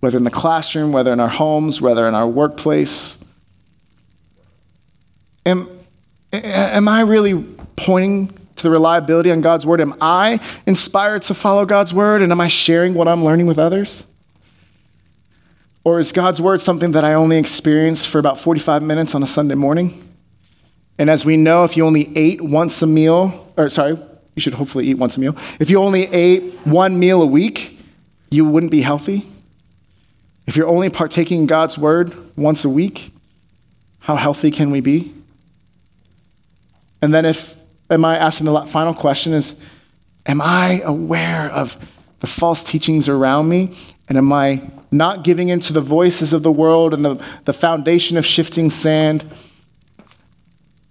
whether 0.00 0.16
in 0.16 0.24
the 0.24 0.30
classroom, 0.30 0.92
whether 0.92 1.12
in 1.12 1.20
our 1.20 1.28
homes, 1.28 1.80
whether 1.80 2.06
in 2.06 2.14
our 2.14 2.28
workplace? 2.28 3.18
Am, 5.44 5.68
am 6.32 6.88
I 6.88 7.00
really 7.00 7.42
pointing 7.76 8.28
to 8.56 8.62
the 8.62 8.70
reliability 8.70 9.30
on 9.30 9.40
God's 9.40 9.66
word? 9.66 9.80
Am 9.80 9.94
I 10.00 10.40
inspired 10.66 11.22
to 11.22 11.34
follow 11.34 11.64
God's 11.64 11.94
word? 11.94 12.22
And 12.22 12.32
am 12.32 12.40
I 12.40 12.48
sharing 12.48 12.94
what 12.94 13.08
I'm 13.08 13.24
learning 13.24 13.46
with 13.46 13.58
others? 13.58 14.06
Or 15.86 16.00
is 16.00 16.10
God's 16.10 16.42
word 16.42 16.60
something 16.60 16.90
that 16.90 17.04
I 17.04 17.14
only 17.14 17.38
experience 17.38 18.04
for 18.04 18.18
about 18.18 18.40
45 18.40 18.82
minutes 18.82 19.14
on 19.14 19.22
a 19.22 19.26
Sunday 19.26 19.54
morning? 19.54 20.02
And 20.98 21.08
as 21.08 21.24
we 21.24 21.36
know, 21.36 21.62
if 21.62 21.76
you 21.76 21.86
only 21.86 22.10
ate 22.18 22.40
once 22.40 22.82
a 22.82 22.88
meal, 22.88 23.52
or 23.56 23.68
sorry, 23.68 23.96
you 24.34 24.42
should 24.42 24.54
hopefully 24.54 24.88
eat 24.88 24.98
once 24.98 25.16
a 25.16 25.20
meal. 25.20 25.36
If 25.60 25.70
you 25.70 25.80
only 25.80 26.08
ate 26.08 26.54
one 26.66 26.98
meal 26.98 27.22
a 27.22 27.26
week, 27.26 27.78
you 28.30 28.44
wouldn't 28.44 28.72
be 28.72 28.80
healthy. 28.80 29.28
If 30.48 30.56
you're 30.56 30.66
only 30.66 30.90
partaking 30.90 31.42
in 31.42 31.46
God's 31.46 31.78
word 31.78 32.12
once 32.36 32.64
a 32.64 32.68
week, 32.68 33.12
how 34.00 34.16
healthy 34.16 34.50
can 34.50 34.72
we 34.72 34.80
be? 34.80 35.14
And 37.00 37.14
then 37.14 37.24
if 37.24 37.54
am 37.90 38.04
I 38.04 38.18
asking 38.18 38.46
the 38.46 38.60
final 38.62 38.92
question 38.92 39.32
is, 39.32 39.54
am 40.26 40.40
I 40.40 40.80
aware 40.84 41.48
of 41.48 41.76
the 42.18 42.26
false 42.26 42.64
teachings 42.64 43.08
around 43.08 43.48
me? 43.48 43.78
And 44.08 44.18
am 44.18 44.32
I 44.32 44.68
not 44.90 45.24
giving 45.24 45.48
in 45.48 45.60
to 45.60 45.72
the 45.72 45.80
voices 45.80 46.32
of 46.32 46.42
the 46.42 46.52
world 46.52 46.94
and 46.94 47.04
the, 47.04 47.24
the 47.44 47.52
foundation 47.52 48.16
of 48.16 48.24
shifting 48.24 48.70
sand? 48.70 49.24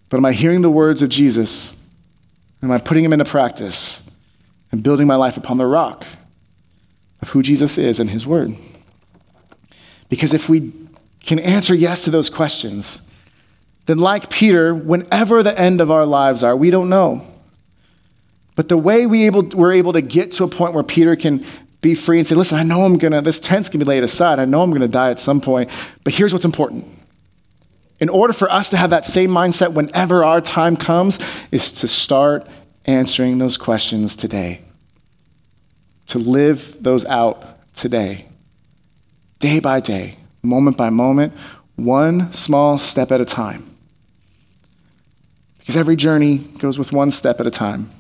But 0.10 0.18
am 0.18 0.26
I 0.26 0.34
hearing 0.34 0.62
the 0.62 0.70
words 0.70 1.02
of 1.02 1.10
Jesus? 1.10 1.76
Am 2.62 2.72
I 2.72 2.78
putting 2.78 3.04
them 3.04 3.14
into 3.14 3.26
practice 3.26 4.10
and 4.72 4.84
building 4.84 5.08
my 5.08 5.16
life 5.16 5.38
upon 5.38 5.58
the 5.58 5.66
rock 5.66 6.06
of 7.22 7.30
who 7.30 7.44
Jesus 7.44 7.78
is 7.78 8.00
and 8.00 8.10
his 8.10 8.26
word? 8.26 8.56
Because 10.10 10.34
if 10.34 10.50
we 10.50 10.72
can 11.22 11.40
answer 11.40 11.74
yes 11.74 12.04
to 12.04 12.12
those 12.12 12.30
questions, 12.30 13.02
then, 13.86 14.00
like 14.00 14.30
Peter, 14.30 14.74
whenever 14.74 15.44
the 15.44 15.58
end 15.58 15.80
of 15.80 15.92
our 15.92 16.06
lives 16.06 16.44
are, 16.44 16.56
we 16.56 16.70
don't 16.70 16.90
know. 16.90 17.26
But 18.56 18.70
the 18.70 18.78
way 18.78 19.06
we 19.06 19.26
able, 19.26 19.44
we're 19.44 19.74
able 19.74 19.94
to 19.94 20.02
get 20.02 20.32
to 20.34 20.44
a 20.44 20.48
point 20.48 20.74
where 20.74 20.84
Peter 20.84 21.16
can 21.16 21.46
be 21.86 21.96
free 21.96 22.18
and 22.18 22.28
say, 22.28 22.36
listen, 22.36 22.58
I 22.58 22.64
know 22.64 22.84
I'm 22.84 22.98
going 22.98 23.14
to, 23.14 23.22
this 23.22 23.40
tent's 23.40 23.70
going 23.70 23.80
to 23.80 23.86
be 23.86 23.90
laid 23.90 24.04
aside. 24.04 24.40
I 24.40 24.46
know 24.46 24.62
I'm 24.62 24.72
going 24.72 24.82
to 24.82 24.88
die 24.88 25.12
at 25.12 25.20
some 25.20 25.40
point. 25.40 25.70
But 26.04 26.14
here's 26.14 26.34
what's 26.34 26.46
important. 26.46 26.86
In 28.00 28.10
order 28.10 28.34
for 28.34 28.52
us 28.52 28.70
to 28.72 28.78
have 28.78 28.90
that 28.90 29.06
same 29.06 29.30
mindset 29.30 29.74
whenever 29.74 30.24
our 30.24 30.42
time 30.42 30.76
comes, 30.76 31.20
is 31.52 31.72
to 31.74 31.88
start 31.88 32.48
answering 32.86 33.38
those 33.38 33.56
questions 33.56 34.16
today. 34.16 34.62
To 36.08 36.20
live 36.20 36.76
those 36.82 37.06
out 37.06 37.44
today. 37.74 38.26
Day 39.40 39.60
by 39.60 39.80
day, 39.80 40.18
moment 40.42 40.78
by 40.78 40.90
moment, 40.90 41.34
one 41.76 42.34
small 42.34 42.78
step 42.78 43.12
at 43.12 43.22
a 43.22 43.26
time. 43.26 43.70
Because 45.60 45.78
every 45.78 45.96
journey 45.96 46.38
goes 46.38 46.78
with 46.78 46.92
one 46.92 47.12
step 47.12 47.40
at 47.40 47.48
a 47.48 47.52
time. 47.52 47.92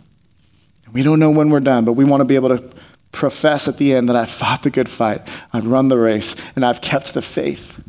We 0.91 1.03
don't 1.03 1.19
know 1.19 1.29
when 1.29 1.49
we're 1.49 1.59
done, 1.59 1.83
but 1.85 1.93
we 1.93 2.05
want 2.05 2.21
to 2.21 2.25
be 2.25 2.35
able 2.35 2.49
to 2.49 2.69
profess 3.15 3.67
at 3.67 3.77
the 3.77 3.93
end 3.93 4.09
that 4.09 4.15
I've 4.15 4.29
fought 4.29 4.63
the 4.63 4.69
good 4.69 4.89
fight, 4.89 5.21
I've 5.51 5.65
run 5.65 5.87
the 5.87 5.97
race, 5.97 6.35
and 6.55 6.63
I've 6.63 6.81
kept 6.81 7.13
the 7.13 7.21
faith. 7.21 7.79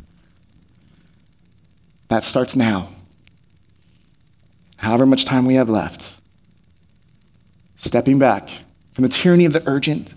That 2.07 2.23
starts 2.23 2.55
now. 2.55 2.89
However 4.77 5.05
much 5.05 5.25
time 5.25 5.45
we 5.45 5.55
have 5.55 5.69
left. 5.69 6.19
Stepping 7.75 8.17
back 8.17 8.49
from 8.93 9.03
the 9.03 9.09
tyranny 9.09 9.45
of 9.45 9.53
the 9.53 9.63
urgent 9.67 10.15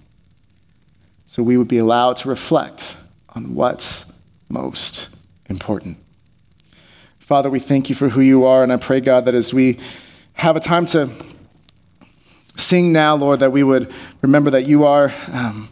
so 1.26 1.42
we 1.42 1.56
would 1.56 1.68
be 1.68 1.78
allowed 1.78 2.16
to 2.16 2.28
reflect 2.28 2.96
on 3.36 3.54
what's 3.54 4.04
most 4.48 5.14
important. 5.48 5.96
Father, 7.20 7.48
we 7.48 7.60
thank 7.60 7.88
you 7.88 7.94
for 7.94 8.08
who 8.08 8.20
you 8.20 8.44
are, 8.44 8.64
and 8.64 8.72
I 8.72 8.76
pray, 8.78 9.00
God, 9.00 9.26
that 9.26 9.34
as 9.36 9.54
we 9.54 9.78
have 10.34 10.56
a 10.56 10.60
time 10.60 10.86
to 10.86 11.08
sing 12.60 12.92
now, 12.92 13.16
Lord, 13.16 13.40
that 13.40 13.52
we 13.52 13.62
would 13.62 13.92
remember 14.22 14.50
that 14.50 14.66
you 14.66 14.84
are, 14.84 15.12
um, 15.32 15.68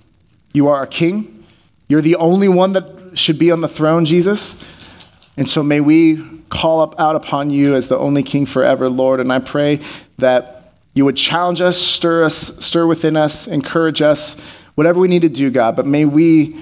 you 0.53 0.68
are 0.68 0.76
our 0.76 0.86
King. 0.86 1.45
You're 1.89 2.03
the 2.03 2.16
only 2.16 2.49
one 2.49 2.72
that 2.72 3.18
should 3.18 3.39
be 3.39 3.51
on 3.51 3.61
the 3.61 3.68
throne, 3.68 4.05
Jesus. 4.05 4.57
And 5.36 5.49
so 5.49 5.62
may 5.62 5.80
we 5.80 6.22
call 6.51 6.80
up 6.80 6.99
out 6.99 7.16
upon 7.16 7.51
you 7.51 7.74
as 7.74 7.89
the 7.89 7.99
only 7.99 8.22
King 8.22 8.47
forever, 8.47 8.89
Lord. 8.89 9.20
And 9.20 9.32
I 9.32 9.39
pray 9.39 9.80
that 10.18 10.72
you 10.95 11.05
would 11.05 11.16
challenge 11.16 11.61
us, 11.61 11.80
stir 11.80 12.24
us, 12.24 12.36
stir 12.64 12.86
within 12.86 13.16
us, 13.16 13.47
encourage 13.47 14.03
us, 14.03 14.34
whatever 14.74 14.99
we 14.99 15.09
need 15.09 15.22
to 15.22 15.28
do, 15.28 15.51
God. 15.51 15.76
But 15.76 15.86
may 15.86 16.05
we 16.05 16.59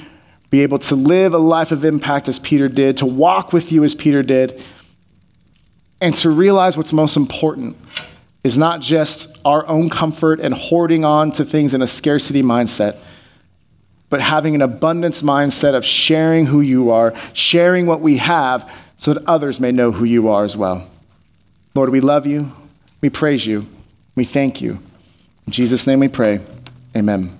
be 0.50 0.62
able 0.62 0.78
to 0.78 0.94
live 0.94 1.34
a 1.34 1.38
life 1.38 1.72
of 1.72 1.84
impact 1.84 2.28
as 2.28 2.38
Peter 2.38 2.68
did, 2.68 2.98
to 2.98 3.06
walk 3.06 3.52
with 3.52 3.72
you 3.72 3.82
as 3.84 3.94
Peter 3.94 4.22
did, 4.22 4.62
and 6.00 6.14
to 6.16 6.30
realize 6.30 6.76
what's 6.76 6.92
most 6.92 7.16
important 7.16 7.76
is 8.46 8.56
not 8.56 8.80
just 8.80 9.36
our 9.44 9.66
own 9.66 9.90
comfort 9.90 10.38
and 10.38 10.54
hoarding 10.54 11.04
on 11.04 11.32
to 11.32 11.44
things 11.44 11.74
in 11.74 11.82
a 11.82 11.86
scarcity 11.86 12.44
mindset, 12.44 12.96
but 14.08 14.20
having 14.20 14.54
an 14.54 14.62
abundance 14.62 15.20
mindset 15.20 15.74
of 15.74 15.84
sharing 15.84 16.46
who 16.46 16.60
you 16.60 16.92
are, 16.92 17.12
sharing 17.32 17.86
what 17.86 18.00
we 18.00 18.18
have, 18.18 18.72
so 18.98 19.12
that 19.12 19.26
others 19.26 19.58
may 19.58 19.72
know 19.72 19.90
who 19.90 20.04
you 20.04 20.28
are 20.28 20.44
as 20.44 20.56
well. 20.56 20.88
Lord, 21.74 21.90
we 21.90 22.00
love 22.00 22.24
you, 22.24 22.52
we 23.00 23.10
praise 23.10 23.44
you, 23.44 23.66
we 24.14 24.22
thank 24.22 24.62
you. 24.62 24.78
In 25.48 25.52
Jesus' 25.52 25.84
name 25.84 25.98
we 25.98 26.06
pray. 26.06 26.38
Amen. 26.96 27.35